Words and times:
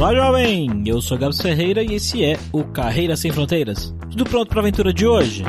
Olá, 0.00 0.14
jovem! 0.14 0.82
Eu 0.86 0.98
sou 1.02 1.18
Gabs 1.18 1.42
Ferreira 1.42 1.82
e 1.82 1.96
esse 1.96 2.24
é 2.24 2.38
o 2.54 2.64
Carreira 2.64 3.14
Sem 3.16 3.30
Fronteiras. 3.30 3.94
Tudo 4.10 4.24
pronto 4.24 4.48
para 4.48 4.60
a 4.60 4.62
aventura 4.62 4.94
de 4.94 5.06
hoje? 5.06 5.44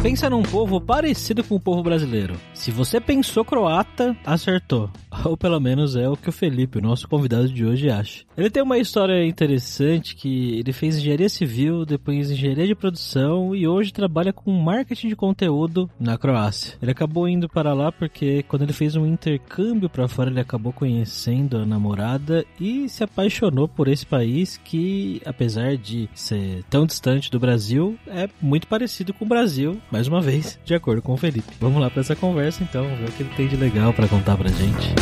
Pensa 0.00 0.30
num 0.30 0.44
povo 0.44 0.80
parecido 0.80 1.42
com 1.42 1.56
o 1.56 1.60
povo 1.60 1.82
brasileiro. 1.82 2.36
Se 2.54 2.70
você 2.70 3.00
pensou 3.00 3.44
croata, 3.44 4.16
acertou. 4.24 4.88
Ou 5.24 5.36
pelo 5.36 5.60
menos 5.60 5.96
é 5.96 6.08
o 6.08 6.16
que 6.16 6.28
o 6.28 6.32
Felipe, 6.32 6.78
o 6.78 6.82
nosso 6.82 7.08
convidado 7.08 7.48
de 7.48 7.64
hoje, 7.64 7.90
acha. 7.90 8.24
Ele 8.36 8.50
tem 8.50 8.62
uma 8.62 8.78
história 8.78 9.24
interessante 9.26 10.16
que 10.16 10.58
ele 10.58 10.72
fez 10.72 10.96
engenharia 10.96 11.28
civil, 11.28 11.84
depois 11.84 12.30
engenharia 12.30 12.66
de 12.66 12.74
produção 12.74 13.54
e 13.54 13.66
hoje 13.66 13.92
trabalha 13.92 14.32
com 14.32 14.50
marketing 14.52 15.08
de 15.08 15.16
conteúdo 15.16 15.90
na 15.98 16.16
Croácia. 16.16 16.76
Ele 16.80 16.90
acabou 16.90 17.28
indo 17.28 17.48
para 17.48 17.72
lá 17.74 17.92
porque 17.92 18.42
quando 18.48 18.62
ele 18.62 18.72
fez 18.72 18.96
um 18.96 19.06
intercâmbio 19.06 19.88
para 19.88 20.08
fora, 20.08 20.30
ele 20.30 20.40
acabou 20.40 20.72
conhecendo 20.72 21.58
a 21.58 21.66
namorada 21.66 22.44
e 22.60 22.88
se 22.88 23.04
apaixonou 23.04 23.68
por 23.68 23.88
esse 23.88 24.06
país 24.06 24.58
que, 24.64 25.20
apesar 25.24 25.76
de 25.76 26.08
ser 26.14 26.64
tão 26.70 26.86
distante 26.86 27.30
do 27.30 27.38
Brasil, 27.38 27.98
é 28.06 28.28
muito 28.40 28.66
parecido 28.66 29.12
com 29.12 29.24
o 29.24 29.28
Brasil, 29.28 29.80
mais 29.90 30.08
uma 30.08 30.20
vez, 30.20 30.58
de 30.64 30.74
acordo 30.74 31.02
com 31.02 31.12
o 31.12 31.16
Felipe. 31.16 31.52
Vamos 31.60 31.80
lá 31.80 31.90
para 31.90 32.00
essa 32.00 32.16
conversa 32.16 32.62
então, 32.62 32.84
ver 32.96 33.08
o 33.08 33.12
que 33.12 33.22
ele 33.22 33.34
tem 33.36 33.48
de 33.48 33.56
legal 33.56 33.92
para 33.92 34.08
contar 34.08 34.36
pra 34.36 34.48
gente. 34.48 35.01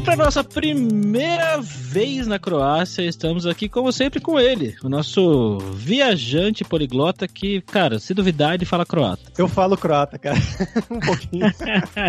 E 0.00 0.02
para 0.02 0.16
nossa 0.16 0.42
primeira 0.42 1.60
vez 1.60 2.26
na 2.26 2.38
Croácia, 2.38 3.02
estamos 3.02 3.44
aqui, 3.44 3.68
como 3.68 3.92
sempre, 3.92 4.18
com 4.18 4.40
ele, 4.40 4.74
o 4.82 4.88
nosso 4.88 5.58
viajante 5.74 6.64
poliglota 6.64 7.28
que, 7.28 7.60
cara, 7.60 7.98
se 7.98 8.14
duvidar, 8.14 8.54
ele 8.54 8.64
fala 8.64 8.86
croata. 8.86 9.20
Eu 9.36 9.46
falo 9.46 9.76
croata, 9.76 10.18
cara. 10.18 10.38
um 10.90 11.00
pouquinho. 11.00 11.52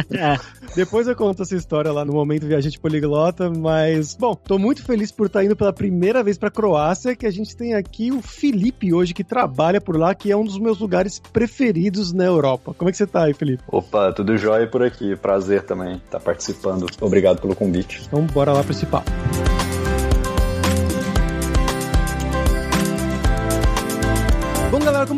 Depois 0.73 1.05
eu 1.05 1.15
conto 1.17 1.41
essa 1.43 1.53
história 1.53 1.91
lá 1.91 2.05
no 2.05 2.13
momento 2.13 2.47
viajante 2.47 2.79
poliglota, 2.79 3.49
mas, 3.49 4.15
bom, 4.15 4.35
tô 4.35 4.57
muito 4.57 4.85
feliz 4.85 5.11
por 5.11 5.25
estar 5.25 5.43
indo 5.43 5.55
pela 5.55 5.73
primeira 5.73 6.23
vez 6.23 6.37
pra 6.37 6.49
Croácia, 6.49 7.13
que 7.13 7.25
a 7.25 7.31
gente 7.31 7.57
tem 7.57 7.73
aqui 7.73 8.09
o 8.09 8.21
Felipe 8.21 8.93
hoje, 8.93 9.13
que 9.13 9.23
trabalha 9.23 9.81
por 9.81 9.97
lá, 9.97 10.15
que 10.15 10.31
é 10.31 10.37
um 10.37 10.45
dos 10.45 10.57
meus 10.57 10.79
lugares 10.79 11.19
preferidos 11.33 12.13
na 12.13 12.23
Europa. 12.23 12.73
Como 12.73 12.87
é 12.87 12.91
que 12.93 12.97
você 12.97 13.05
tá 13.05 13.25
aí, 13.25 13.33
Felipe? 13.33 13.63
Opa, 13.67 14.13
tudo 14.13 14.37
jóia 14.37 14.65
por 14.65 14.81
aqui. 14.81 15.13
Prazer 15.17 15.63
também 15.63 15.95
estar 15.95 16.21
participando. 16.21 16.85
Obrigado 17.01 17.41
pelo 17.41 17.53
convite. 17.53 17.81
Então 18.05 18.25
bora 18.25 18.51
lá 18.51 18.63
para 18.63 18.71
esse 18.71 18.85
papo. 18.85 19.11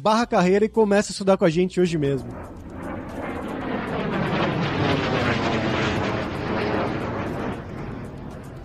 barra 0.00 0.26
carreira 0.26 0.64
e 0.64 0.68
começa 0.68 1.10
a 1.10 1.12
estudar 1.12 1.36
com 1.36 1.44
a 1.44 1.50
gente 1.50 1.80
hoje 1.80 1.98
mesmo. 1.98 2.28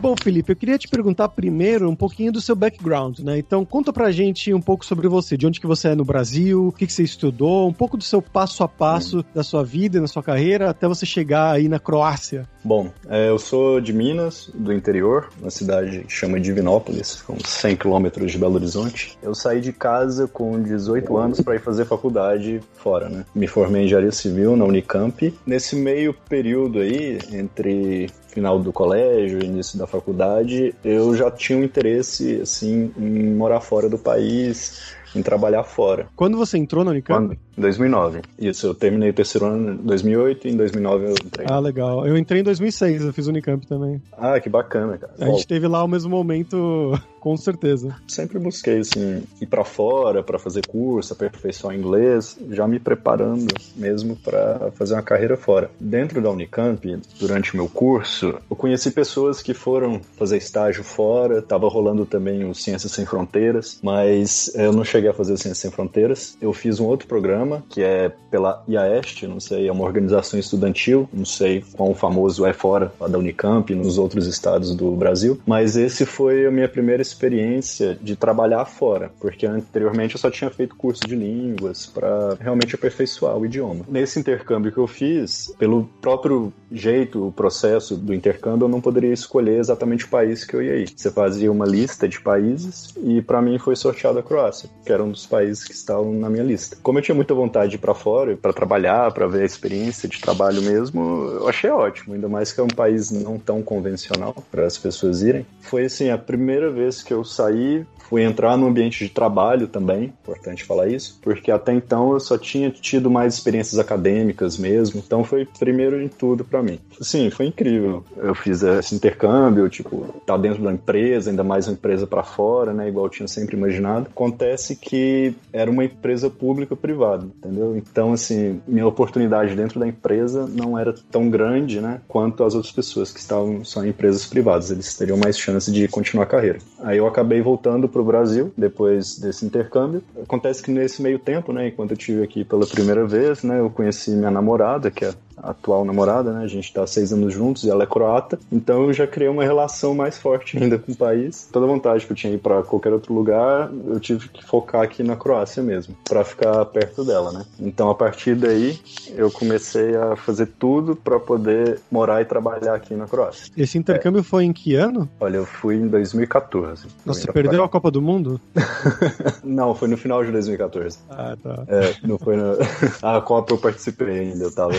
Bom, 0.05 0.13
Felipe, 0.21 0.51
eu 0.51 0.55
queria 0.55 0.77
te 0.77 0.87
perguntar 0.87 1.29
primeiro 1.29 1.89
um 1.89 1.95
pouquinho 1.95 2.31
do 2.31 2.39
seu 2.39 2.55
background, 2.55 3.21
né? 3.21 3.39
Então, 3.39 3.65
conta 3.65 3.91
pra 3.91 4.11
gente 4.11 4.53
um 4.53 4.61
pouco 4.61 4.85
sobre 4.85 5.07
você, 5.07 5.35
de 5.35 5.47
onde 5.47 5.59
que 5.59 5.65
você 5.65 5.87
é 5.87 5.95
no 5.95 6.05
Brasil, 6.05 6.67
o 6.67 6.71
que, 6.71 6.85
que 6.85 6.93
você 6.93 7.01
estudou, 7.01 7.67
um 7.67 7.73
pouco 7.73 7.97
do 7.97 8.03
seu 8.03 8.21
passo 8.21 8.63
a 8.63 8.67
passo 8.67 9.21
hum. 9.21 9.23
da 9.33 9.41
sua 9.41 9.63
vida, 9.63 9.99
na 9.99 10.05
sua 10.05 10.21
carreira, 10.21 10.69
até 10.69 10.87
você 10.87 11.07
chegar 11.07 11.53
aí 11.53 11.67
na 11.67 11.79
Croácia. 11.79 12.47
Bom, 12.63 12.91
é, 13.09 13.29
eu 13.29 13.39
sou 13.39 13.81
de 13.81 13.91
Minas, 13.93 14.51
do 14.53 14.71
interior, 14.71 15.29
uma 15.41 15.49
cidade 15.49 16.01
que 16.01 16.13
chama 16.13 16.39
Divinópolis, 16.39 17.23
com 17.23 17.37
100 17.43 17.75
quilômetros 17.75 18.31
de 18.31 18.37
Belo 18.37 18.55
Horizonte. 18.55 19.17
Eu 19.23 19.33
saí 19.33 19.59
de 19.59 19.73
casa 19.73 20.27
com 20.27 20.61
18 20.61 21.17
anos 21.17 21.41
para 21.41 21.55
ir 21.55 21.61
fazer 21.61 21.83
faculdade 21.85 22.59
fora, 22.75 23.09
né? 23.09 23.25
Me 23.33 23.47
formei 23.47 23.81
em 23.81 23.85
engenharia 23.85 24.11
civil 24.11 24.55
na 24.55 24.65
Unicamp. 24.65 25.33
Nesse 25.47 25.75
meio 25.75 26.13
período 26.13 26.77
aí, 26.77 27.17
entre 27.31 28.07
final 28.35 28.59
do 28.59 28.73
colégio, 28.73 29.41
início 29.41 29.79
da 29.79 29.87
faculdade, 29.87 30.75
eu 30.83 31.15
já 31.15 31.31
tinha 31.31 31.57
um 31.57 31.63
interesse, 31.63 32.41
assim, 32.41 32.93
em 32.97 33.33
morar 33.33 33.61
fora 33.61 33.87
do 33.87 33.97
país, 33.97 34.93
em 35.15 35.21
trabalhar 35.21 35.63
fora. 35.63 36.07
Quando 36.15 36.37
você 36.37 36.57
entrou 36.57 36.83
na 36.83 36.91
Unicamp? 36.91 37.27
Quando? 37.27 37.37
2009. 37.57 38.21
Isso, 38.37 38.67
eu 38.67 38.73
terminei 38.73 39.09
o 39.09 39.13
terceiro 39.13 39.47
ano 39.47 39.73
em 39.73 39.75
2008 39.77 40.47
e 40.47 40.51
em 40.51 40.57
2009 40.57 41.05
eu 41.05 41.11
entrei. 41.11 41.47
Ah, 41.49 41.59
legal. 41.59 42.05
Eu 42.05 42.17
entrei 42.17 42.41
em 42.41 42.43
2006, 42.43 43.03
eu 43.03 43.13
fiz 43.13 43.27
Unicamp 43.27 43.65
também. 43.65 44.01
Ah, 44.17 44.39
que 44.39 44.49
bacana, 44.49 44.97
cara. 44.97 45.13
A 45.19 45.25
Bom, 45.25 45.33
gente 45.33 45.47
teve 45.47 45.67
lá 45.67 45.79
ao 45.79 45.87
mesmo 45.87 46.09
momento, 46.09 46.99
com 47.19 47.35
certeza. 47.37 47.95
Sempre 48.07 48.39
busquei, 48.39 48.79
assim, 48.79 49.23
ir 49.39 49.45
para 49.45 49.63
fora 49.63 50.21
para 50.21 50.37
fazer 50.37 50.67
curso, 50.67 51.13
aperfeiçoar 51.13 51.75
inglês, 51.75 52.37
já 52.51 52.67
me 52.67 52.79
preparando 52.79 53.53
mesmo 53.75 54.15
para 54.17 54.71
fazer 54.73 54.93
uma 54.93 55.01
carreira 55.03 55.37
fora. 55.37 55.71
Dentro 55.79 56.21
da 56.21 56.29
Unicamp, 56.29 56.99
durante 57.19 57.53
o 57.53 57.57
meu 57.57 57.69
curso, 57.69 58.35
eu 58.49 58.55
conheci 58.55 58.91
pessoas 58.91 59.41
que 59.41 59.53
foram 59.53 60.01
fazer 60.17 60.37
estágio 60.37 60.83
fora, 60.83 61.41
tava 61.41 61.67
rolando 61.69 62.05
também 62.05 62.43
o 62.43 62.53
Ciências 62.53 62.91
Sem 62.91 63.05
Fronteiras, 63.05 63.79
mas 63.81 64.53
eu 64.55 64.73
não 64.73 64.83
cheguei 64.83 65.04
a 65.07 65.13
fazer 65.13 65.33
o 65.33 65.37
Ciências 65.37 65.59
Sem 65.59 65.71
Fronteiras. 65.71 66.37
Eu 66.41 66.53
fiz 66.53 66.79
um 66.79 66.85
outro 66.85 67.07
programa 67.07 67.63
que 67.69 67.81
é 67.81 68.11
pela 68.29 68.63
IAEST, 68.67 69.27
não 69.27 69.39
sei, 69.39 69.67
é 69.67 69.71
uma 69.71 69.83
organização 69.83 70.39
estudantil, 70.39 71.09
não 71.13 71.25
sei 71.25 71.63
quão 71.75 71.93
famoso 71.93 72.45
é 72.45 72.53
fora 72.53 72.91
da 72.99 73.17
Unicamp 73.17 73.71
e 73.71 73.75
nos 73.75 73.97
outros 73.97 74.27
estados 74.27 74.75
do 74.75 74.91
Brasil, 74.91 75.39
mas 75.45 75.77
esse 75.77 76.05
foi 76.05 76.45
a 76.45 76.51
minha 76.51 76.67
primeira 76.67 77.01
experiência 77.01 77.97
de 78.01 78.15
trabalhar 78.15 78.65
fora, 78.65 79.11
porque 79.19 79.45
anteriormente 79.45 80.15
eu 80.15 80.19
só 80.19 80.29
tinha 80.29 80.49
feito 80.49 80.75
curso 80.75 81.07
de 81.07 81.15
línguas 81.15 81.85
para 81.85 82.35
realmente 82.39 82.75
aperfeiçoar 82.75 83.37
o 83.37 83.45
idioma. 83.45 83.85
Nesse 83.87 84.19
intercâmbio 84.19 84.71
que 84.71 84.77
eu 84.77 84.87
fiz, 84.87 85.53
pelo 85.57 85.89
próprio 86.01 86.53
jeito, 86.71 87.27
o 87.27 87.31
processo 87.31 87.95
do 87.95 88.13
intercâmbio, 88.13 88.65
eu 88.65 88.69
não 88.69 88.81
poderia 88.81 89.13
escolher 89.13 89.59
exatamente 89.59 90.05
o 90.05 90.09
país 90.09 90.43
que 90.43 90.55
eu 90.55 90.61
ia 90.61 90.75
ir. 90.75 90.89
Você 90.95 91.11
fazia 91.11 91.51
uma 91.51 91.65
lista 91.65 92.07
de 92.07 92.19
países 92.19 92.93
e 93.03 93.21
para 93.21 93.41
mim 93.41 93.57
foi 93.57 93.75
sorteado 93.75 94.19
a 94.19 94.23
Croácia, 94.23 94.69
que 94.85 94.91
era 94.95 95.03
um 95.03 95.11
dos 95.11 95.25
países 95.25 95.63
que 95.63 95.73
estavam 95.73 96.13
na 96.13 96.29
minha 96.29 96.43
lista. 96.43 96.77
Como 96.81 96.97
eu 96.97 97.03
tinha 97.03 97.15
muita 97.15 97.33
vontade 97.33 97.77
para 97.77 97.93
fora, 97.93 98.35
para 98.35 98.53
trabalhar, 98.53 99.11
para 99.11 99.27
ver 99.27 99.43
a 99.43 99.45
experiência 99.45 100.09
de 100.09 100.19
trabalho 100.19 100.61
mesmo, 100.61 101.29
eu 101.39 101.47
achei 101.47 101.69
ótimo, 101.69 102.15
ainda 102.15 102.27
mais 102.27 102.51
que 102.51 102.59
é 102.59 102.63
um 102.63 102.67
país 102.67 103.11
não 103.11 103.37
tão 103.37 103.61
convencional 103.61 104.35
para 104.51 104.65
as 104.65 104.77
pessoas 104.77 105.21
irem. 105.21 105.45
Foi 105.61 105.85
assim, 105.85 106.09
a 106.09 106.17
primeira 106.17 106.71
vez 106.71 107.03
que 107.03 107.13
eu 107.13 107.23
saí 107.23 107.85
fui 108.09 108.23
entrar 108.23 108.57
no 108.57 108.67
ambiente 108.67 109.03
de 109.03 109.09
trabalho 109.09 109.67
também, 109.67 110.13
importante 110.21 110.63
falar 110.63 110.87
isso, 110.87 111.19
porque 111.21 111.51
até 111.51 111.73
então 111.73 112.13
eu 112.13 112.19
só 112.19 112.37
tinha 112.37 112.69
tido 112.69 113.09
mais 113.09 113.33
experiências 113.33 113.79
acadêmicas 113.79 114.57
mesmo, 114.57 115.01
então 115.05 115.23
foi 115.23 115.45
primeiro 115.57 116.01
em 116.01 116.07
tudo 116.07 116.43
para 116.43 116.61
mim. 116.61 116.79
Sim, 117.01 117.29
foi 117.29 117.47
incrível. 117.47 118.03
Eu 118.17 118.35
fiz 118.35 118.61
esse 118.63 118.95
intercâmbio, 118.95 119.67
tipo, 119.69 120.21
tá 120.25 120.37
dentro 120.37 120.63
da 120.63 120.71
empresa, 120.71 121.29
ainda 121.29 121.43
mais 121.43 121.67
uma 121.67 121.73
empresa 121.73 122.05
para 122.05 122.23
fora, 122.23 122.73
né, 122.73 122.87
igual 122.87 123.05
eu 123.05 123.09
tinha 123.09 123.27
sempre 123.27 123.57
imaginado. 123.57 124.07
Acontece 124.11 124.75
que 124.75 125.33
era 125.51 125.69
uma 125.69 125.83
empresa 125.83 126.29
pública 126.29 126.75
privada, 126.75 127.25
entendeu? 127.25 127.75
Então, 127.75 128.13
assim, 128.13 128.61
minha 128.67 128.87
oportunidade 128.87 129.55
dentro 129.55 129.79
da 129.79 129.87
empresa 129.87 130.47
não 130.47 130.77
era 130.77 130.93
tão 131.11 131.29
grande, 131.29 131.81
né, 131.81 132.01
quanto 132.07 132.43
as 132.43 132.53
outras 132.53 132.73
pessoas 132.73 133.11
que 133.11 133.19
estavam 133.19 133.63
só 133.63 133.83
em 133.83 133.89
empresas 133.89 134.25
privadas. 134.25 134.69
Eles 134.69 134.95
teriam 134.95 135.17
mais 135.17 135.37
chance 135.37 135.71
de 135.71 135.87
continuar 135.87 136.23
a 136.23 136.27
carreira. 136.27 136.59
Aí 136.79 136.97
eu 136.97 137.07
acabei 137.07 137.41
voltando 137.41 137.89
para 137.95 138.01
o 138.01 138.05
Brasil 138.05 138.51
depois 138.57 139.17
desse 139.17 139.45
intercâmbio. 139.45 140.03
Acontece 140.21 140.61
que 140.61 140.69
nesse 140.69 141.01
meio 141.01 141.17
tempo, 141.17 141.53
né, 141.53 141.69
enquanto 141.69 141.91
eu 141.91 141.97
tive 141.97 142.21
aqui 142.21 142.43
pela 142.43 142.67
primeira 142.67 143.07
vez, 143.07 143.41
né, 143.41 143.61
eu 143.61 143.69
conheci 143.69 144.11
minha 144.11 144.29
namorada, 144.29 144.91
que 144.91 145.05
é 145.05 145.13
atual 145.37 145.85
namorada, 145.85 146.31
né? 146.31 146.43
A 146.43 146.47
gente 146.47 146.71
tá 146.73 146.85
seis 146.85 147.11
anos 147.11 147.33
juntos 147.33 147.63
e 147.63 147.69
ela 147.69 147.83
é 147.83 147.87
croata, 147.87 148.39
então 148.51 148.85
eu 148.85 148.93
já 148.93 149.07
criei 149.07 149.29
uma 149.29 149.43
relação 149.43 149.93
mais 149.93 150.17
forte 150.17 150.57
ainda 150.57 150.77
com 150.77 150.91
o 150.91 150.95
país. 150.95 151.47
Toda 151.51 151.65
vontade 151.65 152.05
que 152.05 152.11
eu 152.11 152.15
tinha 152.15 152.33
ir 152.33 152.39
para 152.39 152.63
qualquer 152.63 152.93
outro 152.93 153.13
lugar, 153.13 153.71
eu 153.87 153.99
tive 153.99 154.29
que 154.29 154.43
focar 154.45 154.81
aqui 154.81 155.03
na 155.03 155.15
Croácia 155.15 155.61
mesmo, 155.61 155.95
para 156.07 156.23
ficar 156.23 156.65
perto 156.65 157.03
dela, 157.03 157.31
né? 157.31 157.45
Então 157.59 157.89
a 157.89 157.95
partir 157.95 158.35
daí 158.35 158.79
eu 159.15 159.31
comecei 159.31 159.95
a 159.95 160.15
fazer 160.15 160.47
tudo 160.59 160.95
para 160.95 161.19
poder 161.19 161.79
morar 161.91 162.21
e 162.21 162.25
trabalhar 162.25 162.75
aqui 162.75 162.93
na 162.93 163.05
Croácia. 163.05 163.51
Esse 163.57 163.77
intercâmbio 163.77 164.21
é. 164.21 164.23
foi 164.23 164.43
em 164.43 164.53
que 164.53 164.75
ano? 164.75 165.09
Olha, 165.19 165.37
eu 165.37 165.45
fui 165.45 165.75
em 165.75 165.87
2014. 165.87 166.87
Nossa, 167.05 167.21
você 167.21 167.31
perdeu 167.31 167.63
a 167.63 167.69
Copa 167.69 167.91
do 167.91 168.01
Mundo? 168.01 168.39
não, 169.43 169.75
foi 169.75 169.87
no 169.87 169.97
final 169.97 170.23
de 170.23 170.31
2014. 170.31 170.97
Ah, 171.09 171.35
tá. 171.41 171.63
É, 171.67 171.95
não 172.03 172.17
foi 172.17 172.35
na... 172.35 172.55
A 173.17 173.21
Copa 173.21 173.53
eu 173.53 173.57
participei 173.57 174.19
ainda, 174.19 174.45
eu 174.45 174.53
tava 174.53 174.73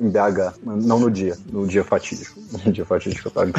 em 0.00 0.08
BH, 0.08 0.58
não 0.64 0.98
no 0.98 1.10
dia, 1.10 1.36
no 1.50 1.66
dia 1.66 1.84
fatídico. 1.84 2.40
No 2.66 2.72
dia 2.72 2.84
fatídico 2.84 3.28
eu 3.28 3.32
tava 3.32 3.50
em 3.50 3.52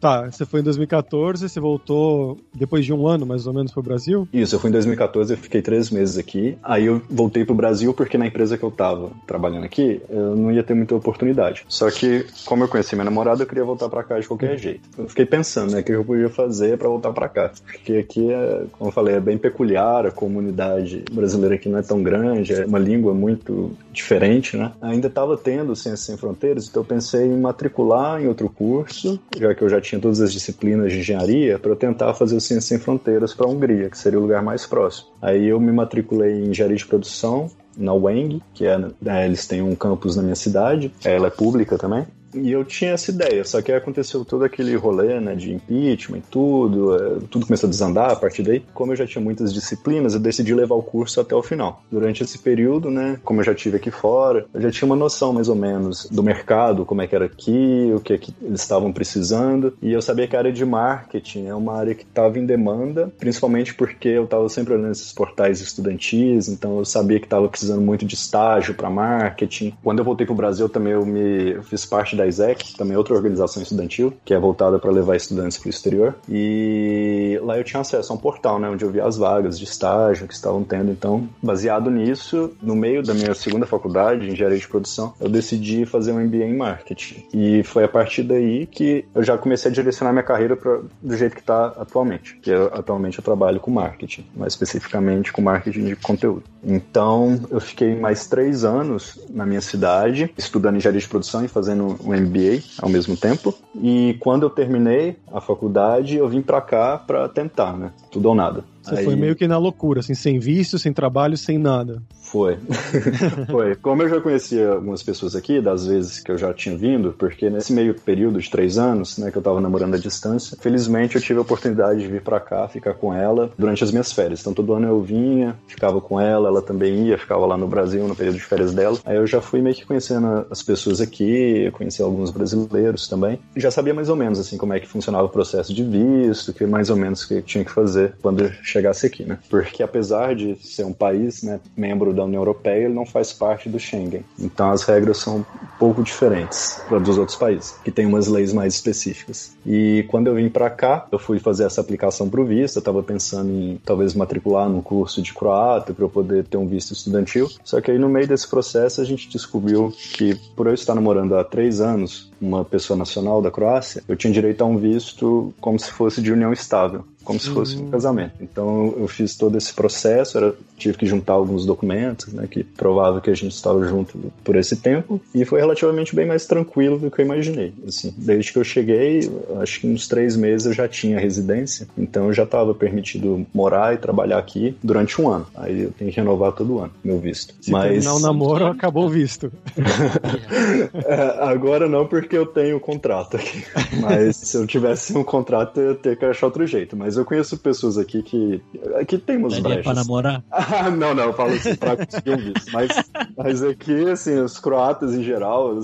Tá, 0.00 0.30
você 0.30 0.44
foi 0.44 0.60
em 0.60 0.62
2014, 0.62 1.48
você 1.48 1.60
voltou 1.60 2.38
depois 2.54 2.84
de 2.84 2.92
um 2.92 3.06
ano, 3.06 3.26
mais 3.26 3.46
ou 3.46 3.52
menos, 3.52 3.70
pro 3.70 3.82
Brasil? 3.82 4.26
Isso, 4.32 4.54
eu 4.54 4.60
fui 4.60 4.70
em 4.70 4.72
2014, 4.72 5.34
eu 5.34 5.38
fiquei 5.38 5.62
três 5.62 5.90
meses 5.90 6.16
aqui, 6.16 6.56
aí 6.62 6.86
eu 6.86 7.02
voltei 7.08 7.44
pro 7.44 7.54
Brasil 7.54 7.92
porque 7.92 8.16
na 8.16 8.26
empresa 8.26 8.56
que 8.56 8.64
eu 8.64 8.70
tava 8.70 9.10
trabalhando 9.26 9.64
aqui, 9.64 10.00
eu 10.08 10.34
não 10.34 10.50
ia 10.50 10.62
ter 10.62 10.74
muita 10.74 10.94
oportunidade. 10.94 11.64
Só 11.68 11.90
que, 11.90 12.26
como 12.44 12.64
eu 12.64 12.68
conheci 12.68 12.94
minha 12.94 13.04
namorada, 13.04 13.42
eu 13.42 13.46
queria 13.46 13.64
voltar 13.64 13.88
para 13.88 14.02
cá 14.02 14.18
de 14.18 14.26
qualquer 14.26 14.58
jeito. 14.58 14.80
Eu 14.98 15.08
fiquei 15.08 15.26
pensando, 15.26 15.72
né, 15.72 15.80
o 15.80 15.84
que 15.84 15.92
eu 15.92 16.04
podia 16.04 16.28
fazer 16.28 16.78
para 16.78 16.88
voltar 16.88 17.12
para 17.12 17.28
cá. 17.28 17.50
Porque 17.64 17.94
aqui, 17.94 18.30
é, 18.30 18.64
como 18.72 18.88
eu 18.88 18.92
falei, 18.92 19.16
é 19.16 19.20
bem 19.20 19.38
peculiar, 19.38 20.06
a 20.06 20.10
comunidade 20.10 21.04
brasileira 21.12 21.54
aqui 21.54 21.68
não 21.68 21.78
é 21.78 21.82
tão 21.82 22.02
grande, 22.02 22.54
é 22.54 22.64
uma 22.64 22.78
língua 22.78 23.12
muito 23.14 23.72
diferente, 23.92 24.56
né? 24.56 24.72
Ainda 24.80 25.08
estava 25.08 25.36
tendo 25.36 25.69
Ciências 25.76 26.00
Sem 26.00 26.16
Fronteiras, 26.16 26.68
então 26.68 26.82
eu 26.82 26.86
pensei 26.86 27.26
em 27.26 27.40
matricular 27.40 28.22
em 28.22 28.28
outro 28.28 28.48
curso, 28.48 29.18
já 29.36 29.54
que 29.54 29.62
eu 29.62 29.68
já 29.68 29.80
tinha 29.80 30.00
todas 30.00 30.20
as 30.20 30.32
disciplinas 30.32 30.92
de 30.92 31.00
engenharia, 31.00 31.58
para 31.58 31.74
tentar 31.76 32.14
fazer 32.14 32.36
o 32.36 32.40
Ciências 32.40 32.66
Sem 32.66 32.78
Fronteiras 32.78 33.34
para 33.34 33.46
a 33.46 33.48
Hungria, 33.50 33.90
que 33.90 33.98
seria 33.98 34.18
o 34.18 34.22
lugar 34.22 34.42
mais 34.42 34.66
próximo. 34.66 35.08
Aí 35.20 35.46
eu 35.46 35.60
me 35.60 35.72
matriculei 35.72 36.32
em 36.32 36.50
engenharia 36.50 36.76
de 36.76 36.86
produção 36.86 37.50
na 37.76 37.94
UENG, 37.94 38.42
que 38.52 38.66
é, 38.66 38.78
é, 39.06 39.24
eles 39.24 39.46
têm 39.46 39.62
um 39.62 39.74
campus 39.74 40.16
na 40.16 40.22
minha 40.22 40.34
cidade, 40.34 40.92
ela 41.04 41.28
é 41.28 41.30
pública 41.30 41.78
também. 41.78 42.06
E 42.34 42.50
eu 42.50 42.64
tinha 42.64 42.92
essa 42.92 43.10
ideia, 43.10 43.44
só 43.44 43.60
que 43.60 43.72
aconteceu 43.72 44.24
todo 44.24 44.44
aquele 44.44 44.74
rolê, 44.76 45.20
né, 45.20 45.34
de 45.34 45.52
impeachment 45.52 46.18
e 46.18 46.22
tudo, 46.30 46.94
é, 46.94 47.18
tudo 47.30 47.46
começou 47.46 47.66
a 47.66 47.70
desandar 47.70 48.10
a 48.10 48.16
partir 48.16 48.42
daí. 48.42 48.62
Como 48.72 48.92
eu 48.92 48.96
já 48.96 49.06
tinha 49.06 49.22
muitas 49.22 49.52
disciplinas, 49.52 50.14
eu 50.14 50.20
decidi 50.20 50.54
levar 50.54 50.74
o 50.74 50.82
curso 50.82 51.20
até 51.20 51.34
o 51.34 51.42
final. 51.42 51.82
Durante 51.90 52.22
esse 52.22 52.38
período, 52.38 52.90
né, 52.90 53.18
como 53.24 53.40
eu 53.40 53.44
já 53.44 53.54
tive 53.54 53.76
aqui 53.76 53.90
fora, 53.90 54.46
eu 54.54 54.60
já 54.60 54.70
tinha 54.70 54.86
uma 54.86 54.96
noção 54.96 55.32
mais 55.32 55.48
ou 55.48 55.56
menos 55.56 56.06
do 56.10 56.22
mercado, 56.22 56.84
como 56.84 57.02
é 57.02 57.06
que 57.06 57.14
era 57.14 57.24
aqui, 57.24 57.92
o 57.94 58.00
que, 58.00 58.12
é 58.12 58.18
que 58.18 58.34
eles 58.42 58.60
estavam 58.60 58.92
precisando, 58.92 59.76
e 59.82 59.92
eu 59.92 60.02
sabia 60.02 60.26
que 60.26 60.36
a 60.36 60.38
área 60.38 60.52
de 60.52 60.64
marketing 60.64 61.46
é 61.46 61.54
uma 61.54 61.76
área 61.76 61.94
que 61.94 62.04
estava 62.04 62.38
em 62.38 62.46
demanda, 62.46 63.12
principalmente 63.18 63.74
porque 63.74 64.08
eu 64.08 64.24
estava 64.24 64.48
sempre 64.48 64.74
olhando 64.74 64.92
esses 64.92 65.12
portais 65.12 65.60
estudantis, 65.60 66.48
então 66.48 66.78
eu 66.78 66.84
sabia 66.84 67.18
que 67.18 67.26
estava 67.26 67.48
precisando 67.48 67.80
muito 67.80 68.04
de 68.04 68.14
estágio 68.14 68.74
para 68.74 68.90
marketing. 68.90 69.74
Quando 69.82 69.98
eu 69.98 70.04
voltei 70.04 70.26
para 70.26 70.32
o 70.32 70.36
Brasil 70.36 70.68
também 70.68 70.92
eu 70.92 71.04
me 71.04 71.50
eu 71.50 71.62
fiz 71.62 71.84
parte 71.84 72.16
da 72.20 72.26
ISEC, 72.26 72.76
também 72.76 72.96
outra 72.96 73.14
organização 73.14 73.62
estudantil, 73.62 74.12
que 74.24 74.34
é 74.34 74.38
voltada 74.38 74.78
para 74.78 74.90
levar 74.90 75.16
estudantes 75.16 75.58
para 75.58 75.68
o 75.68 75.70
exterior. 75.70 76.14
E 76.28 77.38
lá 77.42 77.56
eu 77.56 77.64
tinha 77.64 77.80
acesso 77.80 78.12
a 78.12 78.16
um 78.16 78.18
portal, 78.18 78.58
né, 78.58 78.68
onde 78.68 78.84
eu 78.84 78.90
via 78.90 79.04
as 79.04 79.16
vagas 79.16 79.58
de 79.58 79.64
estágio 79.64 80.28
que 80.28 80.34
estavam 80.34 80.62
tendo. 80.62 80.90
Então, 80.90 81.28
baseado 81.42 81.90
nisso, 81.90 82.52
no 82.62 82.76
meio 82.76 83.02
da 83.02 83.14
minha 83.14 83.34
segunda 83.34 83.66
faculdade, 83.66 84.20
de 84.20 84.32
engenharia 84.32 84.58
de 84.58 84.68
produção, 84.68 85.14
eu 85.20 85.28
decidi 85.28 85.86
fazer 85.86 86.12
um 86.12 86.20
MBA 86.20 86.44
em 86.44 86.56
marketing. 86.56 87.24
E 87.32 87.62
foi 87.62 87.84
a 87.84 87.88
partir 87.88 88.22
daí 88.22 88.66
que 88.66 89.04
eu 89.14 89.22
já 89.22 89.38
comecei 89.38 89.70
a 89.70 89.74
direcionar 89.74 90.12
minha 90.12 90.22
carreira 90.22 90.56
pra, 90.56 90.80
do 91.02 91.16
jeito 91.16 91.34
que 91.34 91.40
está 91.40 91.66
atualmente. 91.78 92.36
Que 92.36 92.50
eu, 92.50 92.66
atualmente 92.66 93.18
eu 93.18 93.24
trabalho 93.24 93.60
com 93.60 93.70
marketing, 93.70 94.26
mais 94.36 94.52
especificamente 94.52 95.32
com 95.32 95.40
marketing 95.40 95.84
de 95.84 95.96
conteúdo. 95.96 96.42
Então, 96.62 97.40
eu 97.50 97.60
fiquei 97.60 97.94
mais 97.94 98.26
três 98.26 98.64
anos 98.64 99.18
na 99.30 99.46
minha 99.46 99.60
cidade, 99.60 100.32
estudando 100.36 100.76
engenharia 100.76 101.00
de 101.00 101.08
produção 101.08 101.44
e 101.44 101.48
fazendo 101.48 101.96
um 102.04 102.09
MBA 102.14 102.62
ao 102.80 102.88
mesmo 102.88 103.16
tempo. 103.16 103.54
E 103.74 104.16
quando 104.20 104.44
eu 104.44 104.50
terminei 104.50 105.16
a 105.32 105.40
faculdade, 105.40 106.16
eu 106.16 106.28
vim 106.28 106.42
para 106.42 106.60
cá 106.60 106.98
para 106.98 107.28
tentar, 107.28 107.76
né? 107.76 107.92
Tudo 108.10 108.28
ou 108.28 108.34
nada. 108.34 108.64
Você 108.82 108.96
Aí... 108.96 109.04
foi 109.04 109.16
meio 109.16 109.36
que 109.36 109.46
na 109.46 109.58
loucura, 109.58 110.00
assim, 110.00 110.14
sem 110.14 110.38
visto, 110.38 110.78
sem 110.78 110.92
trabalho, 110.92 111.36
sem 111.36 111.58
nada. 111.58 112.02
Foi. 112.30 112.58
Foi. 113.50 113.74
Como 113.74 114.02
eu 114.02 114.08
já 114.08 114.20
conhecia 114.20 114.70
algumas 114.70 115.02
pessoas 115.02 115.34
aqui, 115.34 115.60
das 115.60 115.86
vezes 115.86 116.20
que 116.20 116.30
eu 116.30 116.38
já 116.38 116.54
tinha 116.54 116.76
vindo, 116.76 117.12
porque 117.18 117.50
nesse 117.50 117.72
meio 117.72 117.92
período 117.94 118.40
de 118.40 118.48
três 118.48 118.78
anos, 118.78 119.18
né, 119.18 119.32
que 119.32 119.36
eu 119.36 119.42
tava 119.42 119.60
namorando 119.60 119.94
à 119.94 119.98
distância, 119.98 120.56
felizmente 120.60 121.16
eu 121.16 121.22
tive 121.22 121.40
a 121.40 121.42
oportunidade 121.42 122.00
de 122.00 122.06
vir 122.06 122.22
para 122.22 122.38
cá, 122.38 122.68
ficar 122.68 122.94
com 122.94 123.12
ela 123.12 123.50
durante 123.58 123.82
as 123.82 123.90
minhas 123.90 124.12
férias. 124.12 124.40
Então 124.40 124.54
todo 124.54 124.72
ano 124.74 124.86
eu 124.86 125.02
vinha, 125.02 125.56
ficava 125.66 126.00
com 126.00 126.20
ela, 126.20 126.48
ela 126.48 126.62
também 126.62 127.08
ia, 127.08 127.18
ficava 127.18 127.44
lá 127.46 127.56
no 127.56 127.66
Brasil 127.66 128.06
no 128.06 128.14
período 128.14 128.36
de 128.36 128.44
férias 128.44 128.72
dela. 128.72 128.96
Aí 129.04 129.16
eu 129.16 129.26
já 129.26 129.40
fui 129.40 129.60
meio 129.60 129.74
que 129.74 129.84
conhecendo 129.84 130.46
as 130.48 130.62
pessoas 130.62 131.00
aqui, 131.00 131.68
conheci 131.72 132.00
alguns 132.00 132.30
brasileiros 132.30 133.08
também. 133.08 133.40
E 133.56 133.60
já 133.60 133.72
sabia 133.72 133.92
mais 133.92 134.08
ou 134.08 134.14
menos 134.14 134.38
assim 134.38 134.56
como 134.56 134.72
é 134.72 134.78
que 134.78 134.86
funcionava 134.86 135.24
o 135.24 135.28
processo 135.28 135.74
de 135.74 135.82
visto, 135.82 136.52
que 136.52 136.64
mais 136.64 136.90
ou 136.90 136.96
menos 136.96 137.24
que 137.24 137.42
tinha 137.42 137.64
que 137.64 137.72
fazer 137.72 138.14
quando 138.22 138.44
eu 138.44 138.50
chegasse 138.70 139.06
aqui, 139.06 139.24
né? 139.24 139.38
Porque 139.48 139.82
apesar 139.82 140.34
de 140.34 140.56
ser 140.56 140.84
um 140.84 140.92
país, 140.92 141.42
né, 141.42 141.60
membro 141.76 142.12
da 142.12 142.24
União 142.24 142.40
Europeia, 142.40 142.84
ele 142.84 142.94
não 142.94 143.06
faz 143.06 143.32
parte 143.32 143.68
do 143.68 143.78
Schengen. 143.78 144.24
Então 144.38 144.70
as 144.70 144.82
regras 144.84 145.18
são 145.18 145.38
um 145.38 145.44
pouco 145.78 146.02
diferentes 146.02 146.80
dos 147.02 147.18
outros 147.18 147.36
países, 147.36 147.74
que 147.84 147.90
tem 147.90 148.06
umas 148.06 148.26
leis 148.26 148.52
mais 148.52 148.74
específicas. 148.74 149.56
E 149.66 150.04
quando 150.08 150.28
eu 150.28 150.34
vim 150.34 150.48
para 150.48 150.70
cá, 150.70 151.06
eu 151.10 151.18
fui 151.18 151.38
fazer 151.38 151.64
essa 151.64 151.80
aplicação 151.80 152.28
para 152.28 152.40
o 152.40 152.44
visto, 152.44 152.76
eu 152.76 152.80
estava 152.80 153.02
pensando 153.02 153.50
em 153.50 153.80
talvez 153.84 154.14
matricular 154.14 154.68
num 154.68 154.82
curso 154.82 155.22
de 155.22 155.32
croata 155.32 155.92
para 155.92 156.04
eu 156.04 156.10
poder 156.10 156.44
ter 156.44 156.56
um 156.56 156.66
visto 156.66 156.92
estudantil. 156.92 157.48
Só 157.64 157.80
que 157.80 157.90
aí 157.90 157.98
no 157.98 158.08
meio 158.08 158.26
desse 158.26 158.48
processo 158.48 159.00
a 159.00 159.04
gente 159.04 159.28
descobriu 159.28 159.92
que 160.14 160.34
por 160.54 160.66
eu 160.66 160.74
estar 160.74 160.94
namorando 160.94 161.36
há 161.36 161.44
três 161.44 161.80
anos 161.80 162.30
uma 162.40 162.64
pessoa 162.64 162.96
nacional 162.96 163.42
da 163.42 163.50
Croácia, 163.50 164.02
eu 164.08 164.16
tinha 164.16 164.32
direito 164.32 164.62
a 164.62 164.64
um 164.64 164.76
visto 164.76 165.52
como 165.60 165.78
se 165.78 165.90
fosse 165.90 166.22
de 166.22 166.32
união 166.32 166.52
estável 166.52 167.04
como 167.24 167.38
se 167.38 167.50
fosse 167.50 167.76
um 167.76 167.86
hum. 167.86 167.90
casamento. 167.90 168.34
Então 168.40 168.94
eu 168.96 169.08
fiz 169.08 169.36
todo 169.36 169.56
esse 169.56 169.72
processo, 169.72 170.38
era, 170.38 170.54
tive 170.76 170.96
que 170.96 171.06
juntar 171.06 171.34
alguns 171.34 171.64
documentos, 171.66 172.32
né, 172.32 172.46
que 172.50 172.64
provavam 172.64 173.20
que 173.20 173.30
a 173.30 173.34
gente 173.34 173.52
estava 173.52 173.86
junto 173.86 174.32
por 174.42 174.56
esse 174.56 174.76
tempo, 174.76 175.20
e 175.34 175.44
foi 175.44 175.60
relativamente 175.60 176.14
bem 176.14 176.26
mais 176.26 176.46
tranquilo 176.46 176.98
do 176.98 177.10
que 177.10 177.20
eu 177.20 177.24
imaginei. 177.24 177.72
Assim, 177.86 178.14
desde 178.16 178.52
que 178.52 178.58
eu 178.58 178.64
cheguei, 178.64 179.30
acho 179.60 179.80
que 179.80 179.86
uns 179.86 180.08
três 180.08 180.36
meses 180.36 180.66
eu 180.66 180.72
já 180.72 180.88
tinha 180.88 181.18
residência, 181.18 181.88
então 181.96 182.26
eu 182.26 182.32
já 182.32 182.44
estava 182.44 182.74
permitido 182.74 183.46
morar 183.52 183.94
e 183.94 183.98
trabalhar 183.98 184.38
aqui 184.38 184.76
durante 184.82 185.20
um 185.20 185.28
ano. 185.28 185.46
Aí 185.54 185.82
eu 185.82 185.90
tenho 185.92 186.10
que 186.10 186.16
renovar 186.16 186.52
todo 186.52 186.78
ano 186.78 186.92
meu 187.04 187.18
visto. 187.18 187.54
Se 187.60 187.70
Mas... 187.70 187.90
terminar 187.90 188.14
o 188.14 188.20
namoro, 188.20 188.66
acabou 188.66 189.06
o 189.06 189.08
visto. 189.08 189.52
é, 191.04 191.44
agora 191.44 191.88
não, 191.88 192.06
porque 192.06 192.36
eu 192.36 192.46
tenho 192.46 192.78
contrato 192.80 193.36
aqui. 193.36 193.64
Mas 194.00 194.36
se 194.36 194.56
eu 194.56 194.66
tivesse 194.66 195.16
um 195.16 195.24
contrato, 195.24 195.80
eu 195.80 195.90
ia 195.90 195.94
ter 195.94 196.16
que 196.16 196.24
achar 196.24 196.46
outro 196.46 196.66
jeito. 196.66 196.96
Mas 196.96 197.09
eu 197.16 197.24
conheço 197.24 197.56
pessoas 197.58 197.98
aqui 197.98 198.22
que. 198.22 198.62
que 199.06 199.18
tem 199.18 199.36
umas 199.36 199.52
Daria 199.52 199.82
brechas. 199.82 199.84
pra 199.84 199.94
namorar? 199.94 200.44
Ah, 200.50 200.90
não, 200.90 201.14
não, 201.14 201.24
eu 201.24 201.32
falo 201.32 201.52
assim 201.52 201.74
pra 201.74 201.96
conseguir 201.96 202.30
um 202.30 202.36
visto. 202.36 202.72
Mas, 202.72 202.90
mas 203.36 203.62
aqui, 203.62 204.08
assim, 204.08 204.38
os 204.38 204.58
croatas 204.58 205.14
em 205.14 205.22
geral, 205.22 205.78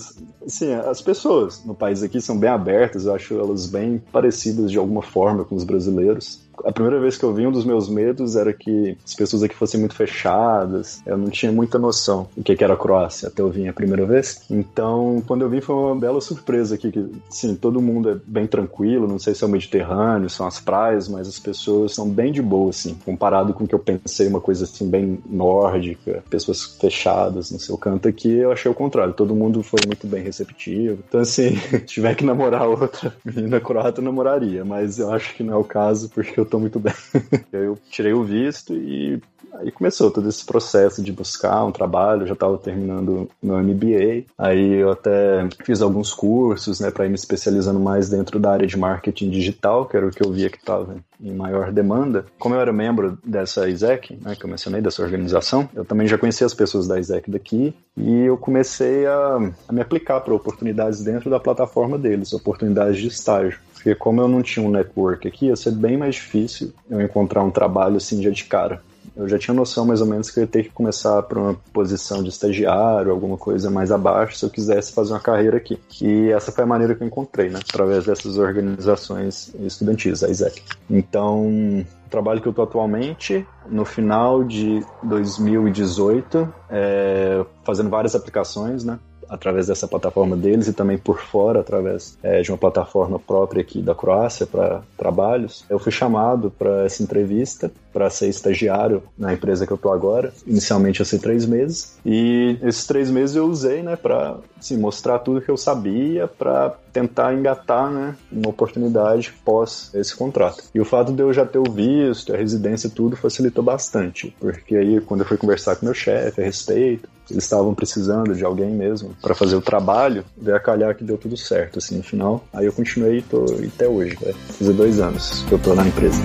assim, 0.45 0.73
as 0.73 1.02
pessoas 1.02 1.64
no 1.64 1.75
país 1.75 2.02
aqui 2.02 2.21
são 2.21 2.38
bem 2.38 2.49
abertas, 2.49 3.04
eu 3.06 3.14
acho 3.14 3.35
elas 3.35 3.66
bem 3.66 4.02
parecidas 4.12 4.71
de 4.71 4.78
alguma 4.78 5.02
forma 5.02 5.45
com 5.45 5.54
os 5.54 5.64
brasileiros 5.64 6.46
a 6.64 6.72
primeira 6.72 7.00
vez 7.00 7.16
que 7.16 7.25
eu 7.25 7.32
vi, 7.32 7.46
um 7.46 7.52
dos 7.52 7.64
meus 7.64 7.88
medos 7.88 8.36
era 8.36 8.52
que 8.52 8.96
as 9.04 9.14
pessoas 9.14 9.42
aqui 9.42 9.54
fossem 9.54 9.80
muito 9.80 9.94
fechadas. 9.94 11.02
Eu 11.06 11.16
não 11.16 11.30
tinha 11.30 11.52
muita 11.52 11.78
noção 11.78 12.28
do 12.36 12.42
que 12.42 12.62
era 12.62 12.75
a 12.75 12.76
Croácia 12.76 13.28
até 13.28 13.42
eu 13.42 13.50
vim 13.50 13.68
a 13.68 13.72
primeira 13.72 14.04
vez. 14.06 14.42
Então, 14.50 15.22
quando 15.26 15.42
eu 15.42 15.50
vim, 15.50 15.60
foi 15.60 15.75
uma 15.75 15.94
bela 15.94 16.20
surpresa 16.20 16.75
aqui. 16.75 16.90
Que, 16.90 17.06
sim, 17.28 17.54
todo 17.54 17.80
mundo 17.80 18.10
é 18.10 18.16
bem 18.26 18.46
tranquilo. 18.46 19.06
Não 19.06 19.18
sei 19.18 19.34
se 19.34 19.44
é 19.44 19.46
o 19.46 19.50
Mediterrâneo, 19.50 20.30
são 20.30 20.46
as 20.46 20.58
praias, 20.58 21.08
mas 21.08 21.28
as 21.28 21.38
pessoas 21.38 21.94
são 21.94 22.08
bem 22.08 22.32
de 22.32 22.40
boa, 22.40 22.70
assim. 22.70 22.96
Comparado 23.04 23.52
com 23.52 23.64
o 23.64 23.68
que 23.68 23.75
eu 23.75 23.78
pensei, 23.78 24.26
uma 24.26 24.40
coisa 24.40 24.64
assim, 24.64 24.88
bem 24.88 25.18
nórdica, 25.28 26.25
pessoas 26.30 26.64
fechadas 26.80 27.50
no 27.50 27.58
seu 27.58 27.76
canto 27.76 28.08
aqui, 28.08 28.30
eu 28.30 28.50
achei 28.50 28.70
o 28.70 28.75
contrário. 28.75 29.12
Todo 29.12 29.34
mundo 29.34 29.62
foi 29.62 29.80
muito 29.86 30.06
bem 30.06 30.22
receptivo. 30.22 31.02
Então, 31.06 31.20
assim, 31.20 31.56
se 31.70 31.80
tiver 31.80 32.14
que 32.14 32.25
namorar 32.25 32.66
outra 32.66 33.14
menina 33.25 33.60
croata, 33.60 34.00
namoraria. 34.00 34.64
Mas 34.64 34.98
eu 34.98 35.12
acho 35.12 35.34
que 35.34 35.42
não 35.42 35.54
é 35.54 35.56
o 35.56 35.64
caso, 35.64 36.08
porque 36.08 36.38
eu 36.38 36.46
tô 36.47 36.59
muito 36.59 36.79
bem. 36.79 36.95
eu 37.53 37.79
tirei 37.91 38.12
o 38.12 38.25
visto 38.25 38.75
e 38.75 39.21
aí 39.55 39.71
começou 39.71 40.11
todo 40.11 40.29
esse 40.29 40.45
processo 40.45 41.03
de 41.03 41.12
buscar 41.12 41.65
um 41.65 41.73
trabalho. 41.73 42.23
Eu 42.23 42.29
já 42.29 42.35
estava 42.35 42.59
terminando 42.59 43.29
meu 43.43 43.59
MBA. 43.59 44.25
Aí 44.38 44.75
eu 44.75 44.91
até 44.91 45.49
fiz 45.65 45.83
alguns 45.83 46.12
cursos, 46.12 46.81
né, 46.81 46.91
para 46.91 47.07
ir 47.07 47.09
me 47.09 47.15
especializando 47.15 47.81
mais 47.81 48.09
dentro 48.09 48.38
da 48.38 48.53
área 48.53 48.67
de 48.67 48.76
marketing 48.76 49.31
digital, 49.31 49.87
que 49.87 49.97
era 49.97 50.07
o 50.07 50.11
que 50.11 50.25
eu 50.25 50.33
via 50.33 50.50
que 50.50 50.59
estava 50.59 50.97
em 51.21 51.33
maior 51.33 51.73
demanda, 51.73 52.26
como 52.38 52.55
eu 52.55 52.61
era 52.61 52.73
membro 52.73 53.19
dessa 53.25 53.69
ISEC, 53.69 54.19
né, 54.23 54.37
que 54.37 54.45
eu 54.45 54.50
mencionei, 54.50 54.81
dessa 54.81 55.03
organização, 55.03 55.69
eu 55.75 55.85
também 55.85 56.07
já 56.07 56.19
conhecia 56.19 56.47
as 56.47 56.55
pessoas 56.55 56.87
da 56.87 56.99
ISEC 56.99 57.31
daqui 57.31 57.75
e 57.97 58.25
eu 58.25 58.37
comecei 58.37 59.07
a, 59.07 59.53
a 59.69 59.73
me 59.73 59.81
aplicar 59.81 60.21
para 60.21 60.35
oportunidades 60.35 61.03
dentro 61.03 61.31
da 61.31 61.41
plataforma 61.41 61.99
deles, 61.99 62.33
oportunidades 62.33 62.99
de 63.00 63.09
estágio. 63.09 63.59
Porque 63.87 63.95
como 63.95 64.21
eu 64.21 64.26
não 64.26 64.43
tinha 64.43 64.66
um 64.66 64.69
network 64.69 65.28
aqui, 65.28 65.47
ia 65.47 65.55
ser 65.55 65.71
bem 65.71 65.97
mais 65.97 66.16
difícil 66.16 66.73
eu 66.90 67.00
encontrar 67.00 67.45
um 67.45 67.52
trabalho 67.52 67.99
assim 67.99 68.19
dia 68.19 68.33
de 68.33 68.43
cara. 68.43 68.83
Eu 69.14 69.28
já 69.28 69.38
tinha 69.38 69.55
noção 69.55 69.87
mais 69.87 70.00
ou 70.00 70.09
menos 70.09 70.28
que 70.28 70.40
eu 70.40 70.43
ia 70.43 70.49
ter 70.49 70.64
que 70.64 70.71
começar 70.71 71.23
para 71.23 71.38
uma 71.38 71.55
posição 71.73 72.21
de 72.21 72.28
estagiário, 72.28 73.12
alguma 73.12 73.37
coisa 73.37 73.71
mais 73.71 73.93
abaixo, 73.93 74.37
se 74.37 74.45
eu 74.45 74.50
quisesse 74.50 74.93
fazer 74.93 75.12
uma 75.12 75.21
carreira 75.21 75.59
aqui. 75.59 75.78
E 76.02 76.33
essa 76.33 76.50
foi 76.50 76.64
a 76.64 76.66
maneira 76.66 76.97
que 76.97 77.05
eu 77.05 77.07
encontrei, 77.07 77.49
né? 77.49 77.61
Através 77.62 78.07
dessas 78.07 78.38
organizações 78.38 79.55
estudantis, 79.61 80.25
a 80.25 80.28
ISEC. 80.28 80.64
Então, 80.90 81.47
o 81.47 82.11
trabalho 82.11 82.40
que 82.40 82.49
eu 82.49 82.50
estou 82.50 82.64
atualmente, 82.64 83.47
no 83.71 83.85
final 83.85 84.43
de 84.43 84.85
2018, 85.05 86.52
é, 86.69 87.47
fazendo 87.64 87.88
várias 87.88 88.16
aplicações, 88.16 88.83
né? 88.83 88.99
Através 89.28 89.66
dessa 89.66 89.88
plataforma 89.88 90.37
deles 90.37 90.68
e 90.68 90.73
também 90.73 90.99
por 90.99 91.21
fora, 91.21 91.61
através 91.61 92.16
é, 92.23 92.42
de 92.42 92.50
uma 92.50 92.59
plataforma 92.59 93.18
própria 93.18 93.61
aqui 93.61 93.80
da 93.80 93.95
Croácia 93.95 94.47
para 94.47 94.83
trabalhos. 94.97 95.64
Eu 95.68 95.78
fui 95.78 95.92
chamado 95.92 96.50
para 96.50 96.85
essa 96.85 97.02
entrevista 97.02 97.71
para 97.92 98.11
ser 98.11 98.28
estagiário 98.28 99.02
na 99.16 99.33
empresa 99.33 99.66
que 99.66 99.73
eu 99.73 99.78
tô 99.78 99.90
agora. 99.90 100.33
Inicialmente 100.47 101.00
eu 101.00 101.06
sei 101.06 101.18
três 101.18 101.47
meses 101.47 101.97
e 102.04 102.59
esses 102.62 102.87
três 102.87 103.11
meses 103.11 103.37
eu 103.37 103.47
usei, 103.47 103.83
né, 103.83 103.97
para 103.97 104.37
assim, 104.59 104.76
mostrar 104.76 105.18
tudo 105.18 105.40
que 105.40 105.50
eu 105.50 105.56
sabia 105.56 106.26
para 106.26 106.76
tentar 106.97 107.35
engatar, 107.35 107.91
né, 107.91 108.17
uma 108.33 108.49
oportunidade 108.49 109.31
pós 109.45 109.91
esse 109.93 110.17
contrato. 110.17 110.65
E 110.75 110.81
o 110.81 110.85
fato 110.85 111.12
de 111.12 111.23
eu 111.23 111.31
já 111.31 111.45
ter 111.45 111.59
o 111.59 111.71
visto, 111.71 112.33
a 112.33 112.38
residência, 112.38 112.88
tudo 112.88 113.15
facilitou 113.15 113.62
bastante, 113.62 114.35
porque 114.41 114.75
aí 114.75 114.99
quando 115.03 115.21
eu 115.21 115.26
fui 115.26 115.37
conversar 115.37 115.76
com 115.76 115.85
meu 115.85 115.95
chefe 115.95 116.41
a 116.41 116.45
respeito, 116.45 117.07
eles 117.31 117.45
estavam 117.45 117.75
precisando 117.75 118.35
de 118.35 118.43
alguém 118.43 118.71
mesmo 118.71 119.15
para 119.21 119.35
fazer 119.35 119.57
o 119.57 119.61
trabalho, 119.61 120.25
veio 120.38 120.57
a 120.57 120.61
calhar 120.61 120.97
que 120.97 121.05
deu 121.05 121.19
tudo 121.19 121.37
certo, 121.37 121.81
assim, 121.81 121.99
no 121.99 122.03
final. 122.03 122.43
Aí 122.50 122.65
eu 122.65 122.73
continuei 122.73 123.19
e 123.19 123.23
tô 123.23 123.45
até 123.45 123.87
hoje, 123.87 124.17
vai 124.19 124.33
fazer 124.33 124.73
dois 124.73 124.99
anos 124.99 125.43
que 125.43 125.53
eu 125.53 125.59
tô 125.59 125.75
na 125.75 125.87
empresa. 125.87 126.23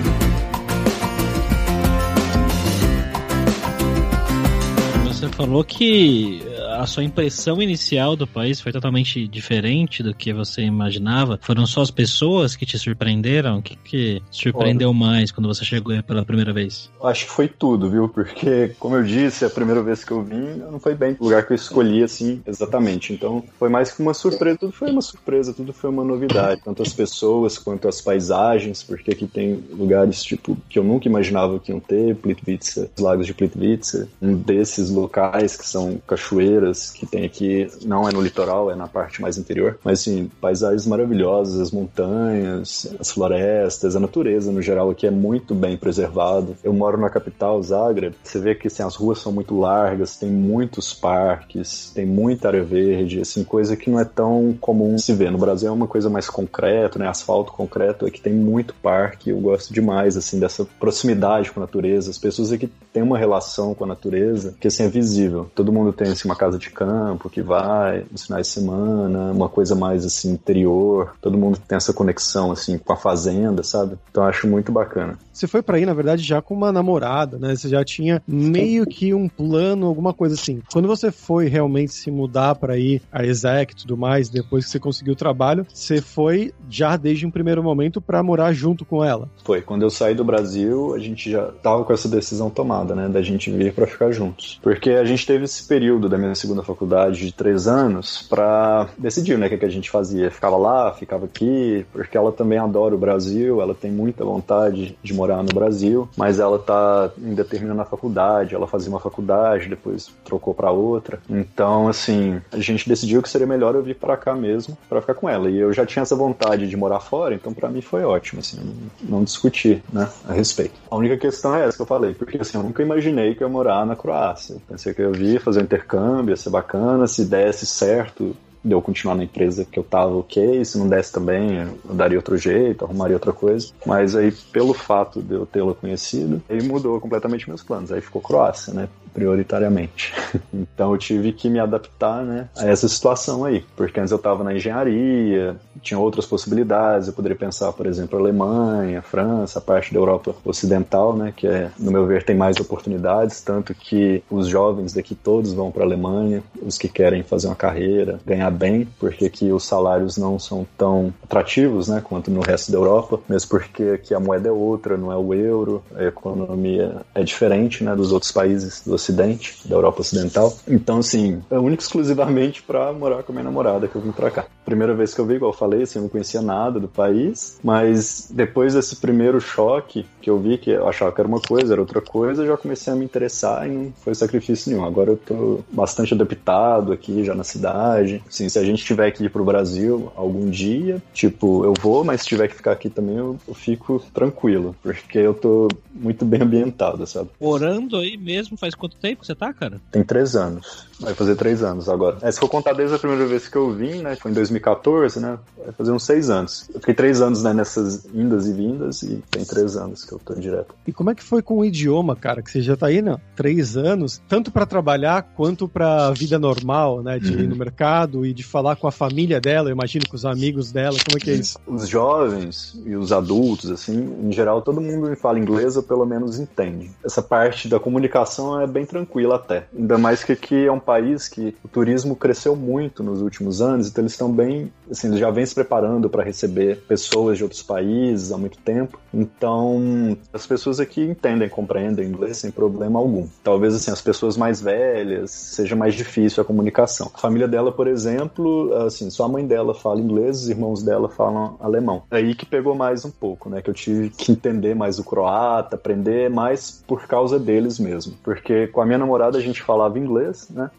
Você 5.04 5.28
falou 5.28 5.62
que 5.62 6.51
a 6.80 6.86
sua 6.86 7.04
impressão 7.04 7.60
inicial 7.60 8.16
do 8.16 8.26
país 8.26 8.60
foi 8.60 8.72
totalmente 8.72 9.26
diferente 9.28 10.02
do 10.02 10.14
que 10.14 10.32
você 10.32 10.62
imaginava? 10.62 11.38
Foram 11.42 11.66
só 11.66 11.82
as 11.82 11.90
pessoas 11.90 12.56
que 12.56 12.66
te 12.66 12.78
surpreenderam? 12.78 13.58
O 13.58 13.62
que, 13.62 13.76
que 13.76 14.22
surpreendeu 14.30 14.90
Olha, 14.90 14.98
mais 14.98 15.30
quando 15.30 15.48
você 15.48 15.64
chegou 15.64 16.00
pela 16.02 16.24
primeira 16.24 16.52
vez? 16.52 16.90
Acho 17.02 17.26
que 17.26 17.30
foi 17.30 17.48
tudo, 17.48 17.90
viu? 17.90 18.08
Porque, 18.08 18.72
como 18.78 18.96
eu 18.96 19.02
disse, 19.02 19.44
a 19.44 19.50
primeira 19.50 19.82
vez 19.82 20.04
que 20.04 20.12
eu 20.12 20.22
vim 20.22 20.56
não 20.70 20.80
foi 20.80 20.94
bem 20.94 21.16
o 21.18 21.24
lugar 21.24 21.46
que 21.46 21.52
eu 21.52 21.56
escolhi, 21.56 22.02
assim, 22.02 22.40
exatamente. 22.46 23.12
Então, 23.12 23.44
foi 23.58 23.68
mais 23.68 23.92
que 23.92 24.02
uma 24.02 24.14
surpresa. 24.14 24.58
Tudo 24.58 24.72
foi 24.72 24.90
uma 24.90 25.02
surpresa, 25.02 25.52
tudo 25.52 25.72
foi 25.72 25.90
uma 25.90 26.04
novidade. 26.04 26.62
Tanto 26.64 26.82
as 26.82 26.92
pessoas 26.92 27.58
quanto 27.58 27.88
as 27.88 28.00
paisagens, 28.00 28.82
porque 28.82 29.12
aqui 29.12 29.26
tem 29.26 29.62
lugares, 29.72 30.22
tipo, 30.22 30.56
que 30.68 30.78
eu 30.78 30.84
nunca 30.84 31.08
imaginava 31.08 31.58
que 31.58 31.70
iam 31.70 31.80
ter, 31.80 32.14
Plitvice, 32.16 32.90
os 32.96 33.02
lagos 33.02 33.26
de 33.26 33.34
Plitvice, 33.34 34.08
um 34.20 34.34
desses 34.34 34.90
locais 34.90 35.56
que 35.56 35.66
são 35.66 36.00
cachoeiras 36.06 36.61
que 36.90 37.06
tem 37.06 37.24
aqui, 37.24 37.68
não 37.84 38.08
é 38.08 38.12
no 38.12 38.20
litoral, 38.20 38.70
é 38.70 38.74
na 38.74 38.86
parte 38.86 39.20
mais 39.20 39.38
interior, 39.38 39.78
mas 39.84 40.00
assim, 40.00 40.30
paisagens 40.40 40.86
maravilhosas, 40.86 41.60
as 41.60 41.70
montanhas, 41.70 42.94
as 42.98 43.10
florestas, 43.10 43.96
a 43.96 44.00
natureza 44.00 44.52
no 44.52 44.62
geral 44.62 44.90
aqui 44.90 45.06
é 45.06 45.10
muito 45.10 45.54
bem 45.54 45.76
preservado. 45.76 46.56
Eu 46.62 46.72
moro 46.72 46.98
na 46.98 47.10
capital, 47.10 47.62
Zagreb, 47.62 48.14
você 48.22 48.38
vê 48.38 48.54
que 48.54 48.68
assim, 48.68 48.82
as 48.82 48.94
ruas 48.94 49.18
são 49.18 49.32
muito 49.32 49.58
largas, 49.58 50.16
tem 50.16 50.30
muitos 50.30 50.92
parques, 50.92 51.90
tem 51.94 52.06
muita 52.06 52.48
área 52.48 52.64
verde, 52.64 53.20
assim, 53.20 53.44
coisa 53.44 53.76
que 53.76 53.90
não 53.90 54.00
é 54.00 54.04
tão 54.04 54.56
comum 54.60 54.98
se 54.98 55.12
ver. 55.12 55.30
No 55.30 55.38
Brasil 55.38 55.68
é 55.68 55.72
uma 55.72 55.86
coisa 55.86 56.08
mais 56.08 56.28
concreto, 56.28 56.98
né, 56.98 57.08
asfalto 57.08 57.52
concreto, 57.52 58.06
aqui 58.06 58.20
tem 58.20 58.32
muito 58.32 58.74
parque, 58.82 59.30
eu 59.30 59.40
gosto 59.40 59.72
demais, 59.72 60.16
assim, 60.16 60.38
dessa 60.38 60.64
proximidade 60.78 61.50
com 61.50 61.60
a 61.60 61.62
natureza. 61.62 62.10
As 62.10 62.18
pessoas 62.18 62.52
aqui 62.52 62.70
têm 62.92 63.02
uma 63.02 63.18
relação 63.18 63.74
com 63.74 63.84
a 63.84 63.86
natureza 63.86 64.54
que, 64.60 64.68
assim, 64.68 64.84
é 64.84 64.88
visível. 64.88 65.50
Todo 65.54 65.72
mundo 65.72 65.92
tem, 65.92 66.12
assim, 66.12 66.28
uma 66.28 66.36
casa 66.36 66.58
de 66.58 66.70
campo 66.70 67.30
que 67.30 67.42
vai 67.42 68.04
nos 68.10 68.26
finais 68.26 68.46
de 68.46 68.52
semana, 68.52 69.32
uma 69.32 69.48
coisa 69.48 69.74
mais 69.74 70.04
assim 70.04 70.32
interior. 70.32 71.14
Todo 71.20 71.38
mundo 71.38 71.58
tem 71.66 71.76
essa 71.76 71.92
conexão 71.92 72.52
assim 72.52 72.78
com 72.78 72.92
a 72.92 72.96
fazenda, 72.96 73.62
sabe? 73.62 73.96
Então 74.10 74.24
acho 74.24 74.46
muito 74.46 74.72
bacana. 74.72 75.18
Você 75.32 75.46
foi 75.46 75.62
para 75.62 75.76
aí, 75.78 75.86
na 75.86 75.94
verdade, 75.94 76.22
já 76.22 76.42
com 76.42 76.54
uma 76.54 76.70
namorada, 76.70 77.38
né? 77.38 77.56
Você 77.56 77.68
já 77.68 77.84
tinha 77.84 78.22
meio 78.26 78.86
que 78.86 79.14
um 79.14 79.28
plano, 79.28 79.86
alguma 79.86 80.12
coisa 80.12 80.34
assim. 80.34 80.60
Quando 80.70 80.86
você 80.86 81.10
foi 81.10 81.48
realmente 81.48 81.92
se 81.92 82.10
mudar 82.10 82.54
para 82.56 82.76
ir 82.76 83.00
a 83.10 83.24
Exec 83.24 83.72
e 83.72 83.76
tudo 83.76 83.96
mais, 83.96 84.28
depois 84.28 84.64
que 84.64 84.70
você 84.70 84.78
conseguiu 84.78 85.14
o 85.14 85.16
trabalho, 85.16 85.66
você 85.72 86.00
foi 86.02 86.52
já 86.68 86.96
desde 86.96 87.26
um 87.26 87.30
primeiro 87.30 87.62
momento 87.62 88.00
para 88.00 88.22
morar 88.22 88.52
junto 88.52 88.84
com 88.84 89.02
ela? 89.02 89.28
Foi. 89.44 89.62
Quando 89.62 89.82
eu 89.82 89.90
saí 89.90 90.14
do 90.14 90.24
Brasil, 90.24 90.94
a 90.94 90.98
gente 90.98 91.30
já 91.30 91.46
tava 91.62 91.84
com 91.84 91.92
essa 91.92 92.08
decisão 92.08 92.50
tomada, 92.50 92.81
né? 92.84 93.08
Da 93.08 93.22
gente 93.22 93.50
vir 93.50 93.72
para 93.72 93.86
ficar 93.86 94.10
juntos. 94.10 94.58
Porque 94.62 94.90
a 94.90 95.04
gente 95.04 95.26
teve 95.26 95.44
esse 95.44 95.66
período 95.66 96.08
da 96.08 96.18
minha 96.18 96.34
segunda 96.34 96.62
faculdade 96.62 97.26
de 97.26 97.32
três 97.32 97.66
anos 97.66 98.26
para 98.28 98.88
decidir, 98.98 99.38
né? 99.38 99.46
O 99.46 99.50
que, 99.50 99.58
que 99.58 99.64
a 99.64 99.70
gente 99.70 99.90
fazia. 99.90 100.30
Ficava 100.30 100.56
lá, 100.56 100.92
ficava 100.92 101.24
aqui, 101.26 101.84
porque 101.92 102.16
ela 102.16 102.32
também 102.32 102.58
adora 102.58 102.94
o 102.94 102.98
Brasil, 102.98 103.60
ela 103.60 103.74
tem 103.74 103.90
muita 103.90 104.24
vontade 104.24 104.96
de 105.02 105.14
morar 105.14 105.42
no 105.42 105.54
Brasil, 105.54 106.08
mas 106.16 106.38
ela 106.38 106.58
tá 106.58 107.10
ainda 107.22 107.44
terminando 107.44 107.80
a 107.80 107.84
faculdade, 107.84 108.54
ela 108.54 108.66
fazia 108.66 108.90
uma 108.90 109.00
faculdade, 109.00 109.68
depois 109.68 110.10
trocou 110.24 110.54
para 110.54 110.70
outra. 110.70 111.20
Então, 111.28 111.88
assim, 111.88 112.40
a 112.50 112.58
gente 112.58 112.88
decidiu 112.88 113.22
que 113.22 113.28
seria 113.28 113.46
melhor 113.46 113.74
eu 113.74 113.82
vir 113.82 113.96
para 113.96 114.16
cá 114.16 114.34
mesmo 114.34 114.76
para 114.88 115.00
ficar 115.00 115.14
com 115.14 115.28
ela. 115.28 115.50
E 115.50 115.58
eu 115.58 115.72
já 115.72 115.84
tinha 115.86 116.02
essa 116.02 116.16
vontade 116.16 116.68
de 116.68 116.76
morar 116.76 117.00
fora, 117.00 117.34
então 117.34 117.52
para 117.52 117.68
mim 117.68 117.80
foi 117.80 118.04
ótimo, 118.04 118.40
assim, 118.40 118.58
não, 119.02 119.18
não 119.18 119.24
discutir, 119.24 119.82
né, 119.92 120.08
a 120.28 120.32
respeito. 120.32 120.74
A 120.90 120.96
única 120.96 121.16
questão 121.16 121.54
é 121.54 121.64
essa 121.64 121.76
que 121.76 121.82
eu 121.82 121.86
falei, 121.86 122.14
porque 122.14 122.38
assim, 122.38 122.56
eu 122.56 122.62
nunca 122.72 122.82
imaginei 122.82 123.34
que 123.34 123.44
eu 123.44 123.48
ia 123.48 123.52
morar 123.52 123.84
na 123.84 123.94
Croácia. 123.94 124.56
Pensei 124.66 124.94
que 124.94 125.02
eu 125.02 125.14
ia 125.14 125.38
fazer 125.38 125.60
um 125.60 125.64
intercâmbio, 125.64 126.32
ia 126.32 126.36
ser 126.36 126.48
bacana, 126.48 127.06
se 127.06 127.26
desse 127.26 127.66
certo, 127.66 128.34
de 128.64 128.72
eu 128.72 128.80
continuar 128.80 129.14
na 129.14 129.24
empresa 129.24 129.64
que 129.64 129.78
eu 129.78 129.82
tava 129.82 130.14
ok, 130.14 130.64
se 130.64 130.78
não 130.78 130.88
desse 130.88 131.12
também, 131.12 131.58
eu 131.58 131.94
daria 131.94 132.16
outro 132.16 132.36
jeito, 132.38 132.84
arrumaria 132.84 133.16
outra 133.16 133.32
coisa. 133.32 133.72
Mas 133.84 134.16
aí, 134.16 134.32
pelo 134.52 134.72
fato 134.72 135.20
de 135.20 135.34
eu 135.34 135.44
tê-la 135.44 135.74
conhecido, 135.74 136.40
aí 136.48 136.62
mudou 136.62 136.98
completamente 136.98 137.48
meus 137.48 137.62
planos. 137.62 137.92
Aí 137.92 138.00
ficou 138.00 138.22
Croácia, 138.22 138.72
né? 138.72 138.88
Prioritariamente. 139.12 140.12
então 140.52 140.92
eu 140.92 140.98
tive 140.98 141.32
que 141.32 141.48
me 141.48 141.58
adaptar 141.58 142.24
né, 142.24 142.48
a 142.56 142.66
essa 142.66 142.88
situação 142.88 143.44
aí, 143.44 143.64
porque 143.76 144.00
antes 144.00 144.10
eu 144.10 144.16
estava 144.16 144.42
na 144.42 144.54
engenharia, 144.54 145.56
tinha 145.80 145.98
outras 145.98 146.26
possibilidades, 146.26 147.08
eu 147.08 147.14
poderia 147.14 147.36
pensar, 147.36 147.72
por 147.72 147.86
exemplo, 147.86 148.18
Alemanha, 148.18 149.02
França, 149.02 149.58
a 149.58 149.62
parte 149.62 149.92
da 149.92 149.98
Europa 149.98 150.34
Ocidental, 150.44 151.16
né, 151.16 151.32
que 151.34 151.46
é, 151.46 151.70
no 151.78 151.90
meu 151.90 152.06
ver, 152.06 152.24
tem 152.24 152.36
mais 152.36 152.56
oportunidades, 152.58 153.40
tanto 153.40 153.74
que 153.74 154.22
os 154.30 154.46
jovens 154.46 154.92
daqui 154.92 155.14
todos 155.14 155.52
vão 155.52 155.70
para 155.70 155.82
a 155.82 155.86
Alemanha, 155.86 156.42
os 156.60 156.78
que 156.78 156.88
querem 156.88 157.22
fazer 157.22 157.48
uma 157.48 157.56
carreira, 157.56 158.20
ganhar 158.24 158.50
bem, 158.50 158.88
porque 158.98 159.26
aqui 159.26 159.52
os 159.52 159.64
salários 159.64 160.16
não 160.16 160.38
são 160.38 160.66
tão 160.76 161.12
atrativos, 161.22 161.88
né, 161.88 162.02
quanto 162.02 162.30
no 162.30 162.40
resto 162.40 162.70
da 162.70 162.78
Europa, 162.78 163.20
mesmo 163.28 163.50
porque 163.50 163.82
aqui 163.84 164.14
a 164.14 164.20
moeda 164.20 164.48
é 164.48 164.52
outra, 164.52 164.96
não 164.96 165.12
é 165.12 165.16
o 165.16 165.34
euro, 165.34 165.82
a 165.94 166.04
economia 166.04 166.96
é 167.14 167.22
diferente, 167.22 167.82
né, 167.84 167.94
dos 167.94 168.12
outros 168.12 168.32
países 168.32 168.82
do 168.84 168.94
Ocidente, 169.02 169.56
da 169.64 169.74
Europa 169.74 170.00
Ocidental. 170.00 170.56
Então, 170.66 170.98
assim, 170.98 171.42
é 171.50 171.58
único 171.58 171.82
exclusivamente 171.82 172.62
para 172.62 172.92
morar 172.92 173.22
com 173.22 173.32
a 173.32 173.34
minha 173.34 173.44
namorada 173.44 173.88
que 173.88 173.96
eu 173.96 174.00
vim 174.00 174.12
para 174.12 174.30
cá. 174.30 174.46
Primeira 174.64 174.94
vez 174.94 175.12
que 175.12 175.20
eu 175.20 175.26
vi, 175.26 175.34
igual 175.34 175.52
eu 175.52 175.56
falei, 175.56 175.82
assim, 175.82 175.98
eu 175.98 176.02
não 176.02 176.08
conhecia 176.08 176.40
nada 176.40 176.78
do 176.78 176.88
país, 176.88 177.58
mas 177.62 178.28
depois 178.30 178.74
desse 178.74 178.96
primeiro 178.96 179.40
choque 179.40 180.06
que 180.20 180.30
eu 180.30 180.38
vi 180.38 180.56
que 180.56 180.70
eu 180.70 180.88
achava 180.88 181.10
que 181.10 181.20
era 181.20 181.28
uma 181.28 181.40
coisa, 181.40 181.74
era 181.74 181.80
outra 181.80 182.00
coisa, 182.00 182.42
eu 182.42 182.46
já 182.46 182.56
comecei 182.56 182.92
a 182.92 182.96
me 182.96 183.04
interessar 183.04 183.68
e 183.68 183.72
não 183.72 183.92
foi 184.02 184.14
sacrifício 184.14 184.70
nenhum. 184.70 184.84
Agora 184.84 185.10
eu 185.10 185.16
tô 185.16 185.60
bastante 185.70 186.14
adaptado 186.14 186.92
aqui 186.92 187.24
já 187.24 187.34
na 187.34 187.44
cidade. 187.44 188.22
Assim, 188.28 188.48
se 188.48 188.58
a 188.58 188.64
gente 188.64 188.84
tiver 188.84 189.10
que 189.10 189.24
ir 189.24 189.30
pro 189.30 189.44
Brasil 189.44 190.12
algum 190.14 190.48
dia, 190.48 191.02
tipo, 191.12 191.64
eu 191.64 191.74
vou, 191.74 192.04
mas 192.04 192.22
se 192.22 192.28
tiver 192.28 192.48
que 192.48 192.54
ficar 192.54 192.72
aqui 192.72 192.88
também, 192.88 193.16
eu, 193.16 193.38
eu 193.46 193.54
fico 193.54 194.02
tranquilo, 194.14 194.76
porque 194.82 195.18
eu 195.18 195.34
tô 195.34 195.68
muito 195.92 196.24
bem 196.24 196.42
ambientado, 196.42 197.06
sabe? 197.06 197.30
Morando 197.40 197.96
aí 197.96 198.16
mesmo 198.16 198.56
faz 198.56 198.74
quanto 198.74 198.91
tempo 198.96 199.24
você 199.24 199.34
tá, 199.34 199.52
cara? 199.52 199.80
Tem 199.90 200.02
três 200.04 200.36
anos. 200.36 200.86
Vai 201.02 201.14
fazer 201.14 201.34
três 201.36 201.62
anos 201.62 201.88
agora. 201.88 202.18
É, 202.22 202.30
se 202.30 202.38
for 202.38 202.48
contar 202.48 202.72
desde 202.72 202.94
a 202.94 202.98
primeira 202.98 203.26
vez 203.26 203.48
que 203.48 203.56
eu 203.56 203.72
vim, 203.72 204.02
né? 204.02 204.16
Foi 204.16 204.30
em 204.30 204.34
2014, 204.34 205.20
né? 205.20 205.38
Vai 205.58 205.72
fazer 205.72 205.92
uns 205.92 206.04
seis 206.04 206.30
anos. 206.30 206.68
Eu 206.72 206.80
fiquei 206.80 206.94
três 206.94 207.20
anos 207.20 207.42
né, 207.42 207.52
nessas 207.52 208.04
indas 208.14 208.46
e 208.46 208.52
vindas 208.52 209.02
e 209.02 209.22
tem 209.30 209.44
três 209.44 209.76
anos 209.76 210.04
que 210.04 210.12
eu 210.12 210.18
tô 210.18 210.34
direto. 210.34 210.74
E 210.86 210.92
como 210.92 211.10
é 211.10 211.14
que 211.14 211.22
foi 211.22 211.42
com 211.42 211.58
o 211.58 211.64
idioma, 211.64 212.14
cara? 212.14 212.42
Que 212.42 212.50
você 212.50 212.60
já 212.60 212.76
tá 212.76 212.86
aí, 212.86 213.02
né? 213.02 213.16
Três 213.34 213.76
anos, 213.76 214.22
tanto 214.28 214.50
para 214.50 214.66
trabalhar 214.66 215.22
quanto 215.36 215.68
pra 215.68 216.10
vida 216.12 216.38
normal, 216.38 217.02
né? 217.02 217.18
De 217.18 217.34
uhum. 217.34 217.40
ir 217.40 217.48
no 217.48 217.56
mercado 217.56 218.24
e 218.24 218.32
de 218.32 218.42
falar 218.42 218.76
com 218.76 218.86
a 218.86 218.92
família 218.92 219.40
dela, 219.40 219.68
eu 219.68 219.72
imagino, 219.72 220.06
com 220.08 220.16
os 220.16 220.24
amigos 220.24 220.72
dela. 220.72 220.96
Como 221.04 221.16
é 221.16 221.20
que 221.20 221.30
é 221.30 221.34
isso? 221.34 221.58
Os 221.66 221.88
jovens 221.88 222.80
e 222.84 222.94
os 222.94 223.12
adultos, 223.12 223.70
assim, 223.70 224.16
em 224.22 224.32
geral, 224.32 224.62
todo 224.62 224.80
mundo 224.80 225.14
fala 225.16 225.38
inglês 225.38 225.76
ou 225.76 225.82
pelo 225.82 226.06
menos 226.06 226.38
entende. 226.38 226.90
Essa 227.04 227.22
parte 227.22 227.68
da 227.68 227.78
comunicação 227.78 228.60
é 228.60 228.66
bem 228.66 228.84
tranquila 228.84 229.36
até. 229.36 229.66
Ainda 229.76 229.98
mais 229.98 230.22
que 230.24 230.32
aqui 230.32 230.66
é 230.66 230.72
um 230.72 230.80
país 230.80 230.91
que 231.28 231.54
o 231.64 231.68
turismo 231.68 232.16
cresceu 232.16 232.56
muito 232.56 233.02
nos 233.02 233.22
últimos 233.22 233.60
anos, 233.60 233.88
então 233.88 234.02
eles 234.02 234.12
estão 234.12 234.30
bem, 234.30 234.72
assim, 234.90 235.08
eles 235.08 235.18
já 235.18 235.30
vêm 235.30 235.46
se 235.46 235.54
preparando 235.54 236.08
para 236.08 236.22
receber 236.22 236.82
pessoas 236.88 237.38
de 237.38 237.44
outros 237.44 237.62
países 237.62 238.32
há 238.32 238.38
muito 238.38 238.58
tempo. 238.58 238.98
Então, 239.12 240.16
as 240.32 240.46
pessoas 240.46 240.80
aqui 240.80 241.02
entendem, 241.02 241.48
compreendem 241.48 242.08
inglês 242.08 242.38
sem 242.38 242.50
problema 242.50 242.98
algum. 242.98 243.26
Talvez, 243.42 243.74
assim, 243.74 243.90
as 243.90 244.00
pessoas 244.00 244.36
mais 244.36 244.60
velhas 244.60 245.30
seja 245.30 245.76
mais 245.76 245.94
difícil 245.94 246.42
a 246.42 246.44
comunicação. 246.44 247.10
A 247.14 247.18
família 247.18 247.46
dela, 247.46 247.72
por 247.72 247.86
exemplo, 247.86 248.72
assim, 248.86 249.10
só 249.10 249.24
a 249.24 249.28
mãe 249.28 249.46
dela 249.46 249.74
fala 249.74 250.00
inglês, 250.00 250.42
os 250.42 250.48
irmãos 250.48 250.82
dela 250.82 251.08
falam 251.08 251.56
alemão. 251.60 252.02
Aí 252.10 252.34
que 252.34 252.46
pegou 252.46 252.74
mais 252.74 253.04
um 253.04 253.10
pouco, 253.10 253.48
né? 253.48 253.60
Que 253.62 253.70
eu 253.70 253.74
tive 253.74 254.10
que 254.10 254.32
entender 254.32 254.74
mais 254.74 254.98
o 254.98 255.04
croata, 255.04 255.76
aprender 255.76 256.30
mais 256.30 256.82
por 256.86 257.06
causa 257.06 257.38
deles 257.38 257.78
mesmo. 257.78 258.14
Porque 258.22 258.66
com 258.68 258.80
a 258.80 258.86
minha 258.86 258.98
namorada 258.98 259.38
a 259.38 259.40
gente 259.40 259.62
falava 259.62 259.98
inglês, 259.98 260.48
né? 260.50 260.70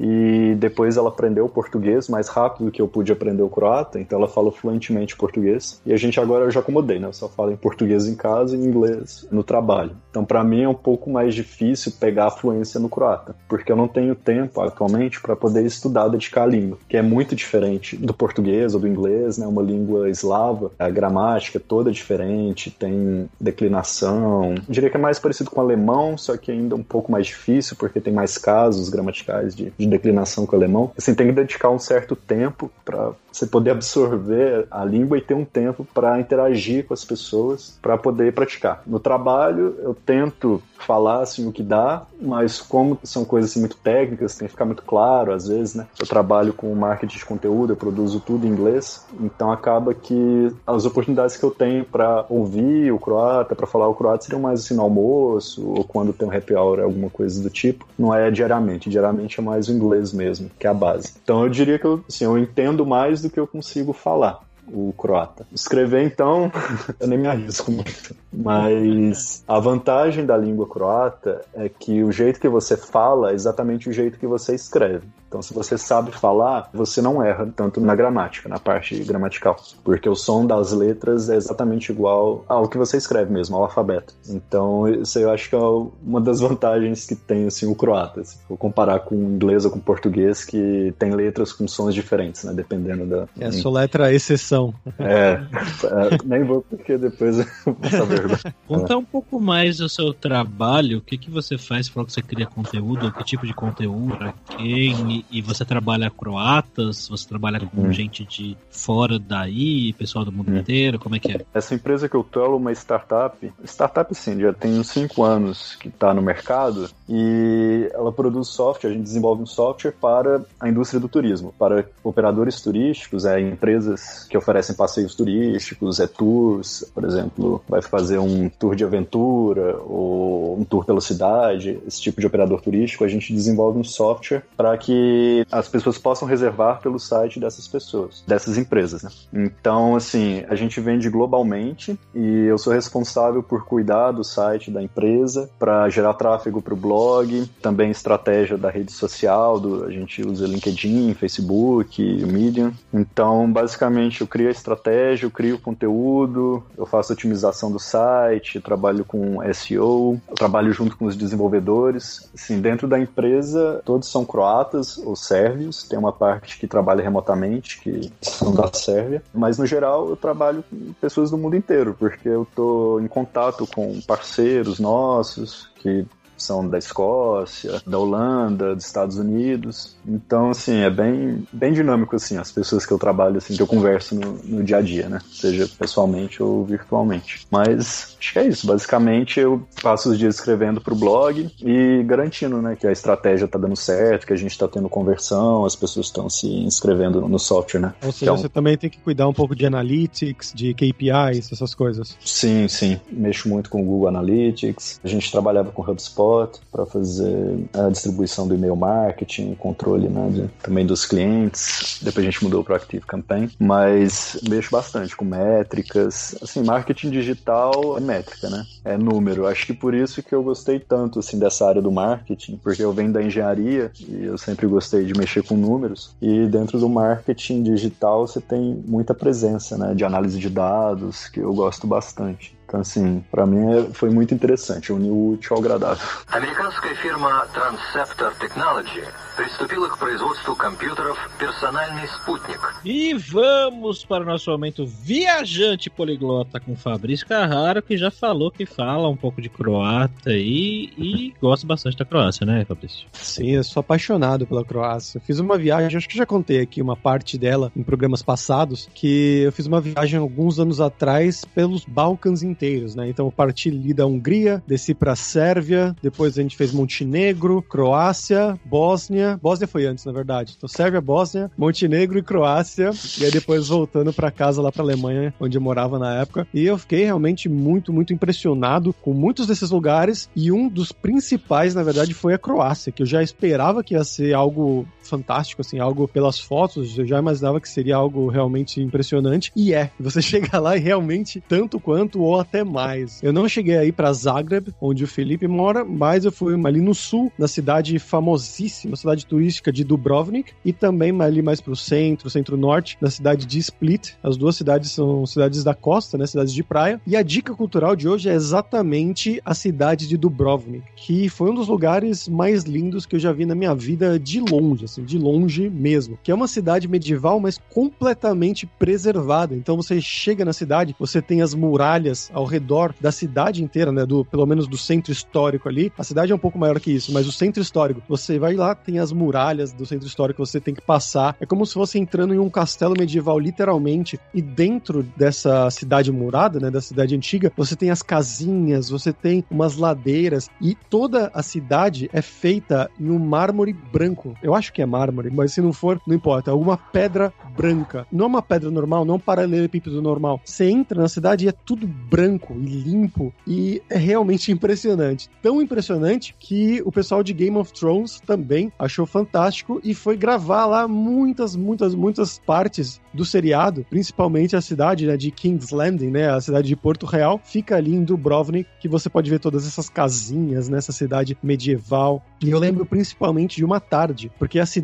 E 0.00 0.54
depois 0.54 0.96
ela 0.96 1.10
aprendeu 1.10 1.46
português 1.48 2.08
mais 2.08 2.28
rápido 2.28 2.64
do 2.64 2.70
que 2.70 2.80
eu 2.80 2.88
pude 2.88 3.12
aprender 3.12 3.42
o 3.42 3.50
croata, 3.50 4.00
então 4.00 4.18
ela 4.18 4.28
fala 4.28 4.50
fluentemente 4.50 5.14
português. 5.14 5.80
E 5.84 5.92
a 5.92 5.96
gente 5.96 6.18
agora 6.18 6.46
eu 6.46 6.50
já 6.50 6.60
acomodei, 6.60 6.98
né? 6.98 7.08
Eu 7.08 7.12
só 7.12 7.28
falo 7.28 7.52
em 7.52 7.56
português 7.56 8.08
em 8.08 8.14
casa 8.14 8.56
e 8.56 8.60
em 8.60 8.64
inglês 8.64 9.26
no 9.30 9.44
trabalho. 9.44 9.92
Então 10.10 10.24
para 10.24 10.42
mim 10.42 10.62
é 10.62 10.68
um 10.68 10.74
pouco 10.74 11.10
mais 11.10 11.34
difícil 11.34 11.92
pegar 12.00 12.26
a 12.28 12.30
fluência 12.30 12.80
no 12.80 12.88
croata, 12.88 13.36
porque 13.46 13.70
eu 13.70 13.76
não 13.76 13.86
tenho 13.86 14.14
tempo 14.14 14.62
atualmente 14.62 15.20
para 15.20 15.36
poder 15.36 15.66
estudar, 15.66 16.08
dedicar 16.08 16.44
a 16.44 16.46
língua, 16.46 16.78
que 16.88 16.96
é 16.96 17.02
muito 17.02 17.36
diferente 17.36 17.96
do 17.96 18.14
português 18.14 18.74
ou 18.74 18.80
do 18.80 18.88
inglês, 18.88 19.36
né? 19.36 19.46
Uma 19.46 19.62
língua 19.62 20.08
eslava, 20.08 20.70
a 20.78 20.88
gramática 20.88 21.58
é 21.58 21.60
toda 21.60 21.92
diferente, 21.92 22.70
tem 22.70 23.28
declinação. 23.38 24.54
Eu 24.54 24.62
diria 24.68 24.88
que 24.88 24.96
é 24.96 25.00
mais 25.00 25.18
parecido 25.18 25.50
com 25.50 25.60
o 25.60 25.64
alemão, 25.64 26.16
só 26.16 26.36
que 26.38 26.50
ainda 26.50 26.74
um 26.74 26.82
pouco 26.82 27.12
mais 27.12 27.26
difícil, 27.26 27.76
porque 27.76 28.00
tem 28.00 28.12
mais 28.12 28.38
casos 28.38 28.88
gramaticais 28.88 29.54
de, 29.54 29.72
de 29.76 29.89
declinação 29.90 30.46
com 30.46 30.56
o 30.56 30.58
alemão, 30.58 30.92
assim, 30.96 31.14
tem 31.14 31.26
que 31.26 31.32
dedicar 31.32 31.70
um 31.70 31.78
certo 31.78 32.16
tempo 32.16 32.70
para 32.84 33.12
você 33.32 33.46
poder 33.46 33.70
absorver 33.70 34.66
a 34.70 34.84
língua 34.84 35.18
e 35.18 35.20
ter 35.20 35.34
um 35.34 35.44
tempo 35.44 35.86
para 35.92 36.18
interagir 36.18 36.86
com 36.86 36.94
as 36.94 37.04
pessoas 37.04 37.78
para 37.82 37.98
poder 37.98 38.32
praticar. 38.32 38.82
No 38.86 38.98
trabalho, 38.98 39.76
eu 39.82 39.94
tento 39.94 40.62
falar 40.84 41.22
assim 41.22 41.46
o 41.46 41.52
que 41.52 41.62
dá, 41.62 42.02
mas 42.20 42.60
como 42.60 42.98
são 43.04 43.24
coisas 43.24 43.50
assim, 43.50 43.60
muito 43.60 43.76
técnicas, 43.76 44.36
tem 44.36 44.46
que 44.46 44.52
ficar 44.52 44.64
muito 44.64 44.82
claro 44.82 45.32
às 45.32 45.48
vezes, 45.48 45.74
né? 45.74 45.86
Eu 45.98 46.06
trabalho 46.06 46.52
com 46.52 46.74
marketing 46.74 47.18
de 47.18 47.24
conteúdo, 47.24 47.72
eu 47.72 47.76
produzo 47.76 48.20
tudo 48.20 48.46
em 48.46 48.50
inglês, 48.50 49.06
então 49.20 49.50
acaba 49.50 49.94
que 49.94 50.52
as 50.66 50.84
oportunidades 50.84 51.36
que 51.36 51.44
eu 51.44 51.50
tenho 51.50 51.84
para 51.84 52.24
ouvir 52.28 52.92
o 52.92 52.98
croata, 52.98 53.54
para 53.54 53.66
falar 53.66 53.88
o 53.88 53.94
croata 53.94 54.24
seriam 54.24 54.40
mais 54.40 54.60
assim 54.60 54.74
no 54.74 54.82
almoço 54.82 55.66
ou 55.66 55.84
quando 55.84 56.12
tem 56.12 56.26
um 56.26 56.32
happy 56.32 56.54
hour, 56.54 56.80
alguma 56.80 57.10
coisa 57.10 57.42
do 57.42 57.50
tipo. 57.50 57.86
Não 57.98 58.14
é 58.14 58.30
diariamente, 58.30 58.90
diariamente 58.90 59.38
é 59.38 59.42
mais 59.42 59.68
o 59.68 59.72
inglês 59.72 60.12
mesmo, 60.12 60.50
que 60.58 60.66
é 60.66 60.70
a 60.70 60.74
base. 60.74 61.14
Então 61.22 61.42
eu 61.42 61.48
diria 61.48 61.78
que 61.78 61.84
eu, 61.84 62.02
assim, 62.08 62.24
eu 62.24 62.38
entendo 62.38 62.86
mais 62.86 63.22
do 63.22 63.30
que 63.30 63.38
eu 63.38 63.46
consigo 63.46 63.92
falar 63.92 64.40
o 64.72 64.92
croata. 64.96 65.46
Escrever, 65.52 66.04
então, 66.04 66.50
eu 66.98 67.06
nem 67.06 67.18
me 67.18 67.28
arrisco 67.28 67.70
muito. 67.70 68.14
Mas 68.32 69.42
a 69.46 69.58
vantagem 69.58 70.24
da 70.24 70.36
língua 70.36 70.66
croata 70.66 71.44
é 71.54 71.68
que 71.68 72.02
o 72.02 72.12
jeito 72.12 72.40
que 72.40 72.48
você 72.48 72.76
fala 72.76 73.30
é 73.30 73.34
exatamente 73.34 73.88
o 73.88 73.92
jeito 73.92 74.18
que 74.18 74.26
você 74.26 74.54
escreve. 74.54 75.06
Então, 75.30 75.40
se 75.40 75.54
você 75.54 75.78
sabe 75.78 76.10
falar, 76.10 76.68
você 76.74 77.00
não 77.00 77.22
erra 77.22 77.48
tanto 77.54 77.80
na 77.80 77.94
gramática, 77.94 78.48
na 78.48 78.58
parte 78.58 78.98
gramatical, 79.04 79.56
porque 79.84 80.08
o 80.08 80.16
som 80.16 80.44
das 80.44 80.72
letras 80.72 81.30
é 81.30 81.36
exatamente 81.36 81.92
igual 81.92 82.44
ao 82.48 82.68
que 82.68 82.76
você 82.76 82.96
escreve 82.96 83.32
mesmo, 83.32 83.54
ao 83.54 83.62
alfabeto. 83.62 84.12
Então, 84.28 84.88
isso 84.88 85.20
eu 85.20 85.30
acho 85.30 85.48
que 85.48 85.54
é 85.54 85.58
uma 86.04 86.20
das 86.20 86.40
vantagens 86.40 87.06
que 87.06 87.14
tem 87.14 87.46
assim 87.46 87.70
o 87.70 87.76
croata, 87.76 88.24
se 88.24 88.38
for 88.48 88.56
comparar 88.56 88.98
com 88.98 89.14
o 89.14 89.22
inglês 89.22 89.64
ou 89.64 89.70
com 89.70 89.78
o 89.78 89.80
português, 89.80 90.44
que 90.44 90.92
tem 90.98 91.12
letras 91.12 91.52
com 91.52 91.68
sons 91.68 91.94
diferentes, 91.94 92.42
né, 92.42 92.52
dependendo 92.52 93.06
da. 93.06 93.28
É 93.38 93.52
sua 93.52 93.82
letra 93.82 94.12
exceção. 94.12 94.74
É, 94.98 95.40
é 95.86 96.18
nem 96.24 96.42
vou 96.42 96.60
porque 96.60 96.98
depois 96.98 97.38
eu 97.38 97.46
vou 97.66 97.90
saber. 97.90 98.54
Conta 98.66 98.96
um 98.96 99.04
pouco 99.04 99.40
mais 99.40 99.76
do 99.76 99.88
seu 99.88 100.12
trabalho, 100.12 100.98
o 100.98 101.00
que 101.00 101.16
que 101.16 101.30
você 101.30 101.56
faz? 101.56 101.86
Você 101.86 101.92
falou 101.92 102.06
que 102.06 102.12
você 102.12 102.22
cria 102.22 102.46
conteúdo, 102.46 103.12
que 103.12 103.22
tipo 103.22 103.46
de 103.46 103.54
conteúdo, 103.54 104.16
para 104.16 104.34
quem 104.56 105.19
e, 105.30 105.42
você 105.42 105.64
trabalha 105.64 106.10
croatas, 106.10 107.08
você 107.08 107.28
trabalha 107.28 107.60
com 107.60 107.82
uhum. 107.82 107.92
gente 107.92 108.24
de 108.24 108.56
fora 108.70 109.18
daí, 109.18 109.92
pessoal 109.94 110.24
do 110.24 110.32
mundo 110.32 110.50
uhum. 110.50 110.58
inteiro, 110.58 110.98
como 110.98 111.16
é 111.16 111.18
que 111.18 111.32
é? 111.32 111.40
Essa 111.52 111.74
empresa 111.74 112.08
que 112.08 112.14
eu 112.14 112.22
tô 112.22 112.44
é 112.44 112.48
uma 112.48 112.72
startup, 112.72 113.52
startup 113.64 114.14
sim, 114.14 114.40
já 114.40 114.52
tem 114.52 114.78
uns 114.78 114.88
5 114.88 115.22
anos 115.22 115.76
que 115.76 115.88
está 115.88 116.14
no 116.14 116.22
mercado 116.22 116.88
e 117.08 117.90
ela 117.92 118.12
produz 118.12 118.48
software, 118.48 118.90
a 118.90 118.92
gente 118.92 119.02
desenvolve 119.02 119.42
um 119.42 119.46
software 119.46 119.92
para 119.92 120.42
a 120.58 120.68
indústria 120.68 121.00
do 121.00 121.08
turismo, 121.08 121.52
para 121.58 121.86
operadores 122.02 122.60
turísticos, 122.60 123.24
é, 123.24 123.40
empresas 123.40 124.24
que 124.28 124.36
oferecem 124.36 124.74
passeios 124.74 125.14
turísticos, 125.14 126.00
é 126.00 126.06
tours, 126.06 126.84
por 126.94 127.04
exemplo, 127.04 127.62
vai 127.68 127.82
fazer 127.82 128.18
um 128.18 128.48
tour 128.48 128.74
de 128.74 128.84
aventura 128.84 129.76
ou 129.78 130.58
um 130.58 130.64
tour 130.64 130.84
pela 130.84 131.00
cidade, 131.00 131.78
esse 131.86 132.00
tipo 132.00 132.20
de 132.20 132.26
operador 132.26 132.60
turístico, 132.60 133.04
a 133.04 133.08
gente 133.08 133.32
desenvolve 133.32 133.78
um 133.78 133.84
software 133.84 134.42
para 134.56 134.76
que 134.76 135.09
as 135.50 135.68
pessoas 135.68 135.98
possam 135.98 136.26
reservar 136.26 136.80
pelo 136.80 136.98
site 136.98 137.40
dessas 137.40 137.66
pessoas, 137.66 138.22
dessas 138.26 138.56
empresas, 138.56 139.02
né? 139.02 139.10
Então, 139.32 139.96
assim, 139.96 140.44
a 140.48 140.54
gente 140.54 140.80
vende 140.80 141.08
globalmente 141.08 141.98
e 142.14 142.46
eu 142.46 142.58
sou 142.58 142.72
responsável 142.72 143.42
por 143.42 143.64
cuidar 143.64 144.12
do 144.12 144.24
site 144.24 144.70
da 144.70 144.82
empresa 144.82 145.50
para 145.58 145.88
gerar 145.88 146.14
tráfego 146.14 146.60
para 146.62 146.74
o 146.74 146.76
blog, 146.76 147.48
também 147.60 147.90
estratégia 147.90 148.56
da 148.56 148.70
rede 148.70 148.92
social, 148.92 149.58
do, 149.58 149.84
a 149.84 149.90
gente 149.90 150.26
usa 150.26 150.46
LinkedIn, 150.46 151.14
Facebook, 151.14 152.02
Medium. 152.26 152.72
Então, 152.92 153.50
basicamente, 153.50 154.20
eu 154.20 154.26
crio 154.26 154.48
a 154.48 154.52
estratégia, 154.52 155.26
eu 155.26 155.30
crio 155.30 155.56
o 155.56 155.60
conteúdo, 155.60 156.62
eu 156.76 156.86
faço 156.86 157.12
otimização 157.12 157.70
do 157.70 157.78
site, 157.78 158.60
trabalho 158.60 159.04
com 159.04 159.38
SEO, 159.52 160.20
trabalho 160.34 160.72
junto 160.72 160.96
com 160.96 161.06
os 161.06 161.16
desenvolvedores. 161.16 162.30
Assim, 162.34 162.60
dentro 162.60 162.88
da 162.88 162.98
empresa, 162.98 163.82
todos 163.84 164.10
são 164.10 164.24
croatas, 164.24 164.99
os 165.04 165.26
sérvios, 165.26 165.82
tem 165.84 165.98
uma 165.98 166.12
parte 166.12 166.58
que 166.58 166.66
trabalha 166.66 167.02
remotamente, 167.02 167.80
que 167.80 168.12
são 168.20 168.52
da 168.54 168.72
Sérvia, 168.72 169.22
mas 169.32 169.58
no 169.58 169.66
geral 169.66 170.08
eu 170.08 170.16
trabalho 170.16 170.64
com 170.68 170.92
pessoas 171.00 171.30
do 171.30 171.38
mundo 171.38 171.56
inteiro, 171.56 171.94
porque 171.98 172.28
eu 172.28 172.42
estou 172.42 173.00
em 173.00 173.08
contato 173.08 173.66
com 173.66 174.00
parceiros 174.02 174.78
nossos 174.78 175.70
que 175.76 176.06
são 176.42 176.66
da 176.68 176.78
Escócia, 176.78 177.80
da 177.86 177.98
Holanda, 177.98 178.74
dos 178.74 178.84
Estados 178.84 179.16
Unidos. 179.18 179.96
Então, 180.06 180.50
assim, 180.50 180.78
é 180.78 180.90
bem, 180.90 181.46
bem 181.52 181.72
dinâmico, 181.72 182.16
assim, 182.16 182.36
as 182.36 182.50
pessoas 182.50 182.86
que 182.86 182.92
eu 182.92 182.98
trabalho, 182.98 183.38
assim, 183.38 183.54
que 183.54 183.62
eu 183.62 183.66
converso 183.66 184.14
no, 184.14 184.32
no 184.44 184.64
dia 184.64 184.78
a 184.78 184.80
dia, 184.80 185.08
né? 185.08 185.20
Seja 185.30 185.68
pessoalmente 185.78 186.42
ou 186.42 186.64
virtualmente. 186.64 187.46
Mas 187.50 188.16
acho 188.18 188.32
que 188.32 188.38
é 188.38 188.46
isso. 188.46 188.66
Basicamente, 188.66 189.40
eu 189.40 189.62
passo 189.82 190.10
os 190.10 190.18
dias 190.18 190.36
escrevendo 190.36 190.80
pro 190.80 190.94
blog 190.94 191.50
e 191.60 192.02
garantindo, 192.04 192.60
né, 192.60 192.76
que 192.78 192.86
a 192.86 192.92
estratégia 192.92 193.46
tá 193.46 193.58
dando 193.58 193.76
certo, 193.76 194.26
que 194.26 194.32
a 194.32 194.36
gente 194.36 194.56
tá 194.56 194.68
tendo 194.68 194.88
conversão, 194.88 195.64
as 195.64 195.76
pessoas 195.76 196.06
estão 196.06 196.28
se 196.28 196.46
inscrevendo 196.46 197.20
no 197.28 197.38
software, 197.38 197.80
né? 197.80 197.94
Ou 198.04 198.12
seja, 198.12 198.24
então, 198.26 198.36
você 198.36 198.48
também 198.48 198.76
tem 198.76 198.90
que 198.90 198.98
cuidar 198.98 199.28
um 199.28 199.32
pouco 199.32 199.54
de 199.54 199.66
analytics, 199.66 200.52
de 200.54 200.74
KPIs, 200.74 201.52
essas 201.52 201.74
coisas. 201.74 202.16
Sim, 202.24 202.68
sim. 202.68 203.00
Mexo 203.10 203.48
muito 203.48 203.70
com 203.70 203.82
o 203.82 203.84
Google 203.84 204.08
Analytics. 204.08 205.00
A 205.02 205.08
gente 205.08 205.30
trabalhava 205.30 205.70
com 205.70 205.82
HubSpot 205.82 206.29
para 206.70 206.86
fazer 206.86 207.68
a 207.72 207.88
distribuição 207.88 208.46
do 208.46 208.54
e-mail 208.54 208.76
marketing, 208.76 209.54
controle 209.54 210.08
né, 210.08 210.28
de, 210.30 210.48
também 210.62 210.86
dos 210.86 211.04
clientes. 211.04 211.98
Depois 212.02 212.26
a 212.26 212.30
gente 212.30 212.42
mudou 212.42 212.64
para 212.64 212.76
Active 212.76 213.04
Campaign, 213.06 213.50
mas 213.58 214.38
mexo 214.48 214.70
bastante 214.70 215.16
com 215.16 215.24
métricas. 215.24 216.36
Assim, 216.42 216.62
marketing 216.62 217.10
digital 217.10 217.96
é 217.96 218.00
métrica, 218.00 218.48
né? 218.48 218.64
É 218.84 218.96
número. 218.96 219.46
Acho 219.46 219.66
que 219.66 219.74
por 219.74 219.94
isso 219.94 220.22
que 220.22 220.34
eu 220.34 220.42
gostei 220.42 220.78
tanto 220.78 221.18
assim 221.18 221.38
dessa 221.38 221.66
área 221.66 221.82
do 221.82 221.90
marketing, 221.90 222.58
porque 222.62 222.82
eu 222.82 222.92
venho 222.92 223.12
da 223.12 223.22
engenharia 223.22 223.90
e 223.98 224.24
eu 224.24 224.38
sempre 224.38 224.66
gostei 224.66 225.04
de 225.04 225.14
mexer 225.14 225.42
com 225.42 225.56
números. 225.56 226.14
E 226.20 226.46
dentro 226.46 226.78
do 226.78 226.88
marketing 226.88 227.62
digital 227.62 228.26
você 228.26 228.40
tem 228.40 228.82
muita 228.86 229.14
presença, 229.14 229.76
né, 229.76 229.94
de 229.94 230.04
análise 230.04 230.38
de 230.38 230.48
dados, 230.48 231.28
que 231.28 231.40
eu 231.40 231.52
gosto 231.52 231.86
bastante. 231.86 232.58
Então, 232.69 232.81
assim, 232.81 233.23
para 233.31 233.45
mim 233.45 233.71
é, 233.71 233.93
foi 233.93 234.09
muito 234.09 234.33
interessante, 234.33 234.91
uniu 234.91 235.13
o 235.13 235.33
útil 235.33 235.55
ao 235.55 235.61
agradável. 235.61 236.03
Американская 236.27 236.95
фирма 236.95 237.47
Transceptor 237.53 238.33
Technology 238.35 239.03
приступила 239.35 239.87
к 239.89 239.97
производству 239.97 240.55
компьютеров 240.55 241.17
«Персональный 241.37 242.07
спутник». 242.07 242.59
E 242.83 243.13
vamos 243.13 244.03
para 244.03 244.23
o 244.23 244.25
nosso 244.25 244.49
momento 244.49 244.85
viajante 244.85 245.89
poliglota 245.89 246.59
com 246.59 246.75
Fabrício 246.75 247.27
Carraro, 247.27 247.81
que 247.81 247.97
já 247.97 248.09
falou 248.09 248.49
que 248.49 248.65
fala 248.65 249.07
um 249.07 249.15
pouco 249.15 249.41
de 249.41 249.49
croata 249.49 250.31
e, 250.31 250.91
e 250.97 251.33
gosta 251.39 251.67
bastante 251.67 251.97
da 251.97 252.05
Croácia, 252.05 252.45
né, 252.45 252.65
Fabrício? 252.65 253.07
Sim, 253.13 253.51
eu 253.51 253.63
sou 253.63 253.81
apaixonado 253.81 254.47
pela 254.47 254.65
Croácia. 254.65 255.17
Eu 255.17 255.21
fiz 255.21 255.39
uma 255.39 255.57
viagem, 255.57 255.97
acho 255.97 256.09
que 256.09 256.17
já 256.17 256.25
contei 256.25 256.61
aqui 256.61 256.81
uma 256.81 256.95
parte 256.95 257.37
dela 257.37 257.71
em 257.75 257.83
programas 257.83 258.23
passados, 258.23 258.89
que 258.93 259.43
eu 259.43 259.51
fiz 259.51 259.67
uma 259.67 259.79
viagem 259.79 260.19
alguns 260.19 260.59
anos 260.59 260.81
atrás 260.81 261.45
pelos 261.45 261.85
Balcãs 261.85 262.41
inteiros, 262.41 262.55
né? 262.94 263.08
Então 263.08 263.26
eu 263.26 263.32
parti 263.32 263.70
ali 263.70 263.94
da 263.94 264.06
Hungria, 264.06 264.62
desci 264.66 264.94
pra 264.94 265.16
Sérvia, 265.16 265.96
depois 266.02 266.38
a 266.38 266.42
gente 266.42 266.56
fez 266.56 266.72
Montenegro, 266.72 267.62
Croácia, 267.62 268.58
Bósnia. 268.64 269.38
Bósnia 269.42 269.66
foi 269.66 269.86
antes, 269.86 270.04
na 270.04 270.12
verdade. 270.12 270.54
Então 270.56 270.68
Sérvia, 270.68 271.00
Bósnia, 271.00 271.50
Montenegro 271.56 272.18
e 272.18 272.22
Croácia. 272.22 272.90
E 273.18 273.24
aí 273.24 273.30
depois 273.30 273.68
voltando 273.68 274.12
para 274.12 274.30
casa 274.30 274.60
lá 274.60 274.70
pra 274.70 274.82
Alemanha, 274.82 275.32
onde 275.40 275.56
eu 275.56 275.62
morava 275.62 275.98
na 275.98 276.16
época. 276.16 276.46
E 276.52 276.64
eu 276.64 276.76
fiquei 276.76 277.04
realmente 277.04 277.48
muito, 277.48 277.92
muito 277.92 278.12
impressionado 278.12 278.92
com 278.92 279.12
muitos 279.12 279.46
desses 279.46 279.70
lugares. 279.70 280.28
E 280.36 280.52
um 280.52 280.68
dos 280.68 280.92
principais, 280.92 281.74
na 281.74 281.82
verdade, 281.82 282.14
foi 282.14 282.34
a 282.34 282.38
Croácia, 282.38 282.92
que 282.92 283.02
eu 283.02 283.06
já 283.06 283.22
esperava 283.22 283.82
que 283.82 283.94
ia 283.94 284.04
ser 284.04 284.34
algo 284.34 284.86
fantástico, 285.10 285.60
assim, 285.60 285.78
algo 285.78 286.06
pelas 286.06 286.38
fotos, 286.38 286.96
eu 286.96 287.04
já 287.04 287.18
imaginava 287.18 287.60
que 287.60 287.68
seria 287.68 287.96
algo 287.96 288.28
realmente 288.28 288.80
impressionante. 288.80 289.52
E 289.56 289.74
é, 289.74 289.90
você 289.98 290.22
chega 290.22 290.58
lá 290.58 290.76
e 290.76 290.80
realmente 290.80 291.42
tanto 291.46 291.80
quanto 291.80 292.22
ou 292.22 292.38
até 292.38 292.62
mais. 292.62 293.20
Eu 293.22 293.32
não 293.32 293.48
cheguei 293.48 293.76
aí 293.76 293.92
para 293.92 294.12
Zagreb, 294.12 294.72
onde 294.80 295.04
o 295.04 295.08
Felipe 295.08 295.48
mora, 295.48 295.84
mas 295.84 296.24
eu 296.24 296.32
fui 296.32 296.54
ali 296.64 296.80
no 296.80 296.94
sul, 296.94 297.32
na 297.36 297.48
cidade 297.48 297.98
famosíssima, 297.98 298.96
cidade 298.96 299.26
turística 299.26 299.72
de 299.72 299.82
Dubrovnik, 299.82 300.52
e 300.64 300.72
também 300.72 301.10
ali 301.20 301.42
mais 301.42 301.60
pro 301.60 301.74
centro, 301.74 302.30
centro-norte, 302.30 302.96
na 303.00 303.10
cidade 303.10 303.44
de 303.46 303.58
Split. 303.58 304.12
As 304.22 304.36
duas 304.36 304.56
cidades 304.56 304.92
são 304.92 305.26
cidades 305.26 305.64
da 305.64 305.74
costa, 305.74 306.16
né, 306.16 306.26
cidades 306.26 306.52
de 306.52 306.62
praia. 306.62 307.00
E 307.06 307.16
a 307.16 307.22
dica 307.22 307.54
cultural 307.54 307.96
de 307.96 308.08
hoje 308.08 308.28
é 308.28 308.34
exatamente 308.34 309.40
a 309.44 309.54
cidade 309.54 310.06
de 310.06 310.16
Dubrovnik, 310.16 310.84
que 310.94 311.28
foi 311.28 311.50
um 311.50 311.54
dos 311.54 311.68
lugares 311.68 312.28
mais 312.28 312.64
lindos 312.64 313.06
que 313.06 313.16
eu 313.16 313.20
já 313.20 313.32
vi 313.32 313.44
na 313.46 313.54
minha 313.54 313.74
vida 313.74 314.18
de 314.18 314.40
longe, 314.40 314.84
assim, 314.84 314.99
de 315.04 315.18
longe 315.18 315.68
mesmo. 315.68 316.18
Que 316.22 316.30
é 316.30 316.34
uma 316.34 316.48
cidade 316.48 316.88
medieval, 316.88 317.40
mas 317.40 317.58
completamente 317.70 318.66
preservada. 318.66 319.54
Então 319.54 319.76
você 319.76 320.00
chega 320.00 320.44
na 320.44 320.52
cidade, 320.52 320.94
você 320.98 321.20
tem 321.20 321.42
as 321.42 321.54
muralhas 321.54 322.30
ao 322.32 322.44
redor 322.44 322.94
da 323.00 323.12
cidade 323.12 323.62
inteira, 323.62 323.92
né? 323.92 324.06
Do, 324.06 324.24
pelo 324.24 324.46
menos 324.46 324.66
do 324.66 324.76
centro 324.76 325.12
histórico 325.12 325.68
ali. 325.68 325.92
A 325.98 326.04
cidade 326.04 326.32
é 326.32 326.34
um 326.34 326.38
pouco 326.38 326.58
maior 326.58 326.78
que 326.80 326.90
isso, 326.90 327.12
mas 327.12 327.26
o 327.26 327.32
centro 327.32 327.62
histórico, 327.62 328.02
você 328.08 328.38
vai 328.38 328.54
lá, 328.54 328.74
tem 328.74 328.98
as 328.98 329.12
muralhas 329.12 329.72
do 329.72 329.86
centro 329.86 330.06
histórico, 330.06 330.44
você 330.44 330.60
tem 330.60 330.74
que 330.74 330.82
passar. 330.82 331.36
É 331.40 331.46
como 331.46 331.66
se 331.66 331.74
fosse 331.74 331.98
entrando 331.98 332.34
em 332.34 332.38
um 332.38 332.50
castelo 332.50 332.94
medieval, 332.98 333.38
literalmente. 333.38 334.18
E 334.34 334.42
dentro 334.42 335.02
dessa 335.16 335.70
cidade 335.70 336.10
murada, 336.12 336.58
né? 336.58 336.70
Da 336.70 336.80
cidade 336.80 337.14
antiga, 337.14 337.52
você 337.56 337.76
tem 337.76 337.90
as 337.90 338.02
casinhas, 338.02 338.90
você 338.90 339.12
tem 339.12 339.44
umas 339.50 339.76
ladeiras 339.76 340.48
e 340.60 340.74
toda 340.88 341.30
a 341.34 341.42
cidade 341.42 342.10
é 342.12 342.22
feita 342.22 342.90
em 342.98 343.10
um 343.10 343.18
mármore 343.18 343.72
branco. 343.72 344.34
Eu 344.42 344.54
acho 344.54 344.72
que 344.72 344.82
é 344.82 344.86
mármore, 344.90 345.30
mas 345.30 345.52
se 345.52 345.60
não 345.60 345.72
for, 345.72 346.00
não 346.06 346.14
importa. 346.14 346.50
É 346.50 346.52
alguma 346.52 346.76
pedra 346.76 347.32
branca. 347.56 348.06
Não 348.10 348.24
é 348.24 348.28
uma 348.28 348.42
pedra 348.42 348.70
normal, 348.70 349.04
não 349.04 349.14
é 349.14 349.16
um 349.16 349.20
paralelepípedo 349.20 350.02
normal. 350.02 350.40
Você 350.44 350.68
entra 350.68 351.00
na 351.00 351.08
cidade 351.08 351.46
e 351.46 351.48
é 351.48 351.52
tudo 351.52 351.86
branco 351.86 352.54
e 352.54 352.66
limpo 352.66 353.32
e 353.46 353.82
é 353.88 353.96
realmente 353.96 354.50
impressionante. 354.52 355.30
Tão 355.42 355.62
impressionante 355.62 356.34
que 356.38 356.82
o 356.84 356.92
pessoal 356.92 357.22
de 357.22 357.32
Game 357.32 357.56
of 357.56 357.72
Thrones 357.72 358.20
também 358.20 358.72
achou 358.78 359.06
fantástico 359.06 359.80
e 359.84 359.94
foi 359.94 360.16
gravar 360.16 360.66
lá 360.66 360.88
muitas, 360.88 361.54
muitas, 361.54 361.94
muitas 361.94 362.38
partes 362.38 363.00
do 363.12 363.24
seriado, 363.24 363.84
principalmente 363.88 364.56
a 364.56 364.60
cidade 364.60 365.06
né, 365.06 365.16
de 365.16 365.30
King's 365.30 365.70
Landing, 365.70 366.10
né, 366.10 366.30
a 366.30 366.40
cidade 366.40 366.68
de 366.68 366.76
Porto 366.76 367.06
Real, 367.06 367.40
fica 367.44 367.76
ali 367.76 367.94
em 367.94 368.04
Dubrovnik, 368.04 368.68
que 368.80 368.88
você 368.88 369.08
pode 369.08 369.30
ver 369.30 369.40
todas 369.40 369.66
essas 369.66 369.88
casinhas 369.88 370.68
nessa 370.68 370.92
cidade 370.92 371.36
medieval. 371.42 372.22
E 372.40 372.50
eu 372.50 372.58
lembro 372.58 372.86
principalmente 372.86 373.56
de 373.56 373.64
uma 373.64 373.80
tarde, 373.80 374.30
porque 374.38 374.58
a 374.58 374.66
cidade, 374.66 374.79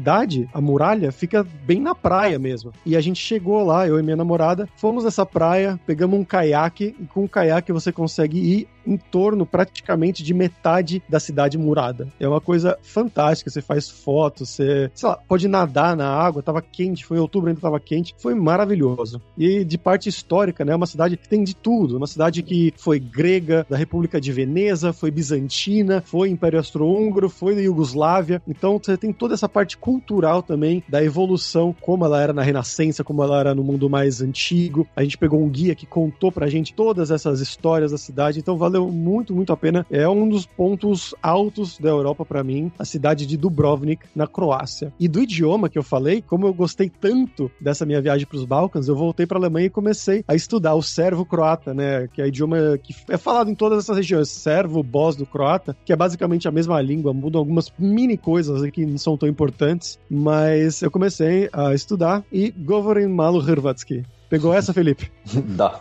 a 0.53 0.61
muralha, 0.61 1.11
fica 1.11 1.47
bem 1.65 1.81
na 1.81 1.95
praia 1.95 2.39
mesmo. 2.39 2.73
E 2.85 2.97
a 2.97 3.01
gente 3.01 3.21
chegou 3.21 3.65
lá, 3.65 3.87
eu 3.87 3.99
e 3.99 4.03
minha 4.03 4.17
namorada, 4.17 4.69
fomos 4.77 5.05
nessa 5.05 5.25
praia, 5.27 5.79
pegamos 5.87 6.19
um 6.19 6.25
caiaque, 6.25 6.95
e 6.99 7.07
com 7.07 7.25
o 7.25 7.29
caiaque 7.29 7.73
você 7.73 7.91
consegue 7.93 8.39
ir 8.39 8.69
em 8.87 8.97
torno 8.97 9.45
praticamente 9.45 10.23
de 10.23 10.33
metade 10.33 11.03
da 11.09 11.21
cidade 11.21 11.59
murada. 11.59 12.09
É 12.21 12.29
uma 12.29 12.41
coisa 12.41 12.79
fantástica, 12.83 13.51
você 13.51 13.61
faz 13.61 13.89
fotos, 13.89 14.51
você, 14.51 14.91
sei 14.95 15.09
lá, 15.09 15.19
pode 15.29 15.49
nadar 15.49 15.97
na 15.97 16.09
água, 16.09 16.43
tava 16.43 16.63
quente, 16.63 17.05
foi 17.05 17.19
em 17.19 17.21
outubro, 17.21 17.49
ainda 17.49 17.61
tava 17.61 17.81
quente, 17.81 18.15
foi 18.19 18.35
maravilhoso. 18.35 19.21
E 19.37 19.65
de 19.65 19.79
parte 19.79 20.09
histórica, 20.09 20.65
né, 20.65 20.75
uma 20.75 20.87
cidade 20.87 21.17
que 21.17 21.29
tem 21.29 21.43
de 21.43 21.55
tudo, 21.55 21.97
uma 21.97 22.07
cidade 22.07 22.43
que 22.43 22.73
foi 22.77 22.99
grega, 22.99 23.67
da 23.69 23.77
República 23.77 24.21
de 24.21 24.33
Veneza, 24.33 24.93
foi 24.93 25.11
bizantina, 25.11 26.03
foi 26.05 26.29
Império 26.29 26.59
Austro-Húngaro, 26.59 27.29
foi 27.29 27.55
da 27.55 27.61
Iugoslávia, 27.61 28.43
então 28.47 28.79
você 28.83 28.97
tem 28.97 29.13
toda 29.13 29.35
essa 29.35 29.49
parte 29.49 29.77
cultural 29.77 30.43
também 30.43 30.83
da 30.89 31.03
evolução, 31.03 31.75
como 31.81 32.05
ela 32.05 32.21
era 32.21 32.33
na 32.33 32.43
Renascença, 32.43 33.03
como 33.05 33.23
ela 33.23 33.41
era 33.41 33.55
no 33.55 33.65
mundo 33.65 33.89
mais 33.89 34.21
antigo. 34.21 34.87
A 34.95 35.03
gente 35.03 35.19
pegou 35.19 35.43
um 35.43 35.49
guia 35.49 35.75
que 35.75 35.87
contou 35.87 36.31
pra 36.31 36.49
gente 36.49 36.75
todas 36.75 37.11
essas 37.11 37.41
histórias 37.41 37.93
da 37.93 37.99
cidade, 37.99 38.39
então 38.39 38.57
valeu 38.57 38.76
valeu 38.77 38.91
muito, 38.91 39.35
muito 39.35 39.53
a 39.53 39.57
pena. 39.57 39.87
É 39.91 40.09
um 40.09 40.29
dos 40.29 40.47
pontos 40.47 41.15
altos 41.23 41.79
da 41.79 41.89
Europa 41.89 42.25
para 42.25 42.45
mim, 42.45 42.71
a 42.79 42.85
cidade 42.85 43.27
de 43.27 43.37
Dubrovnik, 43.37 44.07
na 44.15 44.27
Croácia. 44.27 44.93
E 45.01 45.09
do 45.09 45.23
idioma 45.23 45.69
que 45.69 45.79
eu 45.79 45.83
falei, 45.83 46.23
como 46.23 46.47
eu 46.47 46.55
gostei 46.55 46.91
tanto 46.91 47.51
dessa 47.61 47.87
minha 47.87 48.01
viagem 48.01 48.27
para 48.27 48.37
os 48.37 48.45
Balcãs, 48.45 48.89
eu 48.89 48.97
voltei 48.97 49.27
para 49.27 49.39
a 49.39 49.41
Alemanha 49.41 49.67
e 49.67 49.71
comecei 49.71 50.25
a 50.29 50.35
estudar 50.35 50.75
o 50.75 50.83
servo-croata, 50.83 51.73
né, 51.73 52.09
que 52.13 52.21
é 52.21 52.25
o 52.25 52.29
idioma 52.29 52.79
que 52.83 52.95
é 53.09 53.17
falado 53.17 53.51
em 53.51 53.55
todas 53.55 53.79
essas 53.79 53.97
regiões, 53.97 54.29
servo, 54.29 54.83
bósnio, 54.83 55.27
croata, 55.27 55.77
que 55.85 55.93
é 55.93 55.97
basicamente 55.97 56.47
a 56.47 56.53
mesma 56.53 56.81
língua, 56.81 57.13
mudam 57.13 57.39
algumas 57.39 57.73
mini 57.79 58.17
coisas 58.17 58.69
que 58.71 58.85
não 58.85 58.99
são 58.99 59.17
tão 59.17 59.29
importantes, 59.29 59.99
mas 60.11 60.83
eu 60.83 60.91
comecei 60.91 61.49
a 61.53 61.75
estudar 61.75 62.25
e 62.31 62.51
govorim 62.51 63.07
malo 63.07 63.41
hrvatski. 63.41 64.05
Pegou 64.29 64.53
essa, 64.53 64.73
Felipe? 64.73 65.11
Dá. 65.57 65.81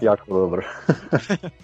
E 0.00 0.08
a 0.08 0.16
cobra. 0.16 0.64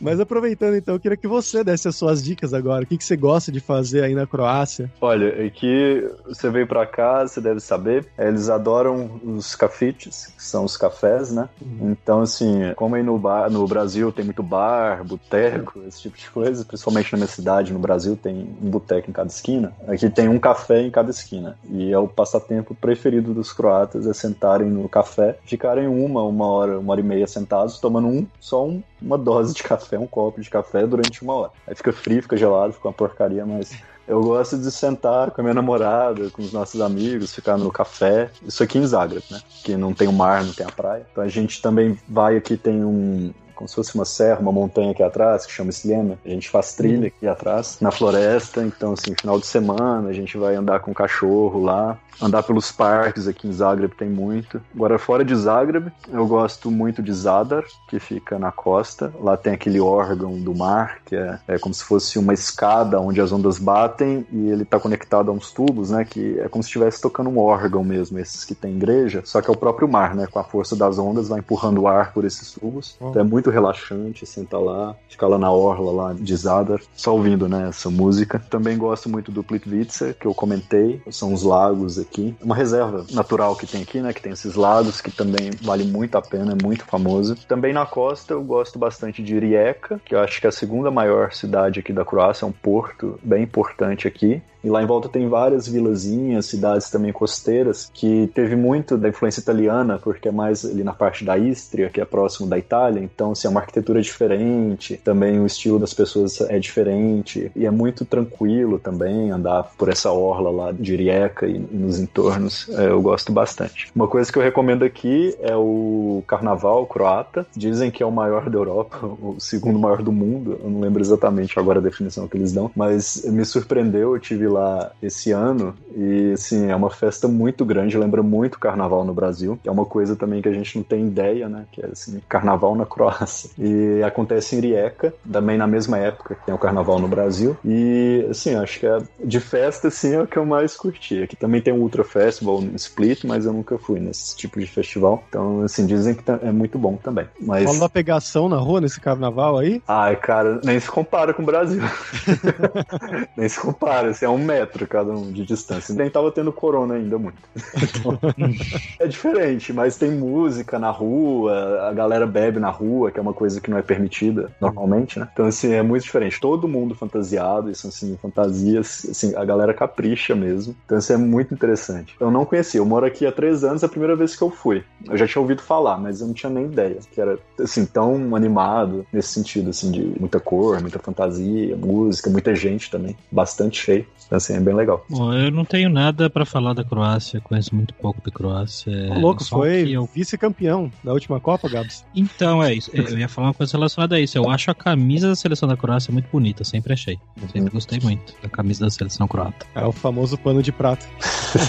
Mas 0.00 0.20
aproveitando 0.20 0.76
então, 0.76 0.94
eu 0.94 1.00
queria 1.00 1.16
que 1.16 1.28
você 1.28 1.64
desse 1.64 1.88
as 1.88 1.96
suas 1.96 2.22
dicas 2.22 2.54
agora. 2.54 2.84
O 2.84 2.86
que, 2.86 2.96
que 2.96 3.04
você 3.04 3.16
gosta 3.16 3.50
de 3.50 3.60
fazer 3.60 4.04
aí 4.04 4.14
na 4.14 4.26
Croácia? 4.26 4.90
Olha, 5.00 5.46
é 5.46 5.50
que 5.50 6.08
você 6.26 6.50
veio 6.50 6.66
pra 6.66 6.86
cá, 6.86 7.26
você 7.26 7.40
deve 7.40 7.60
saber, 7.60 8.06
eles 8.18 8.48
adoram 8.48 9.20
os 9.24 9.54
cafites, 9.54 10.32
que 10.36 10.42
são 10.42 10.64
os 10.64 10.76
cafés, 10.76 11.32
né? 11.32 11.48
Uhum. 11.60 11.90
Então, 11.90 12.22
assim, 12.22 12.72
como 12.76 12.94
aí 12.94 13.02
no, 13.02 13.18
bar, 13.18 13.50
no 13.50 13.66
Brasil 13.66 14.12
tem 14.12 14.24
muito 14.24 14.42
bar, 14.42 15.04
boteco, 15.04 15.80
esse 15.86 16.02
tipo 16.02 16.16
de 16.16 16.30
coisa, 16.30 16.64
principalmente 16.64 17.12
na 17.12 17.18
minha 17.18 17.28
cidade, 17.28 17.72
no 17.72 17.78
Brasil, 17.78 18.16
tem 18.16 18.56
um 18.62 18.70
boteco 18.70 19.10
em 19.10 19.12
cada 19.12 19.28
esquina. 19.28 19.72
Aqui 19.88 20.08
tem 20.10 20.28
um 20.28 20.38
café 20.38 20.82
em 20.82 20.90
cada 20.90 21.10
esquina. 21.10 21.56
E 21.70 21.92
é 21.92 21.98
o 21.98 22.08
passatempo 22.08 22.74
preferido 22.74 23.34
dos 23.34 23.52
croatas, 23.52 24.06
é 24.06 24.12
sentarem 24.12 24.68
no 24.68 24.88
café, 24.88 25.38
ficarem 25.44 25.86
uma, 25.86 26.22
uma 26.22 26.46
hora, 26.46 26.78
uma 26.78 26.92
hora 26.92 27.00
e 27.00 27.04
meia 27.04 27.26
sentados, 27.26 27.55
tomando 27.80 28.08
um, 28.08 28.26
só 28.40 28.66
um, 28.66 28.82
uma 29.00 29.16
dose 29.16 29.54
de 29.54 29.62
café, 29.62 29.98
um 29.98 30.06
copo 30.06 30.40
de 30.40 30.50
café 30.50 30.86
durante 30.86 31.22
uma 31.22 31.34
hora. 31.34 31.52
Aí 31.66 31.74
fica 31.74 31.92
frio, 31.92 32.22
fica 32.22 32.36
gelado, 32.36 32.72
fica 32.72 32.88
uma 32.88 32.94
porcaria, 32.94 33.44
mas 33.46 33.76
eu 34.06 34.22
gosto 34.22 34.56
de 34.56 34.70
sentar 34.70 35.30
com 35.30 35.40
a 35.40 35.44
minha 35.44 35.54
namorada, 35.54 36.30
com 36.30 36.40
os 36.40 36.52
nossos 36.52 36.80
amigos, 36.80 37.34
ficar 37.34 37.56
no 37.56 37.72
café. 37.72 38.30
Isso 38.42 38.62
aqui 38.62 38.78
em 38.78 38.86
Zagreb, 38.86 39.24
né? 39.30 39.40
Que 39.64 39.76
não 39.76 39.92
tem 39.92 40.06
o 40.06 40.12
mar, 40.12 40.44
não 40.44 40.52
tem 40.52 40.66
a 40.66 40.70
praia. 40.70 41.06
Então 41.10 41.24
a 41.24 41.28
gente 41.28 41.60
também 41.60 41.98
vai 42.08 42.36
aqui, 42.36 42.56
tem 42.56 42.84
um, 42.84 43.32
como 43.56 43.66
se 43.66 43.74
fosse 43.74 43.94
uma 43.94 44.04
serra, 44.04 44.38
uma 44.38 44.52
montanha 44.52 44.92
aqui 44.92 45.02
atrás, 45.02 45.46
que 45.46 45.52
chama 45.52 45.70
Sliema. 45.70 46.18
A 46.24 46.28
gente 46.28 46.48
faz 46.48 46.74
trilha 46.74 47.00
uhum. 47.00 47.06
aqui 47.06 47.26
atrás, 47.26 47.78
na 47.80 47.90
floresta. 47.90 48.62
Então, 48.62 48.92
assim, 48.92 49.14
final 49.18 49.40
de 49.40 49.46
semana, 49.46 50.08
a 50.08 50.12
gente 50.12 50.36
vai 50.36 50.54
andar 50.54 50.80
com 50.80 50.92
o 50.92 50.94
cachorro 50.94 51.60
lá 51.60 51.98
andar 52.20 52.42
pelos 52.42 52.72
parques 52.72 53.28
aqui 53.28 53.48
em 53.48 53.52
Zagreb 53.52 53.94
tem 53.94 54.08
muito. 54.08 54.60
Agora, 54.74 54.98
fora 54.98 55.24
de 55.24 55.34
Zagreb, 55.34 55.92
eu 56.08 56.26
gosto 56.26 56.70
muito 56.70 57.02
de 57.02 57.12
Zadar, 57.12 57.64
que 57.88 57.98
fica 57.98 58.38
na 58.38 58.50
costa. 58.50 59.12
Lá 59.20 59.36
tem 59.36 59.52
aquele 59.52 59.80
órgão 59.80 60.38
do 60.40 60.54
mar, 60.54 60.98
que 61.04 61.14
é, 61.14 61.38
é 61.46 61.58
como 61.58 61.74
se 61.74 61.84
fosse 61.84 62.18
uma 62.18 62.32
escada 62.32 63.00
onde 63.00 63.20
as 63.20 63.32
ondas 63.32 63.58
batem 63.58 64.26
e 64.32 64.48
ele 64.48 64.62
está 64.62 64.78
conectado 64.78 65.30
a 65.30 65.34
uns 65.34 65.52
tubos, 65.52 65.90
né? 65.90 66.04
Que 66.04 66.38
é 66.40 66.48
como 66.48 66.62
se 66.62 66.68
estivesse 66.68 67.00
tocando 67.00 67.30
um 67.30 67.38
órgão 67.38 67.84
mesmo, 67.84 68.18
esses 68.18 68.44
que 68.44 68.54
tem 68.54 68.76
igreja, 68.76 69.22
só 69.24 69.40
que 69.40 69.50
é 69.50 69.52
o 69.52 69.56
próprio 69.56 69.88
mar, 69.88 70.14
né? 70.14 70.26
Com 70.26 70.38
a 70.38 70.44
força 70.44 70.74
das 70.74 70.98
ondas 70.98 71.28
vai 71.28 71.40
empurrando 71.40 71.82
o 71.82 71.88
ar 71.88 72.12
por 72.12 72.24
esses 72.24 72.52
tubos. 72.52 72.96
Então 73.00 73.20
é 73.20 73.24
muito 73.24 73.45
muito 73.46 73.50
relaxante, 73.50 74.26
sentar 74.26 74.60
lá, 74.60 74.96
ficar 75.08 75.28
lá 75.28 75.38
na 75.38 75.50
orla 75.50 75.92
lá 75.92 76.12
de 76.12 76.36
Zadar, 76.36 76.80
só 76.94 77.14
ouvindo, 77.14 77.48
né, 77.48 77.68
essa 77.68 77.88
música. 77.88 78.42
Também 78.50 78.76
gosto 78.76 79.08
muito 79.08 79.30
do 79.30 79.42
Plitvice, 79.42 80.14
que 80.18 80.26
eu 80.26 80.34
comentei, 80.34 81.00
são 81.10 81.32
os 81.32 81.42
lagos 81.42 81.98
aqui. 81.98 82.34
Uma 82.42 82.54
reserva 82.54 83.06
natural 83.12 83.54
que 83.56 83.66
tem 83.66 83.82
aqui, 83.82 84.00
né, 84.00 84.12
que 84.12 84.22
tem 84.22 84.32
esses 84.32 84.54
lagos, 84.54 85.00
que 85.00 85.10
também 85.10 85.50
vale 85.62 85.84
muito 85.84 86.16
a 86.16 86.22
pena, 86.22 86.52
é 86.52 86.64
muito 86.64 86.84
famoso. 86.84 87.36
Também 87.46 87.72
na 87.72 87.86
costa 87.86 88.32
eu 88.32 88.42
gosto 88.42 88.78
bastante 88.78 89.22
de 89.22 89.38
Rijeka, 89.38 90.00
que 90.04 90.14
eu 90.14 90.20
acho 90.20 90.40
que 90.40 90.46
é 90.46 90.48
a 90.48 90.52
segunda 90.52 90.90
maior 90.90 91.32
cidade 91.32 91.80
aqui 91.80 91.92
da 91.92 92.04
Croácia, 92.04 92.44
é 92.44 92.48
um 92.48 92.52
porto 92.52 93.18
bem 93.22 93.44
importante 93.44 94.08
aqui. 94.08 94.42
E 94.66 94.68
lá 94.68 94.82
em 94.82 94.86
volta 94.86 95.08
tem 95.08 95.28
várias 95.28 95.68
vilazinhas, 95.68 96.46
cidades 96.46 96.90
também 96.90 97.12
costeiras, 97.12 97.88
que 97.94 98.28
teve 98.34 98.56
muito 98.56 98.98
da 98.98 99.08
influência 99.08 99.38
italiana, 99.38 99.96
porque 99.96 100.26
é 100.26 100.32
mais 100.32 100.64
ali 100.64 100.82
na 100.82 100.92
parte 100.92 101.24
da 101.24 101.38
Istria, 101.38 101.88
que 101.88 102.00
é 102.00 102.04
próximo 102.04 102.48
da 102.48 102.58
Itália. 102.58 103.00
Então, 103.00 103.32
assim, 103.36 103.46
é 103.46 103.50
uma 103.50 103.60
arquitetura 103.60 104.00
diferente, 104.00 104.96
também 105.04 105.40
o 105.40 105.46
estilo 105.46 105.78
das 105.78 105.94
pessoas 105.94 106.40
é 106.40 106.58
diferente. 106.58 107.50
E 107.54 107.66
é 107.66 107.70
muito 107.70 108.04
tranquilo 108.04 108.78
também 108.78 109.30
andar 109.30 109.64
por 109.76 109.88
essa 109.88 110.10
orla 110.10 110.50
lá 110.50 110.72
de 110.72 110.96
e, 110.96 111.46
e 111.46 111.76
nos 111.76 112.00
entornos. 112.00 112.68
É, 112.70 112.86
eu 112.86 113.00
gosto 113.00 113.32
bastante. 113.32 113.88
Uma 113.94 114.08
coisa 114.08 114.32
que 114.32 114.38
eu 114.38 114.42
recomendo 114.42 114.84
aqui 114.84 115.36
é 115.40 115.54
o 115.54 116.22
carnaval 116.26 116.86
croata. 116.86 117.46
Dizem 117.54 117.90
que 117.90 118.02
é 118.02 118.06
o 118.06 118.10
maior 118.10 118.48
da 118.48 118.58
Europa, 118.58 119.06
o 119.06 119.36
segundo 119.38 119.78
maior 119.78 120.02
do 120.02 120.10
mundo. 120.10 120.58
Eu 120.62 120.70
não 120.70 120.80
lembro 120.80 121.02
exatamente 121.02 121.58
agora 121.58 121.78
a 121.78 121.82
definição 121.82 122.26
que 122.26 122.36
eles 122.36 122.52
dão, 122.52 122.70
mas 122.74 123.24
me 123.26 123.44
surpreendeu. 123.44 124.14
Eu 124.14 124.20
tive 124.20 124.48
lá 124.48 124.90
esse 125.02 125.32
ano 125.32 125.74
e, 125.94 126.32
assim, 126.32 126.70
é 126.70 126.76
uma 126.76 126.90
festa 126.90 127.28
muito 127.28 127.64
grande, 127.64 127.98
lembra 127.98 128.22
muito 128.22 128.58
carnaval 128.58 129.04
no 129.04 129.14
Brasil. 129.14 129.58
É 129.64 129.70
uma 129.70 129.84
coisa 129.84 130.16
também 130.16 130.40
que 130.40 130.48
a 130.48 130.52
gente 130.52 130.76
não 130.76 130.82
tem 130.82 131.06
ideia, 131.06 131.48
né? 131.48 131.66
Que 131.72 131.82
é, 131.82 131.86
assim, 131.86 132.20
carnaval 132.28 132.74
na 132.74 132.86
Croácia. 132.86 133.25
E 133.58 134.02
acontece 134.02 134.56
em 134.56 134.60
Rijeka, 134.60 135.14
também 135.30 135.56
na 135.56 135.66
mesma 135.66 135.98
época 135.98 136.34
que 136.34 136.46
tem 136.46 136.54
o 136.54 136.58
carnaval 136.58 136.98
no 136.98 137.08
Brasil. 137.08 137.56
E, 137.64 138.26
assim, 138.30 138.54
acho 138.54 138.80
que 138.80 138.86
é, 138.86 138.98
de 139.24 139.40
festa, 139.40 139.88
assim, 139.88 140.14
é 140.14 140.22
o 140.22 140.26
que 140.26 140.36
eu 140.36 140.46
mais 140.46 140.76
curti. 140.76 141.22
Aqui 141.22 141.36
também 141.36 141.60
tem 141.60 141.72
o 141.72 141.76
Ultra 141.76 142.04
Festival 142.04 142.62
Split, 142.74 143.24
mas 143.24 143.44
eu 143.44 143.52
nunca 143.52 143.78
fui 143.78 144.00
nesse 144.00 144.36
tipo 144.36 144.58
de 144.58 144.66
festival. 144.66 145.24
Então, 145.28 145.62
assim, 145.62 145.86
dizem 145.86 146.14
que 146.14 146.22
tá, 146.22 146.38
é 146.42 146.52
muito 146.52 146.78
bom 146.78 146.96
também. 146.96 147.26
Mas... 147.40 147.64
Fala 147.64 147.80
da 147.80 147.88
pegação 147.88 148.48
na 148.48 148.56
rua 148.56 148.80
nesse 148.80 149.00
carnaval 149.00 149.58
aí? 149.58 149.82
Ai, 149.86 150.16
cara, 150.16 150.60
nem 150.64 150.78
se 150.78 150.88
compara 150.88 151.32
com 151.32 151.42
o 151.42 151.46
Brasil. 151.46 151.82
nem 153.36 153.48
se 153.48 153.60
compara, 153.60 154.10
assim, 154.10 154.24
é 154.24 154.28
um 154.28 154.38
metro 154.38 154.86
cada 154.86 155.12
um 155.12 155.30
de 155.30 155.44
distância. 155.44 155.94
Nem 155.94 156.10
tava 156.10 156.30
tendo 156.30 156.52
corona 156.52 156.94
ainda 156.94 157.18
muito. 157.18 157.36
Então, 157.76 158.18
é 159.00 159.06
diferente, 159.06 159.72
mas 159.72 159.96
tem 159.96 160.10
música 160.10 160.78
na 160.78 160.90
rua, 160.90 161.88
a 161.88 161.92
galera 161.92 162.26
bebe 162.26 162.58
na 162.58 162.70
rua, 162.70 163.10
que 163.16 163.20
é 163.20 163.22
uma 163.22 163.32
coisa 163.32 163.62
que 163.62 163.70
não 163.70 163.78
é 163.78 163.82
permitida 163.82 164.52
normalmente, 164.60 165.18
né? 165.18 165.26
Então, 165.32 165.46
assim, 165.46 165.72
é 165.72 165.82
muito 165.82 166.02
diferente. 166.02 166.38
Todo 166.38 166.68
mundo 166.68 166.94
fantasiado, 166.94 167.70
isso, 167.70 167.88
assim, 167.88 168.14
fantasias, 168.20 169.06
assim, 169.10 169.34
a 169.34 169.42
galera 169.42 169.72
capricha 169.72 170.34
mesmo. 170.34 170.76
Então, 170.84 170.98
isso 170.98 171.12
é 171.14 171.16
muito 171.16 171.54
interessante. 171.54 172.14
Eu 172.20 172.30
não 172.30 172.44
conhecia, 172.44 172.78
eu 172.78 172.84
moro 172.84 173.06
aqui 173.06 173.26
há 173.26 173.32
três 173.32 173.64
anos, 173.64 173.82
é 173.82 173.86
a 173.86 173.88
primeira 173.88 174.14
vez 174.14 174.36
que 174.36 174.42
eu 174.42 174.50
fui. 174.50 174.84
Eu 175.08 175.16
já 175.16 175.26
tinha 175.26 175.40
ouvido 175.40 175.62
falar, 175.62 175.96
mas 175.96 176.20
eu 176.20 176.26
não 176.26 176.34
tinha 176.34 176.50
nem 176.50 176.66
ideia 176.66 176.98
que 177.10 177.18
era, 177.18 177.38
assim, 177.58 177.86
tão 177.86 178.36
animado 178.36 179.06
nesse 179.10 179.28
sentido, 179.28 179.70
assim, 179.70 179.90
de 179.90 180.02
muita 180.20 180.38
cor, 180.38 180.78
muita 180.82 180.98
fantasia, 180.98 181.74
música, 181.74 182.28
muita 182.28 182.54
gente 182.54 182.90
também, 182.90 183.16
bastante 183.32 183.80
cheio. 183.80 184.06
Então, 184.26 184.36
assim, 184.36 184.56
é 184.56 184.60
bem 184.60 184.74
legal. 184.74 185.06
Bom, 185.08 185.32
eu 185.32 185.50
não 185.50 185.64
tenho 185.64 185.88
nada 185.88 186.28
para 186.28 186.44
falar 186.44 186.74
da 186.74 186.84
Croácia, 186.84 187.40
conheço 187.40 187.74
muito 187.74 187.94
pouco 187.94 188.20
da 188.20 188.30
Croácia. 188.30 188.90
É 188.90 189.18
louco, 189.18 189.42
foi 189.42 189.88
eu... 189.88 190.06
vice-campeão 190.12 190.90
da 191.02 191.12
última 191.12 191.40
Copa, 191.40 191.68
Gabs. 191.68 192.04
Então, 192.14 192.62
é 192.62 192.74
isso. 192.74 192.90
Eu 193.12 193.18
ia 193.18 193.28
falar 193.28 193.48
uma 193.48 193.54
coisa 193.54 193.72
relacionada 193.76 194.16
a 194.16 194.20
isso. 194.20 194.36
Eu 194.36 194.50
acho 194.50 194.70
a 194.70 194.74
camisa 194.74 195.28
da 195.28 195.36
seleção 195.36 195.68
da 195.68 195.76
Croácia 195.76 196.12
muito 196.12 196.28
bonita, 196.30 196.64
sempre 196.64 196.92
achei. 196.92 197.18
Sempre 197.52 197.70
gostei 197.70 198.00
muito 198.00 198.34
da 198.42 198.48
camisa 198.48 198.84
da 198.84 198.90
seleção 198.90 199.26
croata. 199.26 199.66
É 199.74 199.84
o 199.84 199.92
famoso 199.92 200.36
pano 200.38 200.62
de 200.62 200.72
prata. 200.72 201.06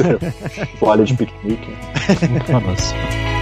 Folha 0.79 1.03
de 1.03 1.13
piquenique. 1.13 1.69
Muito 2.29 2.45
famoso. 2.45 3.36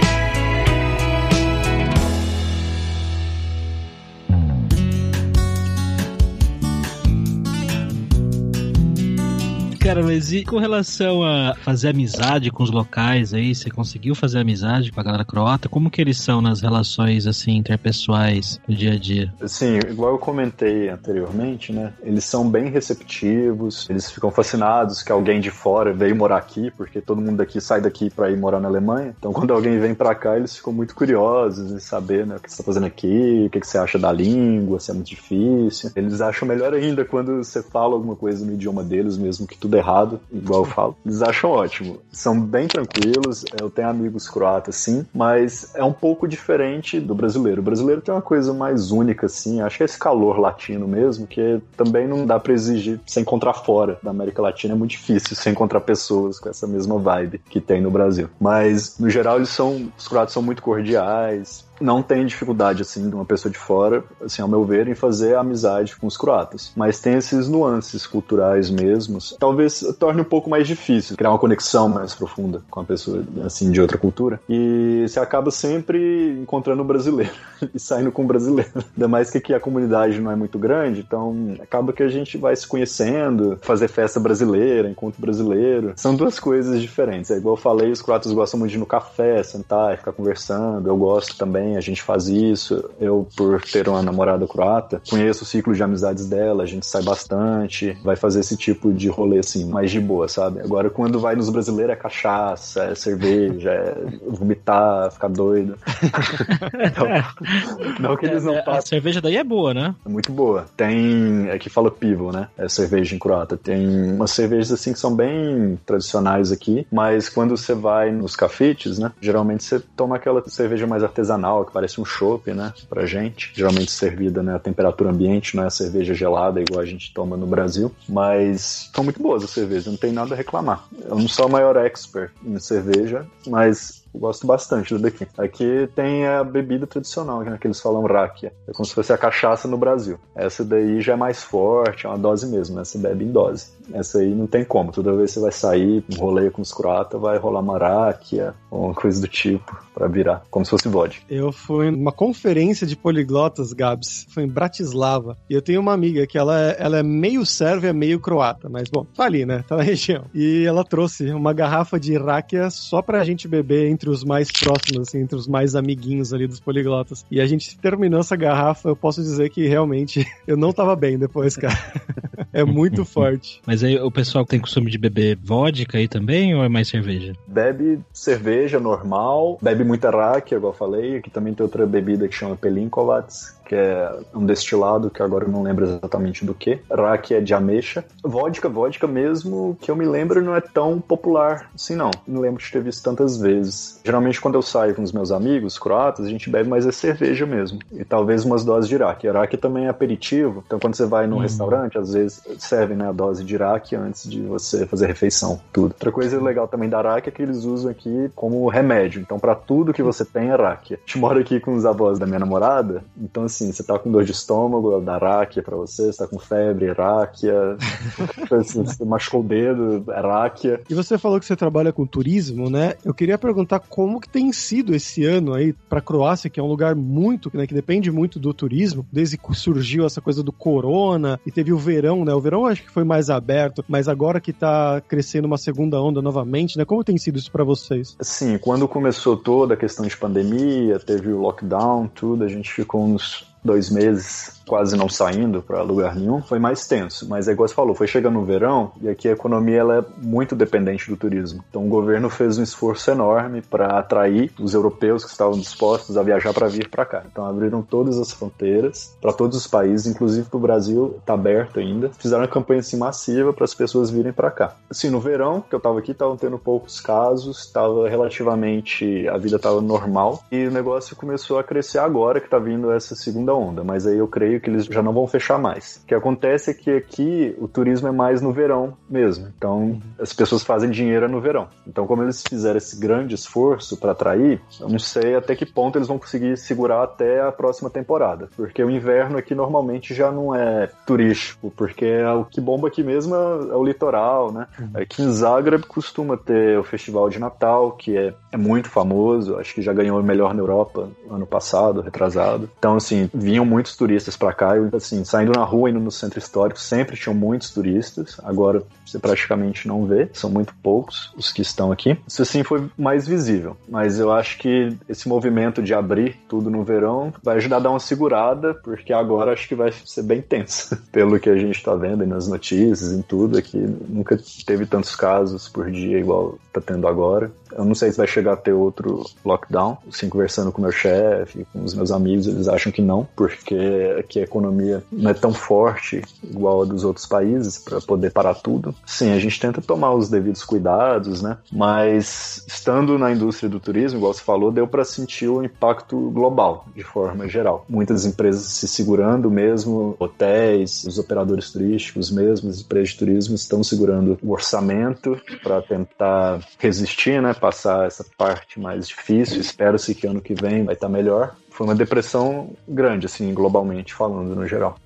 Cara, 9.86 10.02
mas 10.02 10.32
e 10.32 10.42
com 10.42 10.58
relação 10.58 11.22
a 11.22 11.54
fazer 11.62 11.90
amizade 11.90 12.50
com 12.50 12.64
os 12.64 12.72
locais 12.72 13.32
aí, 13.32 13.54
você 13.54 13.70
conseguiu 13.70 14.16
fazer 14.16 14.40
amizade 14.40 14.90
com 14.90 14.98
a 14.98 15.02
galera 15.04 15.24
croata? 15.24 15.68
Como 15.68 15.88
que 15.88 16.00
eles 16.00 16.18
são 16.18 16.42
nas 16.42 16.60
relações, 16.60 17.24
assim, 17.24 17.52
interpessoais 17.52 18.60
no 18.66 18.74
dia 18.74 18.94
a 18.94 18.98
dia? 18.98 19.32
Sim, 19.46 19.78
igual 19.88 20.10
eu 20.10 20.18
comentei 20.18 20.88
anteriormente, 20.88 21.72
né? 21.72 21.92
Eles 22.02 22.24
são 22.24 22.50
bem 22.50 22.68
receptivos, 22.68 23.88
eles 23.88 24.10
ficam 24.10 24.28
fascinados 24.28 25.04
que 25.04 25.12
alguém 25.12 25.40
de 25.40 25.52
fora 25.52 25.92
veio 25.92 26.16
morar 26.16 26.38
aqui, 26.38 26.68
porque 26.76 27.00
todo 27.00 27.20
mundo 27.20 27.36
daqui 27.36 27.60
sai 27.60 27.80
daqui 27.80 28.10
para 28.10 28.28
ir 28.28 28.36
morar 28.36 28.58
na 28.58 28.66
Alemanha. 28.66 29.14
Então, 29.16 29.32
quando 29.32 29.54
alguém 29.54 29.78
vem 29.78 29.94
para 29.94 30.16
cá, 30.16 30.36
eles 30.36 30.56
ficam 30.56 30.72
muito 30.72 30.96
curiosos 30.96 31.70
em 31.70 31.78
saber, 31.78 32.26
né, 32.26 32.34
o 32.34 32.40
que 32.40 32.50
você 32.50 32.56
tá 32.56 32.64
fazendo 32.64 32.86
aqui, 32.86 33.44
o 33.46 33.50
que 33.50 33.64
você 33.64 33.78
acha 33.78 34.00
da 34.00 34.10
língua, 34.10 34.80
se 34.80 34.90
é 34.90 34.94
muito 34.94 35.06
difícil. 35.06 35.92
Eles 35.94 36.20
acham 36.20 36.48
melhor 36.48 36.74
ainda 36.74 37.04
quando 37.04 37.36
você 37.36 37.62
fala 37.62 37.94
alguma 37.94 38.16
coisa 38.16 38.44
no 38.44 38.52
idioma 38.52 38.82
deles, 38.82 39.16
mesmo 39.16 39.46
que 39.46 39.56
tudo 39.56 39.75
errado, 39.76 40.20
igual 40.32 40.62
eu 40.62 40.70
falo. 40.70 40.96
Eles 41.04 41.22
acham 41.22 41.50
ótimo. 41.50 41.98
São 42.10 42.40
bem 42.40 42.66
tranquilos. 42.66 43.44
Eu 43.60 43.70
tenho 43.70 43.88
amigos 43.88 44.28
croatas, 44.28 44.76
sim, 44.76 45.06
mas 45.14 45.74
é 45.74 45.84
um 45.84 45.92
pouco 45.92 46.26
diferente 46.26 47.00
do 47.00 47.14
brasileiro. 47.14 47.60
O 47.60 47.64
brasileiro 47.64 48.00
tem 48.00 48.14
uma 48.14 48.22
coisa 48.22 48.52
mais 48.52 48.90
única, 48.90 49.26
assim. 49.26 49.60
Acho 49.60 49.78
que 49.78 49.82
é 49.82 49.86
esse 49.86 49.98
calor 49.98 50.38
latino 50.38 50.86
mesmo, 50.86 51.26
que 51.26 51.60
também 51.76 52.06
não 52.06 52.24
dá 52.24 52.38
para 52.38 52.52
exigir 52.52 53.00
se 53.06 53.20
encontrar 53.20 53.54
fora 53.54 53.98
da 54.02 54.10
América 54.10 54.42
Latina. 54.42 54.74
É 54.74 54.76
muito 54.76 54.92
difícil 54.92 55.36
se 55.36 55.50
encontrar 55.50 55.80
pessoas 55.80 56.38
com 56.38 56.48
essa 56.48 56.66
mesma 56.66 56.98
vibe 56.98 57.40
que 57.50 57.60
tem 57.60 57.80
no 57.80 57.90
Brasil. 57.90 58.28
Mas, 58.40 58.98
no 58.98 59.10
geral, 59.10 59.36
eles 59.36 59.50
são. 59.50 59.90
Os 59.96 60.08
croatas 60.08 60.32
são 60.32 60.42
muito 60.42 60.62
cordiais, 60.62 61.65
não 61.80 62.02
tem 62.02 62.24
dificuldade, 62.24 62.82
assim, 62.82 63.08
de 63.08 63.14
uma 63.14 63.24
pessoa 63.24 63.50
de 63.50 63.58
fora, 63.58 64.04
assim, 64.24 64.42
ao 64.42 64.48
meu 64.48 64.64
ver, 64.64 64.88
em 64.88 64.94
fazer 64.94 65.36
amizade 65.36 65.96
com 65.96 66.06
os 66.06 66.16
croatas. 66.16 66.72
Mas 66.76 67.00
tem 67.00 67.14
esses 67.14 67.48
nuances 67.48 68.06
culturais 68.06 68.70
mesmos. 68.70 69.36
Talvez 69.38 69.80
torne 69.98 70.20
um 70.20 70.24
pouco 70.24 70.48
mais 70.48 70.66
difícil 70.66 71.16
criar 71.16 71.30
uma 71.30 71.38
conexão 71.38 71.88
mais 71.88 72.14
profunda 72.14 72.62
com 72.70 72.80
a 72.80 72.84
pessoa, 72.84 73.24
assim, 73.44 73.70
de 73.70 73.80
outra 73.80 73.98
cultura. 73.98 74.40
E 74.48 75.04
você 75.06 75.20
acaba 75.20 75.50
sempre 75.50 76.38
encontrando 76.40 76.82
um 76.82 76.86
brasileiro 76.86 77.32
e 77.74 77.78
saindo 77.78 78.12
com 78.12 78.22
um 78.22 78.26
brasileiro. 78.26 78.70
Ainda 78.96 79.08
mais 79.08 79.30
que 79.30 79.38
aqui 79.38 79.54
a 79.54 79.60
comunidade 79.60 80.20
não 80.20 80.30
é 80.30 80.36
muito 80.36 80.58
grande, 80.58 81.00
então 81.00 81.56
acaba 81.60 81.92
que 81.92 82.02
a 82.02 82.08
gente 82.08 82.38
vai 82.38 82.54
se 82.56 82.66
conhecendo, 82.66 83.58
fazer 83.62 83.88
festa 83.88 84.20
brasileira, 84.20 84.88
encontro 84.88 85.20
brasileiro. 85.20 85.92
São 85.96 86.14
duas 86.14 86.38
coisas 86.38 86.80
diferentes. 86.80 87.30
É 87.30 87.36
igual 87.36 87.54
eu 87.54 87.60
falei, 87.60 87.90
os 87.90 88.02
croatas 88.02 88.32
gostam 88.32 88.58
muito 88.58 88.70
de 88.70 88.76
ir 88.76 88.80
no 88.80 88.86
café, 88.86 89.42
sentar 89.42 89.96
ficar 89.96 90.12
conversando. 90.12 90.88
Eu 90.88 90.96
gosto 90.96 91.36
também 91.36 91.65
a 91.74 91.80
gente 91.80 92.02
faz 92.02 92.28
isso. 92.28 92.84
Eu, 93.00 93.26
por 93.34 93.62
ter 93.62 93.88
uma 93.88 94.02
namorada 94.02 94.46
croata, 94.46 95.00
conheço 95.08 95.44
o 95.44 95.46
ciclo 95.46 95.74
de 95.74 95.82
amizades 95.82 96.26
dela, 96.26 96.62
a 96.62 96.66
gente 96.66 96.84
sai 96.84 97.02
bastante, 97.02 97.96
vai 98.04 98.14
fazer 98.14 98.40
esse 98.40 98.56
tipo 98.56 98.92
de 98.92 99.08
rolê 99.08 99.38
assim, 99.38 99.64
mais 99.64 99.90
de 99.90 99.98
boa, 99.98 100.28
sabe? 100.28 100.60
Agora, 100.60 100.90
quando 100.90 101.18
vai 101.18 101.34
nos 101.34 101.48
brasileiros 101.48 101.94
é 101.94 101.96
cachaça, 101.96 102.84
é 102.84 102.94
cerveja, 102.94 103.70
é 103.70 103.96
vomitar, 104.28 105.10
ficar 105.10 105.28
doido. 105.28 105.76
não, 107.98 108.10
não 108.10 108.16
que 108.16 108.26
eles 108.26 108.44
não 108.44 108.54
é, 108.54 108.62
passem. 108.62 108.78
A 108.78 108.82
cerveja 108.82 109.20
daí 109.20 109.36
é 109.36 109.44
boa, 109.44 109.72
né? 109.72 109.94
É 110.04 110.08
muito 110.08 110.30
boa. 110.30 110.66
Tem, 110.76 111.48
é 111.48 111.58
que 111.58 111.70
fala 111.70 111.90
pivo, 111.90 112.30
né? 112.30 112.48
É 112.58 112.68
cerveja 112.68 113.14
em 113.14 113.18
croata. 113.18 113.56
Tem 113.56 114.12
umas 114.12 114.30
cervejas 114.30 114.72
assim 114.72 114.92
que 114.92 114.98
são 114.98 115.14
bem 115.14 115.78
tradicionais 115.86 116.52
aqui, 116.52 116.86
mas 116.92 117.28
quando 117.28 117.56
você 117.56 117.74
vai 117.74 118.10
nos 118.10 118.36
cafetes, 118.36 118.98
né? 118.98 119.12
Geralmente 119.20 119.64
você 119.64 119.80
toma 119.96 120.16
aquela 120.16 120.46
cerveja 120.48 120.86
mais 120.86 121.02
artesanal, 121.02 121.55
que 121.64 121.72
parece 121.72 122.00
um 122.00 122.04
chopp, 122.04 122.52
né? 122.52 122.72
Pra 122.88 123.06
gente. 123.06 123.52
Geralmente 123.54 123.90
servida 123.90 124.42
né, 124.42 124.54
a 124.54 124.58
temperatura 124.58 125.10
ambiente, 125.10 125.56
não 125.56 125.62
é 125.62 125.66
a 125.66 125.70
cerveja 125.70 126.14
gelada 126.14 126.60
igual 126.60 126.80
a 126.80 126.86
gente 126.86 127.12
toma 127.12 127.36
no 127.36 127.46
Brasil. 127.46 127.92
Mas 128.08 128.90
são 128.94 129.04
muito 129.04 129.22
boas 129.22 129.44
as 129.44 129.50
cervejas, 129.50 129.86
não 129.86 129.96
tem 129.96 130.12
nada 130.12 130.34
a 130.34 130.36
reclamar. 130.36 130.86
Eu 131.04 131.16
não 131.16 131.28
sou 131.28 131.46
o 131.46 131.50
maior 131.50 131.76
expert 131.76 132.32
em 132.44 132.58
cerveja, 132.58 133.26
mas 133.46 134.05
gosto 134.18 134.46
bastante 134.46 134.94
do 134.94 135.00
daqui. 135.00 135.26
Aqui 135.36 135.88
tem 135.94 136.26
a 136.26 136.42
bebida 136.42 136.86
tradicional, 136.86 137.40
né, 137.40 137.56
que 137.60 137.66
eles 137.66 137.80
falam 137.80 138.04
rakia. 138.04 138.52
É 138.66 138.72
como 138.72 138.84
se 138.84 138.94
fosse 138.94 139.12
a 139.12 139.18
cachaça 139.18 139.68
no 139.68 139.76
Brasil. 139.76 140.18
Essa 140.34 140.64
daí 140.64 141.00
já 141.00 141.14
é 141.14 141.16
mais 141.16 141.42
forte, 141.42 142.06
é 142.06 142.08
uma 142.08 142.18
dose 142.18 142.46
mesmo, 142.46 142.76
né? 142.76 142.84
Você 142.84 142.98
bebe 142.98 143.24
em 143.24 143.32
dose. 143.32 143.68
Essa 143.92 144.18
aí 144.18 144.34
não 144.34 144.46
tem 144.46 144.64
como. 144.64 144.92
Toda 144.92 145.12
vez 145.12 145.30
que 145.30 145.34
você 145.34 145.40
vai 145.40 145.52
sair, 145.52 146.04
rolê 146.16 146.50
com 146.50 146.62
os 146.62 146.72
croatas, 146.72 147.20
vai 147.20 147.38
rolar 147.38 147.62
maraquia 147.62 148.54
ou 148.70 148.86
uma 148.86 148.94
coisa 148.94 149.20
do 149.20 149.28
tipo 149.28 149.76
para 149.94 150.08
virar, 150.08 150.42
como 150.50 150.64
se 150.64 150.70
fosse 150.70 150.88
vodka. 150.88 151.24
Eu 151.30 151.50
fui 151.50 151.90
numa 151.90 152.12
conferência 152.12 152.86
de 152.86 152.96
poliglotas, 152.96 153.72
Gabs. 153.72 154.26
Foi 154.28 154.42
em 154.42 154.48
Bratislava. 154.48 155.38
E 155.48 155.54
eu 155.54 155.62
tenho 155.62 155.80
uma 155.80 155.92
amiga 155.92 156.26
que 156.26 156.36
ela 156.36 156.60
é, 156.60 156.76
ela 156.78 156.98
é 156.98 157.02
meio 157.02 157.46
sérvia, 157.46 157.92
meio 157.92 158.20
croata. 158.20 158.68
Mas, 158.68 158.90
bom, 158.90 159.06
tá 159.16 159.24
ali, 159.24 159.46
né? 159.46 159.64
Tá 159.66 159.76
na 159.76 159.82
região. 159.82 160.24
E 160.34 160.64
ela 160.66 160.84
trouxe 160.84 161.30
uma 161.30 161.52
garrafa 161.52 161.98
de 161.98 162.16
rakia 162.16 162.68
só 162.68 163.00
pra 163.00 163.24
gente 163.24 163.48
beber 163.48 163.88
entre 163.88 164.05
entre 164.06 164.10
os 164.10 164.24
mais 164.24 164.50
próximos, 164.50 165.08
assim, 165.08 165.20
entre 165.20 165.36
os 165.36 165.48
mais 165.48 165.74
amiguinhos 165.74 166.32
ali 166.32 166.46
dos 166.46 166.60
poliglotas. 166.60 167.24
E 167.30 167.40
a 167.40 167.46
gente 167.46 167.76
terminou 167.78 168.20
essa 168.20 168.36
garrafa, 168.36 168.88
eu 168.88 168.96
posso 168.96 169.20
dizer 169.20 169.50
que 169.50 169.66
realmente 169.66 170.24
eu 170.46 170.56
não 170.56 170.72
tava 170.72 170.94
bem 170.94 171.18
depois, 171.18 171.56
cara. 171.56 171.76
é 172.52 172.64
muito 172.64 173.04
forte. 173.04 173.60
Mas 173.66 173.82
aí 173.82 173.98
o 173.98 174.10
pessoal 174.10 174.46
tem 174.46 174.60
costume 174.60 174.90
de 174.90 174.98
beber 174.98 175.36
vodka 175.42 175.98
aí 175.98 176.06
também 176.06 176.54
ou 176.54 176.62
é 176.62 176.68
mais 176.68 176.88
cerveja? 176.88 177.34
Bebe 177.56 178.00
cerveja 178.12 178.78
normal, 178.78 179.58
bebe 179.62 179.82
muita 179.82 180.10
rakia, 180.10 180.58
igual 180.58 180.74
eu 180.74 180.78
falei. 180.78 181.16
Aqui 181.16 181.30
também 181.30 181.54
tem 181.54 181.64
outra 181.64 181.86
bebida 181.86 182.28
que 182.28 182.34
chama 182.34 182.54
Pelinkovats, 182.54 183.56
que 183.66 183.74
é 183.74 184.18
um 184.34 184.46
destilado 184.46 185.10
que 185.10 185.22
agora 185.22 185.44
eu 185.44 185.50
não 185.50 185.62
lembro 185.62 185.84
exatamente 185.84 186.44
do 186.44 186.54
que. 186.54 186.78
Raki 186.90 187.34
é 187.34 187.40
de 187.40 187.52
ameixa. 187.52 188.04
Vodka, 188.22 188.68
vodka 188.68 189.06
mesmo, 189.06 189.76
que 189.80 189.90
eu 189.90 189.96
me 189.96 190.04
lembro 190.04 190.42
não 190.42 190.54
é 190.54 190.60
tão 190.60 191.00
popular 191.00 191.70
assim 191.74 191.96
não. 191.96 192.10
Não 192.26 192.40
lembro 192.40 192.62
de 192.62 192.70
ter 192.70 192.82
visto 192.82 193.02
tantas 193.02 193.38
vezes. 193.38 194.00
Geralmente 194.04 194.40
quando 194.40 194.54
eu 194.54 194.62
saio 194.62 194.94
com 194.94 195.02
os 195.02 195.12
meus 195.12 195.32
amigos 195.32 195.78
croatas, 195.78 196.26
a 196.26 196.28
gente 196.28 196.48
bebe 196.50 196.68
mais 196.68 196.86
é 196.86 196.92
cerveja 196.92 197.46
mesmo. 197.46 197.78
E 197.90 198.04
talvez 198.04 198.44
umas 198.44 198.64
doses 198.64 198.88
de 198.88 198.96
Raki. 198.96 199.28
Raki 199.28 199.56
também 199.56 199.86
é 199.86 199.88
aperitivo, 199.88 200.62
então 200.66 200.78
quando 200.78 200.94
você 200.94 201.06
vai 201.06 201.26
num 201.26 201.36
hum. 201.36 201.40
restaurante, 201.40 201.98
às 201.98 202.12
vezes 202.12 202.42
serve 202.58 202.94
né, 202.94 203.08
a 203.08 203.12
dose 203.12 203.42
de 203.42 203.56
Raki 203.56 203.96
antes 203.96 204.28
de 204.28 204.42
você 204.42 204.86
fazer 204.86 205.06
a 205.06 205.08
refeição, 205.08 205.60
tudo. 205.72 205.86
Outra 205.86 206.12
coisa 206.12 206.40
legal 206.40 206.68
também 206.68 206.88
da 206.88 207.00
Raki 207.00 207.28
é 207.28 207.32
que 207.32 207.42
eles 207.46 207.64
usam 207.64 207.90
aqui 207.90 208.30
como 208.34 208.66
remédio. 208.68 209.20
Então 209.20 209.38
para 209.38 209.54
tudo 209.54 209.92
que 209.92 210.02
você 210.02 210.24
tem 210.24 210.50
é 210.50 210.56
Raki. 210.56 210.94
A 210.94 210.98
gente 210.98 211.18
mora 211.18 211.40
aqui 211.40 211.60
com 211.60 211.74
os 211.74 211.84
avós 211.84 212.18
da 212.18 212.26
minha 212.26 212.38
namorada, 212.38 213.04
então 213.20 213.44
assim, 213.44 213.66
assim, 213.66 213.72
você 213.72 213.82
tá 213.82 213.98
com 213.98 214.10
dor 214.10 214.24
de 214.24 214.32
estômago, 214.32 215.00
dá 215.00 215.18
ráquia 215.18 215.62
pra 215.62 215.76
você, 215.76 216.12
você 216.12 216.18
tá 216.18 216.28
com 216.28 216.38
febre, 216.38 216.92
ráquia, 216.92 217.76
assim, 218.52 218.84
você 218.84 219.04
machucou 219.04 219.40
o 219.40 219.44
dedo, 219.44 220.04
é 220.12 220.20
ráquia. 220.20 220.80
E 220.88 220.94
você 220.94 221.18
falou 221.18 221.40
que 221.40 221.46
você 221.46 221.56
trabalha 221.56 221.92
com 221.92 222.06
turismo, 222.06 222.70
né? 222.70 222.94
Eu 223.04 223.14
queria 223.14 223.38
perguntar 223.38 223.80
como 223.80 224.20
que 224.20 224.28
tem 224.28 224.52
sido 224.52 224.94
esse 224.94 225.24
ano 225.24 225.54
aí 225.54 225.72
pra 225.88 226.00
Croácia, 226.00 226.50
que 226.50 226.60
é 226.60 226.62
um 226.62 226.68
lugar 226.68 226.94
muito, 226.94 227.50
né, 227.52 227.66
que 227.66 227.74
depende 227.74 228.10
muito 228.10 228.38
do 228.38 228.52
turismo, 228.52 229.06
desde 229.10 229.36
que 229.36 229.54
surgiu 229.54 230.04
essa 230.04 230.20
coisa 230.20 230.42
do 230.42 230.52
corona 230.52 231.40
e 231.46 231.50
teve 231.50 231.72
o 231.72 231.78
verão, 231.78 232.24
né? 232.24 232.34
O 232.34 232.40
verão 232.40 232.66
acho 232.66 232.82
que 232.82 232.90
foi 232.90 233.04
mais 233.04 233.30
aberto, 233.30 233.84
mas 233.88 234.08
agora 234.08 234.40
que 234.40 234.52
tá 234.52 235.00
crescendo 235.08 235.46
uma 235.46 235.58
segunda 235.58 236.00
onda 236.00 236.20
novamente, 236.20 236.76
né? 236.76 236.84
Como 236.84 237.04
tem 237.04 237.16
sido 237.18 237.35
isso 237.36 237.50
para 237.50 237.64
vocês? 237.64 238.16
Sim, 238.20 238.58
quando 238.58 238.88
começou 238.88 239.36
toda 239.36 239.74
a 239.74 239.76
questão 239.76 240.06
de 240.06 240.16
pandemia, 240.16 240.98
teve 240.98 241.30
o 241.32 241.40
lockdown, 241.40 242.08
tudo, 242.08 242.44
a 242.44 242.48
gente 242.48 242.72
ficou 242.72 243.04
uns 243.04 243.46
dois 243.66 243.90
meses 243.90 244.56
quase 244.66 244.96
não 244.96 245.08
saindo 245.08 245.62
para 245.62 245.80
lugar 245.82 246.16
nenhum, 246.16 246.42
foi 246.42 246.58
mais 246.58 246.86
tenso. 246.86 247.28
Mas 247.28 247.48
é 247.48 247.52
igual 247.52 247.68
você 247.68 247.74
falou, 247.74 247.94
foi 247.94 248.06
chegando 248.06 248.34
no 248.34 248.44
verão 248.44 248.92
e 249.00 249.08
aqui 249.08 249.28
a 249.28 249.32
economia 249.32 249.78
ela 249.78 249.98
é 249.98 250.04
muito 250.18 250.56
dependente 250.56 251.08
do 251.08 251.16
turismo. 251.16 251.64
Então 251.70 251.86
o 251.86 251.88
governo 251.88 252.28
fez 252.28 252.58
um 252.58 252.62
esforço 252.62 253.10
enorme 253.10 253.62
para 253.62 253.98
atrair 253.98 254.52
os 254.58 254.74
europeus 254.74 255.24
que 255.24 255.30
estavam 255.30 255.58
dispostos 255.58 256.16
a 256.16 256.22
viajar 256.22 256.52
para 256.52 256.66
vir 256.66 256.88
para 256.88 257.04
cá. 257.04 257.22
Então 257.30 257.46
abriram 257.46 257.80
todas 257.80 258.18
as 258.18 258.32
fronteiras 258.32 259.16
para 259.20 259.32
todos 259.32 259.56
os 259.56 259.66
países, 259.66 260.06
inclusive 260.06 260.48
para 260.48 260.56
o 260.56 260.60
Brasil 260.60 261.16
está 261.18 261.34
aberto 261.34 261.78
ainda. 261.78 262.10
Fizeram 262.18 262.42
uma 262.42 262.48
campanha 262.48 262.80
assim, 262.80 262.96
massiva 262.96 263.52
para 263.52 263.64
as 263.64 263.74
pessoas 263.74 264.10
virem 264.10 264.32
para 264.32 264.50
cá. 264.50 264.76
Assim, 264.90 265.10
no 265.10 265.20
verão 265.20 265.60
que 265.60 265.74
eu 265.74 265.78
estava 265.78 265.98
aqui, 265.98 266.10
estavam 266.10 266.36
tendo 266.36 266.58
poucos 266.58 267.00
casos, 267.00 267.64
estava 267.64 268.08
relativamente 268.08 269.28
a 269.28 269.38
vida 269.38 269.56
estava 269.56 269.80
normal 269.80 270.42
e 270.50 270.66
o 270.66 270.70
negócio 270.70 271.14
começou 271.14 271.58
a 271.58 271.64
crescer 271.64 271.98
agora 271.98 272.40
que 272.40 272.46
está 272.46 272.58
vindo 272.58 272.90
essa 272.90 273.14
segunda 273.14 273.54
onda. 273.56 273.82
Mas 273.82 274.06
aí 274.06 274.18
eu 274.18 274.28
creio 274.28 274.60
que 274.60 274.70
eles 274.70 274.86
já 274.86 275.02
não 275.02 275.12
vão 275.12 275.26
fechar 275.26 275.58
mais. 275.58 276.00
O 276.02 276.06
que 276.06 276.14
acontece 276.14 276.70
é 276.70 276.74
que 276.74 276.90
aqui 276.90 277.54
o 277.58 277.68
turismo 277.68 278.08
é 278.08 278.12
mais 278.12 278.40
no 278.40 278.52
verão 278.52 278.96
mesmo. 279.08 279.48
Então 279.56 280.00
as 280.18 280.32
pessoas 280.32 280.62
fazem 280.62 280.90
dinheiro 280.90 281.28
no 281.28 281.40
verão. 281.40 281.68
Então, 281.86 282.06
como 282.06 282.22
eles 282.22 282.42
fizeram 282.46 282.76
esse 282.76 282.98
grande 282.98 283.34
esforço 283.34 283.96
para 283.96 284.12
atrair, 284.12 284.60
eu 284.80 284.88
não 284.88 284.98
sei 284.98 285.34
até 285.34 285.54
que 285.54 285.66
ponto 285.66 285.98
eles 285.98 286.08
vão 286.08 286.18
conseguir 286.18 286.56
segurar 286.56 287.02
até 287.02 287.40
a 287.40 287.52
próxima 287.52 287.90
temporada. 287.90 288.48
Porque 288.56 288.82
o 288.82 288.90
inverno 288.90 289.38
aqui 289.38 289.54
normalmente 289.54 290.14
já 290.14 290.30
não 290.30 290.54
é 290.54 290.88
turístico, 291.06 291.72
porque 291.76 292.04
é 292.04 292.30
o 292.30 292.44
que 292.44 292.60
bomba 292.60 292.88
aqui 292.88 293.02
mesmo 293.02 293.34
é, 293.34 293.38
é 293.38 293.76
o 293.76 293.84
litoral, 293.84 294.52
né? 294.52 294.66
Uhum. 294.78 294.90
Aqui 294.94 295.22
em 295.22 295.30
Zagreb 295.30 295.86
costuma 295.86 296.36
ter 296.36 296.78
o 296.78 296.84
Festival 296.84 297.28
de 297.28 297.38
Natal, 297.38 297.92
que 297.92 298.16
é, 298.16 298.34
é 298.56 298.58
muito 298.58 298.88
famoso, 298.88 299.56
acho 299.58 299.74
que 299.74 299.82
já 299.82 299.92
ganhou 299.92 300.18
o 300.18 300.22
melhor 300.22 300.54
na 300.54 300.60
Europa 300.60 301.08
ano 301.30 301.46
passado, 301.46 302.00
retrasado. 302.00 302.68
Então, 302.78 302.96
assim, 302.96 303.30
vinham 303.32 303.64
muitos 303.64 303.94
turistas 303.94 304.36
para 304.36 304.52
cá, 304.52 304.76
eu, 304.76 304.88
assim, 304.94 305.24
saindo 305.24 305.52
na 305.52 305.64
rua, 305.64 305.90
indo 305.90 306.00
no 306.00 306.10
centro 306.10 306.38
histórico, 306.38 306.80
sempre 306.80 307.16
tinham 307.16 307.34
muitos 307.34 307.70
turistas. 307.70 308.40
Agora 308.42 308.82
você 309.04 309.18
praticamente 309.18 309.86
não 309.86 310.06
vê, 310.06 310.28
são 310.32 310.50
muito 310.50 310.74
poucos 310.82 311.32
os 311.36 311.52
que 311.52 311.62
estão 311.62 311.92
aqui. 311.92 312.18
Isso 312.26 312.42
assim 312.42 312.62
foi 312.62 312.88
mais 312.96 313.26
visível, 313.26 313.76
mas 313.88 314.18
eu 314.18 314.32
acho 314.32 314.58
que 314.58 314.96
esse 315.08 315.28
movimento 315.28 315.82
de 315.82 315.94
abrir 315.94 316.36
tudo 316.48 316.70
no 316.70 316.82
verão 316.82 317.32
vai 317.42 317.56
ajudar 317.56 317.76
a 317.76 317.80
dar 317.80 317.90
uma 317.90 318.00
segurada, 318.00 318.74
porque 318.74 319.12
agora 319.12 319.52
acho 319.52 319.68
que 319.68 319.74
vai 319.74 319.92
ser 319.92 320.22
bem 320.22 320.40
tenso, 320.40 320.96
pelo 321.12 321.38
que 321.38 321.50
a 321.50 321.56
gente 321.56 321.76
está 321.76 321.94
vendo 321.94 322.26
nas 322.26 322.48
notícias, 322.48 323.12
em 323.12 323.22
tudo 323.22 323.58
aqui. 323.58 323.78
Nunca 324.08 324.38
teve 324.64 324.86
tantos 324.86 325.14
casos 325.14 325.68
por 325.68 325.90
dia 325.90 326.18
igual 326.18 326.58
tá 326.72 326.80
tendo 326.80 327.06
agora. 327.06 327.50
Eu 327.76 327.84
não 327.84 327.94
sei 327.94 328.10
se 328.10 328.18
vai 328.18 328.26
chegar 328.26 328.54
a 328.54 328.56
ter 328.56 328.72
outro 328.72 329.24
lockdown. 329.44 329.98
Assim, 330.08 330.28
conversando 330.28 330.72
com 330.72 330.82
meu 330.82 330.92
chefe, 330.92 331.66
com 331.72 331.82
os 331.84 331.94
meus 331.94 332.10
amigos, 332.10 332.46
eles 332.46 332.68
acham 332.68 332.90
que 332.90 333.02
não, 333.02 333.28
porque 333.36 334.16
aqui 334.18 334.40
a 334.40 334.44
economia 334.44 335.02
não 335.10 335.30
é 335.30 335.34
tão 335.34 335.52
forte 335.52 336.22
igual 336.42 336.82
a 336.82 336.84
dos 336.84 337.04
outros 337.04 337.26
países 337.26 337.78
para 337.78 338.00
poder 338.00 338.30
parar 338.30 338.54
tudo. 338.54 338.94
Sim, 339.04 339.32
a 339.32 339.38
gente 339.38 339.58
tenta 339.60 339.80
tomar 339.80 340.14
os 340.14 340.28
devidos 340.28 340.64
cuidados, 340.64 341.42
né? 341.42 341.58
Mas 341.72 342.64
estando 342.66 343.18
na 343.18 343.32
indústria 343.32 343.68
do 343.68 343.80
turismo, 343.80 344.18
igual 344.18 344.32
você 344.32 344.42
falou, 344.42 344.70
deu 344.70 344.86
para 344.86 345.04
sentir 345.04 345.48
o 345.48 345.62
impacto 345.62 346.30
global, 346.30 346.86
de 346.94 347.02
forma 347.02 347.48
geral. 347.48 347.84
Muitas 347.88 348.24
empresas 348.24 348.62
se 348.62 348.88
segurando 348.88 349.50
mesmo, 349.50 350.16
hotéis, 350.18 351.04
os 351.04 351.18
operadores 351.18 351.70
turísticos 351.70 352.30
mesmo, 352.30 352.70
as 352.70 352.80
empresas 352.80 353.10
de 353.10 353.18
turismo 353.18 353.54
estão 353.54 353.82
segurando 353.82 354.38
o 354.42 354.52
orçamento 354.52 355.40
para 355.62 355.82
tentar 355.82 356.60
resistir, 356.78 357.40
né? 357.42 357.54
Passar 357.66 358.06
essa 358.06 358.24
parte 358.38 358.78
mais 358.78 359.08
difícil. 359.08 359.60
Espero-se 359.60 360.14
que 360.14 360.24
ano 360.24 360.40
que 360.40 360.54
vem 360.54 360.84
vai 360.84 360.94
estar 360.94 361.08
melhor. 361.08 361.56
Foi 361.68 361.84
uma 361.84 361.96
depressão 361.96 362.70
grande, 362.86 363.26
assim, 363.26 363.52
globalmente 363.52 364.14
falando, 364.14 364.54
no 364.54 364.68
geral. 364.68 364.96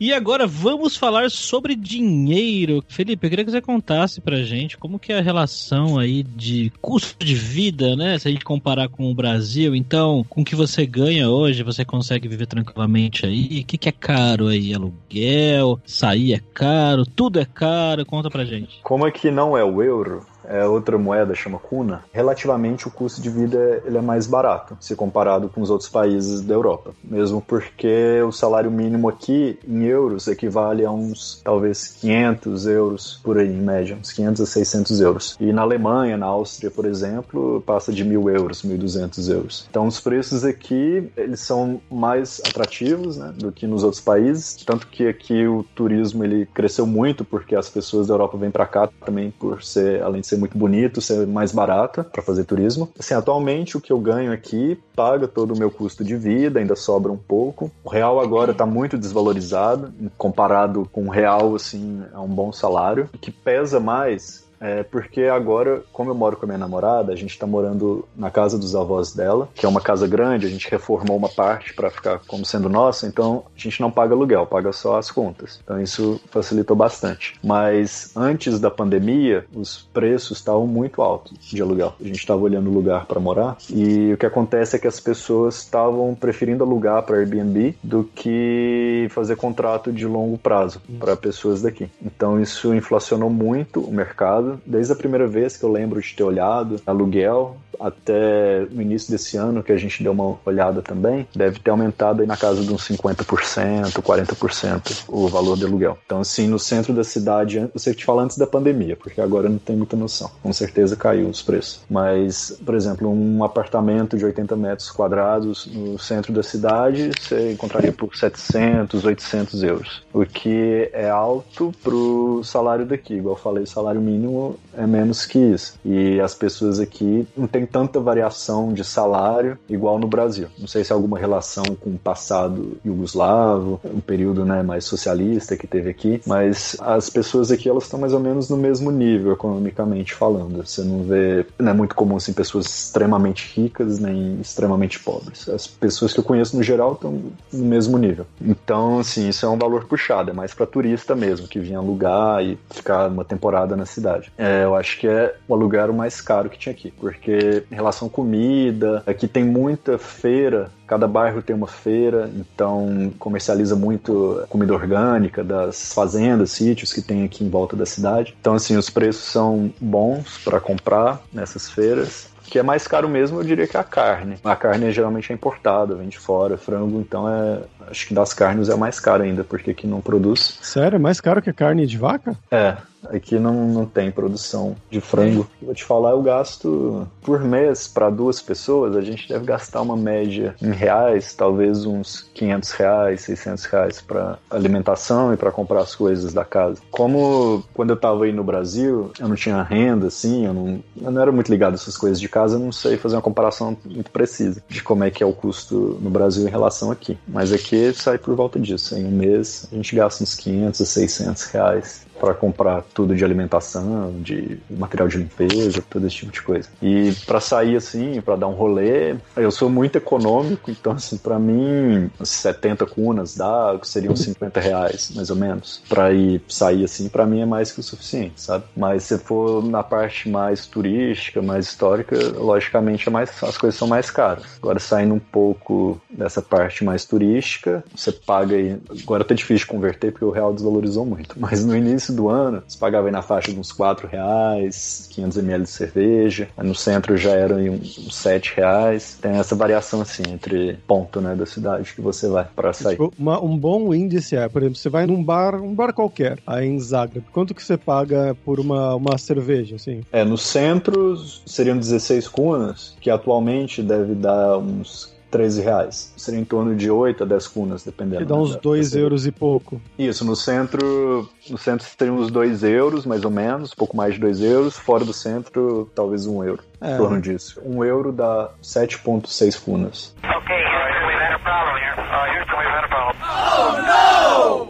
E 0.00 0.10
agora 0.14 0.46
vamos 0.46 0.96
falar 0.96 1.30
sobre 1.30 1.76
dinheiro. 1.76 2.82
Felipe, 2.88 3.26
eu 3.26 3.30
queria 3.30 3.44
que 3.44 3.50
você 3.50 3.60
contasse 3.60 4.22
pra 4.22 4.42
gente 4.42 4.78
como 4.78 4.98
que 4.98 5.12
é 5.12 5.18
a 5.18 5.22
relação 5.22 5.98
aí 5.98 6.22
de 6.22 6.72
custo 6.80 7.22
de 7.22 7.34
vida, 7.34 7.94
né? 7.94 8.18
Se 8.18 8.26
a 8.26 8.30
gente 8.30 8.44
comparar 8.44 8.88
com 8.88 9.10
o 9.10 9.14
Brasil, 9.14 9.76
então, 9.76 10.24
com 10.26 10.40
o 10.40 10.44
que 10.44 10.56
você 10.56 10.86
ganha 10.86 11.28
hoje, 11.28 11.62
você 11.62 11.84
consegue 11.84 12.26
viver 12.26 12.46
tranquilamente 12.46 13.26
aí? 13.26 13.60
O 13.60 13.66
que, 13.66 13.76
que 13.76 13.88
é 13.90 13.92
caro 13.92 14.46
aí? 14.46 14.72
Aluguel, 14.72 15.78
sair 15.84 16.32
é 16.32 16.40
caro, 16.54 17.04
tudo 17.04 17.38
é 17.38 17.44
caro? 17.44 18.06
Conta 18.06 18.30
pra 18.30 18.46
gente. 18.46 18.80
Como 18.82 19.06
é 19.06 19.10
que 19.10 19.30
não 19.30 19.56
é 19.58 19.62
o 19.62 19.82
euro, 19.82 20.24
é 20.48 20.66
outra 20.66 20.98
moeda, 20.98 21.34
chama 21.34 21.58
kuna, 21.58 22.04
relativamente 22.12 22.88
o 22.88 22.90
custo 22.90 23.20
de 23.20 23.30
vida 23.30 23.82
ele 23.84 23.98
é 23.98 24.00
mais 24.00 24.26
barato, 24.26 24.76
se 24.80 24.94
comparado 24.94 25.48
com 25.48 25.60
os 25.60 25.70
outros 25.70 25.88
países 25.88 26.40
da 26.40 26.54
Europa. 26.54 26.92
Mesmo 27.02 27.40
porque 27.40 28.20
o 28.22 28.32
salário 28.32 28.70
mínimo 28.70 29.08
aqui, 29.08 29.58
em 29.66 29.84
euros, 29.84 30.28
equivale 30.28 30.84
a 30.84 30.90
uns, 30.90 31.40
talvez, 31.44 31.88
500 32.00 32.66
euros 32.66 33.20
por 33.22 33.38
aí, 33.38 33.48
em 33.48 33.60
média, 33.60 33.96
uns 34.00 34.12
500 34.12 34.40
a 34.42 34.46
600 34.46 35.00
euros. 35.00 35.36
E 35.40 35.52
na 35.52 35.62
Alemanha, 35.62 36.16
na 36.16 36.26
Áustria, 36.26 36.70
por 36.70 36.84
exemplo, 36.84 37.62
passa 37.66 37.92
de 37.92 38.04
1.000 38.04 38.34
euros, 38.34 38.62
1.200 38.62 39.30
euros. 39.30 39.66
Então, 39.70 39.86
os 39.86 40.00
preços 40.00 40.44
aqui, 40.44 41.10
eles 41.16 41.40
são 41.40 41.80
mais 41.90 42.40
atrativos, 42.46 43.16
né, 43.16 43.32
do 43.36 43.52
que 43.52 43.66
nos 43.66 43.82
outros 43.82 44.02
países, 44.02 44.56
tanto 44.64 44.86
que 44.88 45.06
aqui 45.06 45.46
o 45.46 45.64
turismo, 45.74 46.24
ele 46.24 46.46
cresceu 46.46 46.86
muito 46.86 47.24
porque 47.24 47.54
as 47.54 47.68
pessoas 47.68 48.06
da 48.06 48.14
Europa 48.14 48.36
vêm 48.36 48.50
para 48.50 48.66
cá 48.66 48.88
também 49.04 49.30
por 49.30 49.62
ser, 49.62 50.02
além 50.02 50.20
de 50.20 50.26
ser 50.26 50.33
ser 50.34 50.36
muito 50.38 50.58
bonito, 50.58 51.00
ser 51.00 51.26
mais 51.26 51.52
barata 51.52 52.04
para 52.04 52.22
fazer 52.22 52.44
turismo. 52.44 52.88
Assim, 52.98 53.14
atualmente 53.14 53.76
o 53.76 53.80
que 53.80 53.92
eu 53.92 53.98
ganho 53.98 54.32
aqui 54.32 54.78
paga 54.94 55.26
todo 55.26 55.54
o 55.54 55.58
meu 55.58 55.70
custo 55.70 56.04
de 56.04 56.16
vida, 56.16 56.60
ainda 56.60 56.76
sobra 56.76 57.10
um 57.10 57.16
pouco. 57.16 57.70
O 57.82 57.88
real 57.88 58.20
agora 58.20 58.52
está 58.52 58.66
muito 58.66 58.98
desvalorizado, 58.98 59.92
comparado 60.18 60.88
com 60.92 61.06
o 61.06 61.10
real, 61.10 61.54
assim, 61.54 62.02
é 62.12 62.18
um 62.18 62.28
bom 62.28 62.52
salário. 62.52 63.08
O 63.14 63.18
que 63.18 63.30
pesa 63.30 63.80
mais 63.80 64.43
é 64.64 64.82
porque 64.82 65.24
agora, 65.24 65.82
como 65.92 66.10
eu 66.10 66.14
moro 66.14 66.38
com 66.38 66.46
a 66.46 66.48
minha 66.48 66.58
namorada, 66.58 67.12
a 67.12 67.16
gente 67.16 67.38
tá 67.38 67.46
morando 67.46 68.08
na 68.16 68.30
casa 68.30 68.58
dos 68.58 68.74
avós 68.74 69.12
dela, 69.12 69.46
que 69.54 69.66
é 69.66 69.68
uma 69.68 69.80
casa 69.80 70.06
grande, 70.06 70.46
a 70.46 70.48
gente 70.48 70.70
reformou 70.70 71.18
uma 71.18 71.28
parte 71.28 71.74
para 71.74 71.90
ficar 71.90 72.20
como 72.26 72.46
sendo 72.46 72.70
nossa, 72.70 73.06
então 73.06 73.44
a 73.54 73.60
gente 73.60 73.78
não 73.82 73.90
paga 73.90 74.14
aluguel, 74.14 74.46
paga 74.46 74.72
só 74.72 74.96
as 74.96 75.10
contas. 75.10 75.60
Então 75.62 75.78
isso 75.82 76.18
facilitou 76.30 76.74
bastante. 76.74 77.34
Mas 77.44 78.10
antes 78.16 78.58
da 78.58 78.70
pandemia, 78.70 79.44
os 79.54 79.86
preços 79.92 80.38
estavam 80.38 80.66
muito 80.66 81.02
altos 81.02 81.36
de 81.46 81.60
aluguel. 81.60 81.94
A 82.00 82.04
gente 82.04 82.20
estava 82.20 82.40
olhando 82.40 82.70
lugar 82.70 83.04
para 83.04 83.20
morar 83.20 83.58
e 83.68 84.14
o 84.14 84.16
que 84.16 84.24
acontece 84.24 84.76
é 84.76 84.78
que 84.78 84.88
as 84.88 84.98
pessoas 84.98 85.56
estavam 85.56 86.14
preferindo 86.14 86.64
alugar 86.64 87.02
para 87.02 87.18
Airbnb 87.18 87.76
do 87.82 88.04
que 88.14 89.08
fazer 89.10 89.36
contrato 89.36 89.92
de 89.92 90.06
longo 90.06 90.38
prazo 90.38 90.80
para 90.98 91.14
pessoas 91.14 91.60
daqui. 91.60 91.90
Então 92.02 92.40
isso 92.40 92.74
inflacionou 92.74 93.28
muito 93.28 93.80
o 93.80 93.92
mercado 93.92 94.53
desde 94.64 94.92
a 94.92 94.96
primeira 94.96 95.26
vez 95.26 95.56
que 95.56 95.64
eu 95.64 95.72
lembro 95.72 96.00
de 96.00 96.14
ter 96.14 96.22
olhado. 96.22 96.80
Aluguel, 96.86 97.56
até 97.80 98.66
o 98.74 98.80
início 98.80 99.10
desse 99.10 99.36
ano, 99.36 99.62
que 99.62 99.72
a 99.72 99.76
gente 99.76 100.02
deu 100.02 100.12
uma 100.12 100.38
olhada 100.44 100.82
também, 100.82 101.26
deve 101.34 101.58
ter 101.58 101.70
aumentado 101.70 102.20
aí 102.20 102.26
na 102.26 102.36
casa 102.36 102.62
de 102.62 102.72
uns 102.72 102.86
50%, 102.88 104.02
40% 104.02 105.04
o 105.08 105.28
valor 105.28 105.56
do 105.56 105.66
aluguel. 105.66 105.98
Então, 106.04 106.20
assim, 106.20 106.46
no 106.46 106.58
centro 106.58 106.92
da 106.92 107.04
cidade, 107.04 107.58
eu 107.58 107.78
sei 107.78 107.92
que 107.92 108.00
te 108.00 108.04
falo 108.04 108.20
antes 108.20 108.36
da 108.36 108.46
pandemia, 108.46 108.96
porque 108.96 109.20
agora 109.20 109.48
não 109.48 109.58
tem 109.58 109.76
muita 109.76 109.96
noção. 109.96 110.30
Com 110.42 110.52
certeza 110.52 110.96
caiu 110.96 111.28
os 111.28 111.42
preços. 111.42 111.80
Mas, 111.88 112.58
por 112.64 112.74
exemplo, 112.74 113.08
um 113.10 113.44
apartamento 113.44 114.16
de 114.16 114.24
80 114.24 114.56
metros 114.56 114.90
quadrados 114.90 115.66
no 115.66 115.98
centro 115.98 116.32
da 116.32 116.42
cidade, 116.42 117.10
você 117.18 117.52
encontraria 117.52 117.92
por 117.92 118.14
700, 118.16 119.04
800 119.04 119.62
euros. 119.62 120.02
O 120.12 120.24
que 120.24 120.90
é 120.92 121.08
alto 121.08 121.72
pro 121.82 122.42
salário 122.44 122.86
daqui. 122.86 123.14
Igual 123.14 123.36
eu 123.36 123.40
falei, 123.40 123.64
o 123.64 123.66
salário 123.66 124.00
mínimo 124.00 124.56
é 124.76 124.86
menos 124.86 125.26
que 125.26 125.38
isso. 125.38 125.78
E 125.84 126.20
as 126.20 126.34
pessoas 126.34 126.80
aqui 126.80 127.26
não 127.36 127.46
tem 127.46 127.63
tanta 127.66 128.00
variação 128.00 128.72
de 128.72 128.84
salário 128.84 129.58
igual 129.68 129.98
no 129.98 130.06
Brasil. 130.06 130.48
Não 130.58 130.66
sei 130.66 130.84
se 130.84 130.92
é 130.92 130.94
alguma 130.94 131.18
relação 131.18 131.64
com 131.80 131.90
o 131.90 131.98
passado 131.98 132.76
iugoslavo, 132.84 133.80
um 133.84 134.00
período 134.00 134.44
né, 134.44 134.62
mais 134.62 134.84
socialista 134.84 135.56
que 135.56 135.66
teve 135.66 135.90
aqui, 135.90 136.20
mas 136.26 136.76
as 136.80 137.08
pessoas 137.10 137.50
aqui 137.50 137.68
elas 137.68 137.84
estão 137.84 138.00
mais 138.00 138.12
ou 138.12 138.20
menos 138.20 138.48
no 138.48 138.56
mesmo 138.56 138.90
nível 138.90 139.32
economicamente 139.32 140.14
falando. 140.14 140.64
Você 140.64 140.82
não 140.82 141.04
vê, 141.04 141.46
não 141.58 141.70
é 141.70 141.74
muito 141.74 141.94
comum 141.94 142.16
assim 142.16 142.32
pessoas 142.32 142.66
extremamente 142.66 143.60
ricas 143.60 143.98
nem 143.98 144.40
extremamente 144.40 144.98
pobres. 145.00 145.48
As 145.48 145.66
pessoas 145.66 146.12
que 146.12 146.20
eu 146.20 146.24
conheço 146.24 146.56
no 146.56 146.62
geral 146.62 146.94
estão 146.94 147.12
no 147.52 147.64
mesmo 147.64 147.98
nível. 147.98 148.26
Então, 148.40 149.00
assim, 149.00 149.28
isso 149.28 149.44
é 149.46 149.48
um 149.48 149.58
valor 149.58 149.84
puxado, 149.84 150.30
é 150.30 150.32
mais 150.32 150.54
para 150.54 150.66
turista 150.66 151.14
mesmo 151.14 151.46
que 151.46 151.58
vinha 151.58 151.78
alugar 151.78 152.42
e 152.42 152.58
ficar 152.70 153.08
uma 153.08 153.24
temporada 153.24 153.76
na 153.76 153.86
cidade. 153.86 154.32
É, 154.36 154.64
eu 154.64 154.74
acho 154.74 154.98
que 154.98 155.06
é 155.06 155.34
o 155.48 155.54
aluguel 155.54 155.92
mais 155.92 156.20
caro 156.20 156.48
que 156.48 156.58
tinha 156.58 156.72
aqui, 156.72 156.90
porque 156.90 157.53
em 157.70 157.74
relação 157.74 158.08
à 158.08 158.10
comida, 158.10 159.02
aqui 159.06 159.28
tem 159.28 159.44
muita 159.44 159.98
feira 159.98 160.70
Cada 160.86 161.08
bairro 161.08 161.40
tem 161.40 161.56
uma 161.56 161.66
feira, 161.66 162.30
então 162.34 163.12
comercializa 163.18 163.74
muito 163.74 164.44
comida 164.50 164.74
orgânica 164.74 165.42
das 165.42 165.94
fazendas, 165.94 166.50
sítios 166.50 166.92
que 166.92 167.00
tem 167.00 167.24
aqui 167.24 167.42
em 167.42 167.48
volta 167.48 167.74
da 167.74 167.86
cidade. 167.86 168.36
Então, 168.38 168.54
assim, 168.54 168.76
os 168.76 168.90
preços 168.90 169.24
são 169.24 169.72
bons 169.80 170.38
para 170.44 170.60
comprar 170.60 171.22
nessas 171.32 171.70
feiras 171.70 172.32
que 172.44 172.58
é 172.58 172.62
mais 172.62 172.86
caro 172.86 173.08
mesmo, 173.08 173.40
eu 173.40 173.44
diria 173.44 173.66
que 173.66 173.76
é 173.76 173.80
a 173.80 173.84
carne. 173.84 174.36
A 174.44 174.54
carne 174.54 174.92
geralmente 174.92 175.32
é 175.32 175.34
importada, 175.34 175.94
vem 175.94 176.08
de 176.08 176.18
fora, 176.18 176.58
frango, 176.58 177.00
então 177.00 177.26
é. 177.28 177.60
Acho 177.88 178.06
que 178.06 178.14
das 178.14 178.34
carnes 178.34 178.68
é 178.68 178.76
mais 178.76 179.00
caro 179.00 179.22
ainda, 179.22 179.42
porque 179.42 179.70
aqui 179.70 179.86
não 179.86 180.00
produz. 180.00 180.58
Sério? 180.60 180.96
É 180.96 180.98
mais 180.98 181.20
caro 181.20 181.40
que 181.40 181.50
a 181.50 181.54
carne 181.54 181.86
de 181.86 181.96
vaca? 181.96 182.36
É, 182.50 182.76
Aqui 183.08 183.38
não, 183.38 183.66
não 183.68 183.86
tem 183.86 184.10
produção 184.10 184.76
de 184.90 185.00
frango. 185.00 185.46
Vou 185.60 185.74
te 185.74 185.84
falar, 185.84 186.10
eu 186.10 186.22
gasto 186.22 187.06
por 187.22 187.40
mês 187.40 187.86
para 187.86 188.10
duas 188.10 188.40
pessoas, 188.40 188.96
a 188.96 189.00
gente 189.00 189.28
deve 189.28 189.44
gastar 189.44 189.82
uma 189.82 189.96
média 189.96 190.54
em 190.60 190.70
reais, 190.70 191.34
talvez 191.34 191.84
uns 191.84 192.30
500 192.34 192.70
reais, 192.72 193.20
600 193.22 193.64
reais 193.64 194.00
para 194.00 194.38
alimentação 194.50 195.32
e 195.32 195.36
para 195.36 195.50
comprar 195.50 195.80
as 195.80 195.94
coisas 195.94 196.32
da 196.32 196.44
casa. 196.44 196.80
Como 196.90 197.62
quando 197.74 197.90
eu 197.90 197.96
tava 197.96 198.24
aí 198.24 198.32
no 198.32 198.44
Brasil, 198.44 199.10
eu 199.18 199.28
não 199.28 199.36
tinha 199.36 199.62
renda, 199.62 200.08
assim, 200.08 200.46
eu 200.46 200.54
não, 200.54 200.82
eu 201.00 201.10
não 201.10 201.22
era 201.22 201.32
muito 201.32 201.50
ligado 201.50 201.72
a 201.72 201.74
essas 201.74 201.96
coisas 201.96 202.20
de 202.20 202.28
casa, 202.28 202.56
eu 202.56 202.60
não 202.60 202.72
sei 202.72 202.96
fazer 202.96 203.16
uma 203.16 203.22
comparação 203.22 203.76
muito 203.84 204.10
precisa 204.10 204.62
de 204.68 204.82
como 204.82 205.04
é 205.04 205.10
que 205.10 205.22
é 205.22 205.26
o 205.26 205.32
custo 205.32 205.98
no 206.00 206.10
Brasil 206.10 206.46
em 206.46 206.50
relação 206.50 206.90
aqui. 206.90 207.18
Mas 207.26 207.52
aqui 207.52 207.92
sai 207.92 208.18
por 208.18 208.34
volta 208.34 208.58
disso. 208.58 208.96
Em 208.96 209.04
um 209.04 209.10
mês 209.10 209.68
a 209.72 209.74
gente 209.74 209.94
gasta 209.94 210.22
uns 210.22 210.34
500 210.34 210.80
a 210.80 210.84
600 210.84 211.44
reais 211.46 212.06
para 212.24 212.32
comprar 212.32 212.82
tudo 212.94 213.14
de 213.14 213.22
alimentação, 213.22 214.14
de 214.22 214.58
material 214.70 215.08
de 215.08 215.18
limpeza, 215.18 215.84
todo 215.90 216.06
esse 216.06 216.16
tipo 216.16 216.32
de 216.32 216.40
coisa. 216.40 216.68
E 216.80 217.12
para 217.26 217.38
sair 217.38 217.76
assim, 217.76 218.18
para 218.22 218.34
dar 218.34 218.48
um 218.48 218.54
rolê, 218.54 219.14
eu 219.36 219.50
sou 219.50 219.68
muito 219.68 219.96
econômico, 219.98 220.70
então 220.70 220.92
assim, 220.92 221.18
para 221.18 221.38
mim, 221.38 222.10
70 222.22 222.86
cunas 222.86 223.36
dá, 223.36 223.78
seriam 223.82 224.16
50 224.16 224.58
reais, 224.58 225.12
mais 225.14 225.28
ou 225.28 225.36
menos, 225.36 225.82
para 225.86 226.14
ir 226.14 226.40
sair 226.48 226.84
assim, 226.84 227.10
para 227.10 227.26
mim 227.26 227.40
é 227.40 227.46
mais 227.46 227.70
que 227.70 227.80
o 227.80 227.82
suficiente, 227.82 228.40
sabe? 228.40 228.64
Mas 228.74 229.02
se 229.02 229.18
for 229.18 229.62
na 229.62 229.82
parte 229.82 230.26
mais 230.26 230.66
turística, 230.66 231.42
mais 231.42 231.66
histórica, 231.66 232.16
logicamente 232.38 233.06
é 233.06 233.12
mais, 233.12 233.30
as 233.42 233.58
coisas 233.58 233.78
são 233.78 233.86
mais 233.86 234.10
caras. 234.10 234.44
Agora 234.62 234.78
saindo 234.78 235.14
um 235.14 235.18
pouco 235.18 236.00
dessa 236.08 236.40
parte 236.40 236.84
mais 236.84 237.04
turística, 237.04 237.84
você 237.94 238.10
paga 238.10 238.56
aí, 238.56 238.78
agora 239.02 239.24
tá 239.24 239.34
difícil 239.34 239.66
de 239.66 239.72
converter 239.72 240.10
porque 240.10 240.24
o 240.24 240.30
real 240.30 240.54
desvalorizou 240.54 241.04
muito, 241.04 241.36
mas 241.38 241.62
no 241.62 241.76
início 241.76 241.94
início 242.04 242.13
do 242.14 242.28
ano, 242.28 242.62
você 242.66 242.78
pagava 242.78 243.08
aí 243.08 243.12
na 243.12 243.22
faixa 243.22 243.52
de 243.52 243.58
uns 243.58 243.72
4 243.72 244.06
reais, 244.08 245.08
500 245.12 245.38
ml 245.38 245.64
de 245.64 245.70
cerveja. 245.70 246.48
No 246.56 246.74
centro 246.74 247.16
já 247.16 247.32
eram 247.32 247.58
uns 247.58 248.14
7 248.14 248.54
reais. 248.56 249.18
Tem 249.20 249.32
essa 249.32 249.54
variação 249.54 250.00
assim 250.00 250.22
entre 250.28 250.78
ponto 250.86 251.20
né, 251.20 251.34
da 251.34 251.46
cidade 251.46 251.92
que 251.94 252.00
você 252.00 252.28
vai 252.28 252.46
para 252.54 252.72
sair. 252.72 252.96
Tipo, 252.96 253.12
uma, 253.18 253.42
um 253.42 253.56
bom 253.56 253.94
índice 253.94 254.36
é, 254.36 254.48
por 254.48 254.62
exemplo, 254.62 254.78
você 254.78 254.88
vai 254.88 255.06
num 255.06 255.22
bar, 255.22 255.56
um 255.56 255.74
bar 255.74 255.92
qualquer, 255.92 256.38
aí 256.46 256.66
em 256.66 256.78
Zagreb. 256.78 257.24
Quanto 257.32 257.54
que 257.54 257.62
você 257.62 257.76
paga 257.76 258.36
por 258.44 258.60
uma, 258.60 258.94
uma 258.94 259.18
cerveja, 259.18 259.76
assim? 259.76 260.02
É, 260.12 260.24
no 260.24 260.38
centro 260.38 261.16
seriam 261.46 261.76
16 261.76 262.28
kunas, 262.28 262.96
que 263.00 263.10
atualmente 263.10 263.82
deve 263.82 264.14
dar 264.14 264.58
uns 264.58 265.13
13 265.34 265.62
reais. 265.62 266.14
Seria 266.16 266.38
em 266.38 266.44
torno 266.44 266.76
de 266.76 266.88
8 266.88 267.24
a 267.24 267.26
10 267.26 267.48
cunas, 267.48 267.82
dependendo. 267.82 268.18
Que 268.18 268.24
dá 268.24 268.36
uns 268.36 268.54
2 268.54 268.94
euros 268.94 269.26
e 269.26 269.32
pouco. 269.32 269.82
Isso, 269.98 270.24
no 270.24 270.36
centro, 270.36 271.28
no 271.50 271.58
centro 271.58 271.84
seriam 271.84 272.18
uns 272.18 272.30
2 272.30 272.62
euros, 272.62 273.04
mais 273.04 273.24
ou 273.24 273.32
menos, 273.32 273.72
um 273.72 273.74
pouco 273.74 273.96
mais 273.96 274.14
de 274.14 274.20
2 274.20 274.40
euros. 274.40 274.78
Fora 274.78 275.04
do 275.04 275.12
centro, 275.12 275.90
talvez 275.92 276.24
1 276.24 276.36
um 276.36 276.44
euro. 276.44 276.62
É. 276.80 276.94
Em 276.94 276.96
torno 276.96 277.20
disso. 277.20 277.60
1 277.64 277.76
um 277.76 277.84
euro 277.84 278.12
dá 278.12 278.50
7,6 278.62 279.60
cunas. 279.60 280.14
Ok, 280.22 280.54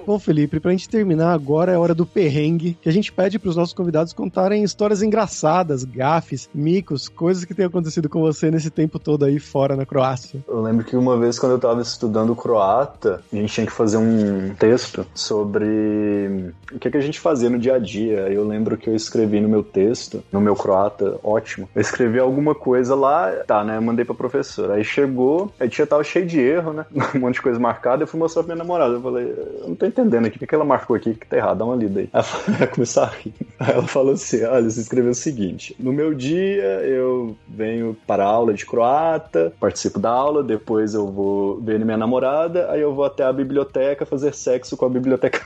Bom, 0.06 0.18
Felipe, 0.18 0.60
pra 0.60 0.70
gente 0.70 0.88
terminar 0.88 1.32
agora 1.32 1.72
é 1.72 1.78
hora 1.78 1.94
do 1.94 2.04
perrengue, 2.04 2.76
que 2.80 2.88
a 2.90 2.92
gente 2.92 3.10
pede 3.10 3.38
pros 3.38 3.56
nossos 3.56 3.72
convidados 3.72 4.12
contarem 4.12 4.62
histórias 4.62 5.02
engraçadas, 5.02 5.82
gafes, 5.82 6.48
micos, 6.54 7.08
coisas 7.08 7.46
que 7.46 7.54
tenham 7.54 7.68
acontecido 7.68 8.06
com 8.08 8.20
você 8.20 8.50
nesse 8.50 8.70
tempo 8.70 8.98
todo 8.98 9.24
aí 9.24 9.38
fora 9.38 9.74
na 9.74 9.86
Croácia. 9.86 10.44
Eu 10.46 10.60
lembro 10.60 10.84
que 10.84 10.94
uma 10.94 11.16
vez 11.16 11.38
quando 11.38 11.52
eu 11.52 11.58
tava 11.58 11.80
estudando 11.80 12.36
croata, 12.36 13.22
a 13.32 13.36
gente 13.36 13.54
tinha 13.54 13.66
que 13.66 13.72
fazer 13.72 13.96
um 13.96 14.54
texto 14.54 15.06
sobre 15.14 16.52
o 16.70 16.78
que, 16.78 16.90
que 16.90 16.98
a 16.98 17.00
gente 17.00 17.18
fazia 17.18 17.48
no 17.48 17.58
dia 17.58 17.76
a 17.76 17.78
dia. 17.78 18.28
Eu 18.28 18.46
lembro 18.46 18.76
que 18.76 18.90
eu 18.90 18.94
escrevi 18.94 19.40
no 19.40 19.48
meu 19.48 19.62
texto, 19.62 20.22
no 20.30 20.40
meu 20.40 20.54
croata, 20.54 21.18
ótimo, 21.24 21.66
eu 21.74 21.80
escrevi 21.80 22.18
alguma 22.18 22.54
coisa 22.54 22.94
lá, 22.94 23.32
tá, 23.46 23.64
né, 23.64 23.78
eu 23.78 23.82
mandei 23.82 24.04
pra 24.04 24.14
professora. 24.14 24.74
Aí 24.74 24.84
chegou, 24.84 25.50
aí 25.58 25.68
tinha, 25.68 25.86
tava 25.86 26.04
cheio 26.04 26.26
de 26.26 26.38
erro, 26.38 26.74
né, 26.74 26.84
um 27.14 27.20
monte 27.20 27.36
de 27.36 27.42
coisa 27.42 27.58
marcada, 27.58 28.02
eu 28.02 28.06
fui 28.06 28.20
mostrar 28.20 28.42
pra 28.42 28.54
minha 28.54 28.62
namorada, 28.62 28.94
eu 28.94 29.00
falei, 29.00 29.24
eu 29.24 29.68
não 29.68 29.74
tô 29.74 29.86
entendendo 29.94 30.26
aqui, 30.26 30.42
o 30.42 30.46
que 30.46 30.54
ela 30.54 30.64
marcou 30.64 30.96
aqui 30.96 31.14
que 31.14 31.26
tá 31.26 31.36
errado, 31.36 31.58
dá 31.58 31.64
uma 31.64 31.76
lida 31.76 32.00
aí. 32.00 32.08
Ela 32.12 32.66
começou 32.74 33.04
a 33.04 33.06
rir. 33.06 33.32
Aí 33.58 33.72
ela 33.72 33.86
falou 33.86 34.14
assim: 34.14 34.42
olha, 34.42 34.68
você 34.68 34.80
escreveu 34.80 35.12
o 35.12 35.14
seguinte: 35.14 35.74
no 35.78 35.92
meu 35.92 36.12
dia 36.12 36.64
eu 36.82 37.36
venho 37.48 37.96
para 38.06 38.24
a 38.24 38.26
aula 38.26 38.52
de 38.52 38.66
croata, 38.66 39.52
participo 39.60 39.98
da 39.98 40.10
aula, 40.10 40.42
depois 40.42 40.94
eu 40.94 41.06
vou 41.06 41.60
ver 41.60 41.78
minha 41.84 41.96
namorada, 41.96 42.70
aí 42.70 42.80
eu 42.80 42.94
vou 42.94 43.04
até 43.04 43.24
a 43.24 43.32
biblioteca 43.32 44.04
fazer 44.04 44.34
sexo 44.34 44.76
com 44.76 44.86
a 44.86 44.90
biblioteca. 44.90 45.40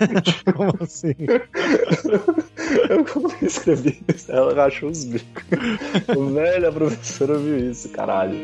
Como 0.56 0.72
assim? 0.80 1.14
eu 2.88 3.46
escrevi 3.46 4.02
isso, 4.14 4.30
ela 4.32 4.54
rachou 4.54 4.90
os 4.90 5.04
bicos. 5.04 5.44
Velho, 6.32 6.68
a 6.68 6.72
professora 6.72 7.36
viu 7.36 7.70
isso, 7.70 7.88
caralho. 7.90 8.38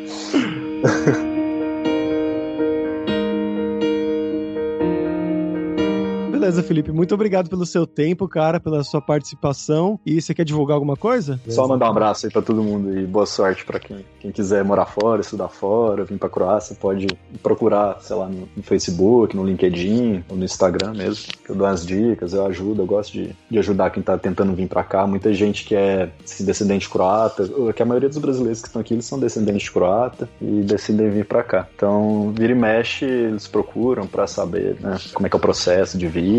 Beleza, 6.47 6.63
Felipe. 6.63 6.93
Muito 6.93 7.13
obrigado 7.13 7.51
pelo 7.51 7.67
seu 7.67 7.85
tempo, 7.85 8.29
cara, 8.29 8.61
pela 8.61 8.85
sua 8.85 9.01
participação. 9.01 9.99
E 10.07 10.23
você 10.23 10.33
quer 10.33 10.45
divulgar 10.45 10.77
alguma 10.77 10.97
coisa? 10.97 11.41
Só 11.49 11.67
mandar 11.67 11.87
um 11.87 11.91
abraço 11.91 12.25
aí 12.25 12.33
pra 12.33 12.41
todo 12.41 12.63
mundo 12.63 12.97
e 12.97 13.05
boa 13.05 13.27
sorte 13.27 13.65
pra 13.65 13.81
quem, 13.81 14.05
quem 14.21 14.31
quiser 14.31 14.63
morar 14.63 14.87
fora, 14.87 15.23
estudar 15.23 15.49
fora, 15.49 16.05
vir 16.05 16.17
pra 16.17 16.29
Croácia, 16.29 16.77
pode 16.81 17.09
procurar, 17.43 17.99
sei 18.01 18.15
lá, 18.15 18.29
no, 18.29 18.63
Facebook, 18.63 19.35
no 19.35 19.45
LinkedIn 19.45 20.23
ou 20.29 20.37
no 20.37 20.45
Instagram 20.45 20.95
mesmo, 20.95 21.33
eu 21.49 21.57
dou 21.57 21.67
umas 21.67 21.85
dicas, 21.85 22.33
eu 22.33 22.47
ajudo, 22.47 22.83
eu 22.83 22.87
gosto 22.87 23.13
de, 23.15 23.35
de 23.51 23.59
ajudar 23.59 23.91
quem 23.91 24.01
tá 24.01 24.17
tentando 24.17 24.53
vir 24.53 24.69
pra 24.69 24.85
cá. 24.85 25.05
Muita 25.05 25.35
gente 25.35 25.65
que 25.65 25.75
é 25.75 26.11
assim, 26.25 26.45
descendente 26.45 26.89
croata, 26.89 27.51
que 27.75 27.83
a 27.83 27.87
maioria 27.87 28.09
dos 28.09 28.19
brasileiros 28.19 28.61
que 28.61 28.69
estão 28.69 28.81
aqui, 28.81 28.95
eles 28.95 29.05
são 29.05 29.19
descendentes 29.19 29.65
de 29.65 29.73
croata 29.73 30.29
e 30.41 30.61
decidem 30.61 31.11
vir 31.11 31.25
pra 31.25 31.43
cá. 31.43 31.67
Então, 31.75 32.33
vira 32.37 32.53
e 32.53 32.57
mexe, 32.57 33.05
eles 33.05 33.49
procuram 33.49 34.07
pra 34.07 34.29
saber 34.29 34.77
né, 34.81 34.97
como 35.13 35.27
é 35.27 35.31
que 35.31 35.35
é 35.35 35.39
o 35.39 35.41
processo 35.41 35.99
de 35.99 36.07
vir 36.07 36.36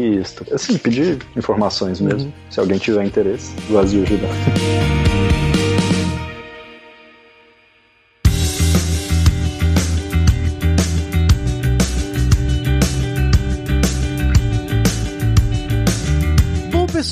Assim, 0.52 0.78
pedir 0.78 1.20
informações 1.36 2.00
mesmo. 2.00 2.28
Uhum. 2.28 2.34
Se 2.50 2.60
alguém 2.60 2.78
tiver 2.78 3.06
interesse, 3.06 3.54
gosto 3.70 3.92
de 3.92 5.57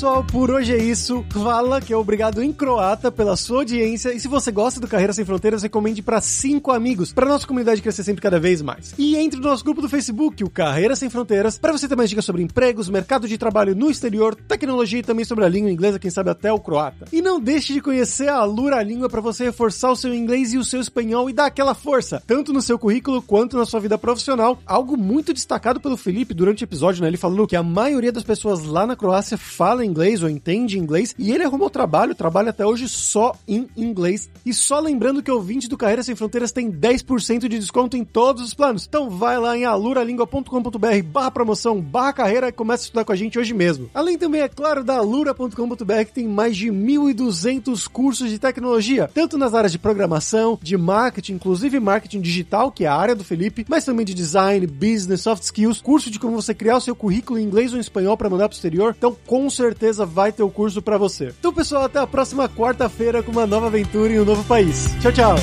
pessoal, 0.06 0.24
por 0.24 0.50
hoje 0.52 0.72
é 0.72 0.78
isso. 0.78 1.24
Fala 1.30 1.80
que 1.80 1.92
é 1.92 1.96
obrigado 1.96 2.40
em 2.40 2.52
croata 2.52 3.10
pela 3.10 3.36
sua 3.36 3.58
audiência. 3.58 4.14
E 4.14 4.20
se 4.20 4.28
você 4.28 4.52
gosta 4.52 4.78
do 4.78 4.86
Carreira 4.86 5.12
Sem 5.12 5.24
Fronteiras, 5.24 5.64
recomende 5.64 6.00
para 6.00 6.20
cinco 6.20 6.70
amigos, 6.70 7.12
para 7.12 7.26
nossa 7.26 7.44
comunidade 7.44 7.82
crescer 7.82 8.04
sempre 8.04 8.22
cada 8.22 8.38
vez 8.38 8.62
mais. 8.62 8.94
E 8.96 9.16
entre 9.16 9.40
no 9.40 9.48
nosso 9.48 9.64
grupo 9.64 9.82
do 9.82 9.88
Facebook, 9.88 10.44
o 10.44 10.50
Carreira 10.50 10.94
Sem 10.94 11.10
Fronteiras, 11.10 11.58
para 11.58 11.72
você 11.72 11.88
ter 11.88 11.96
mais 11.96 12.08
dicas 12.08 12.24
sobre 12.24 12.40
empregos, 12.40 12.88
mercado 12.88 13.26
de 13.26 13.36
trabalho 13.36 13.74
no 13.74 13.90
exterior, 13.90 14.36
tecnologia 14.36 15.00
e 15.00 15.02
também 15.02 15.24
sobre 15.24 15.44
a 15.44 15.48
língua 15.48 15.72
inglesa, 15.72 15.98
quem 15.98 16.10
sabe 16.10 16.30
até 16.30 16.52
o 16.52 16.60
croata. 16.60 17.06
E 17.12 17.20
não 17.20 17.40
deixe 17.40 17.72
de 17.72 17.80
conhecer 17.80 18.28
a 18.28 18.44
Lura 18.44 18.80
Língua 18.84 19.08
para 19.08 19.20
você 19.20 19.46
reforçar 19.46 19.90
o 19.90 19.96
seu 19.96 20.14
inglês 20.14 20.52
e 20.52 20.58
o 20.58 20.64
seu 20.64 20.80
espanhol 20.80 21.28
e 21.28 21.32
dar 21.32 21.46
aquela 21.46 21.74
força, 21.74 22.22
tanto 22.24 22.52
no 22.52 22.62
seu 22.62 22.78
currículo 22.78 23.20
quanto 23.20 23.56
na 23.56 23.66
sua 23.66 23.80
vida 23.80 23.98
profissional. 23.98 24.60
Algo 24.64 24.96
muito 24.96 25.32
destacado 25.32 25.80
pelo 25.80 25.96
Felipe 25.96 26.32
durante 26.32 26.62
o 26.62 26.64
episódio, 26.64 27.02
né? 27.02 27.08
Ele 27.08 27.16
falou 27.16 27.46
que 27.46 27.56
a 27.56 27.62
maioria 27.62 28.12
das 28.12 28.22
pessoas 28.22 28.64
lá 28.64 28.86
na 28.86 28.94
Croácia 28.94 29.36
fala 29.36 29.84
inglês 29.84 29.95
ou 30.22 30.28
entende 30.28 30.78
inglês 30.78 31.14
e 31.18 31.32
ele 31.32 31.44
arrumou 31.44 31.70
trabalho, 31.70 32.14
trabalha 32.14 32.50
até 32.50 32.64
hoje 32.64 32.88
só 32.88 33.34
em 33.46 33.68
inglês. 33.76 34.28
E 34.44 34.52
só 34.52 34.78
lembrando 34.78 35.22
que 35.22 35.30
o 35.30 35.34
ouvinte 35.34 35.68
do 35.68 35.76
Carreira 35.76 36.02
Sem 36.02 36.14
Fronteiras 36.14 36.52
tem 36.52 36.70
10% 36.70 37.48
de 37.48 37.58
desconto 37.58 37.96
em 37.96 38.04
todos 38.04 38.42
os 38.42 38.54
planos. 38.54 38.86
Então 38.86 39.10
vai 39.10 39.38
lá 39.38 39.56
em 39.56 39.64
aluralingua.com.br 39.64 41.02
barra 41.04 41.30
promoção, 41.30 41.80
barra 41.80 42.12
carreira 42.12 42.48
e 42.48 42.52
comece 42.52 42.84
a 42.84 42.86
estudar 42.86 43.04
com 43.04 43.12
a 43.12 43.16
gente 43.16 43.38
hoje 43.38 43.54
mesmo. 43.54 43.90
Além 43.94 44.18
também, 44.18 44.42
é 44.42 44.48
claro, 44.48 44.84
da 44.84 44.96
alura.com.br 44.96 46.04
que 46.06 46.12
tem 46.12 46.28
mais 46.28 46.56
de 46.56 46.68
1.200 46.68 47.88
cursos 47.88 48.30
de 48.30 48.38
tecnologia, 48.38 49.10
tanto 49.12 49.38
nas 49.38 49.54
áreas 49.54 49.72
de 49.72 49.78
programação, 49.78 50.58
de 50.62 50.76
marketing, 50.76 51.34
inclusive 51.34 51.80
marketing 51.80 52.20
digital, 52.20 52.70
que 52.70 52.84
é 52.84 52.88
a 52.88 52.94
área 52.94 53.14
do 53.14 53.24
Felipe, 53.24 53.64
mas 53.68 53.84
também 53.84 54.04
de 54.04 54.14
design, 54.14 54.66
business, 54.66 55.22
soft 55.22 55.42
skills, 55.42 55.80
curso 55.80 56.10
de 56.10 56.18
como 56.18 56.40
você 56.40 56.54
criar 56.54 56.76
o 56.76 56.80
seu 56.80 56.94
currículo 56.94 57.38
em 57.38 57.44
inglês 57.44 57.72
ou 57.72 57.78
em 57.78 57.80
espanhol 57.80 58.16
para 58.16 58.30
mandar 58.30 58.48
pro 58.48 58.56
exterior. 58.56 58.94
Então, 58.96 59.16
com 59.26 59.48
certeza 59.76 60.06
vai 60.06 60.32
ter 60.32 60.42
o 60.42 60.50
curso 60.50 60.80
para 60.80 60.96
você. 60.96 61.34
Então, 61.38 61.52
pessoal, 61.52 61.84
até 61.84 61.98
a 61.98 62.06
próxima 62.06 62.48
quarta-feira 62.48 63.22
com 63.22 63.30
uma 63.30 63.46
nova 63.46 63.66
aventura 63.66 64.10
em 64.12 64.18
um 64.18 64.24
novo 64.24 64.42
país. 64.44 64.88
Tchau, 65.00 65.12
tchau. 65.12 65.36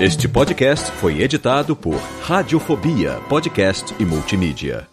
Este 0.00 0.26
podcast 0.26 0.90
foi 0.92 1.20
editado 1.20 1.76
por 1.76 1.96
Radiofobia, 2.22 3.20
podcast 3.28 3.94
e 3.98 4.04
multimídia. 4.06 4.88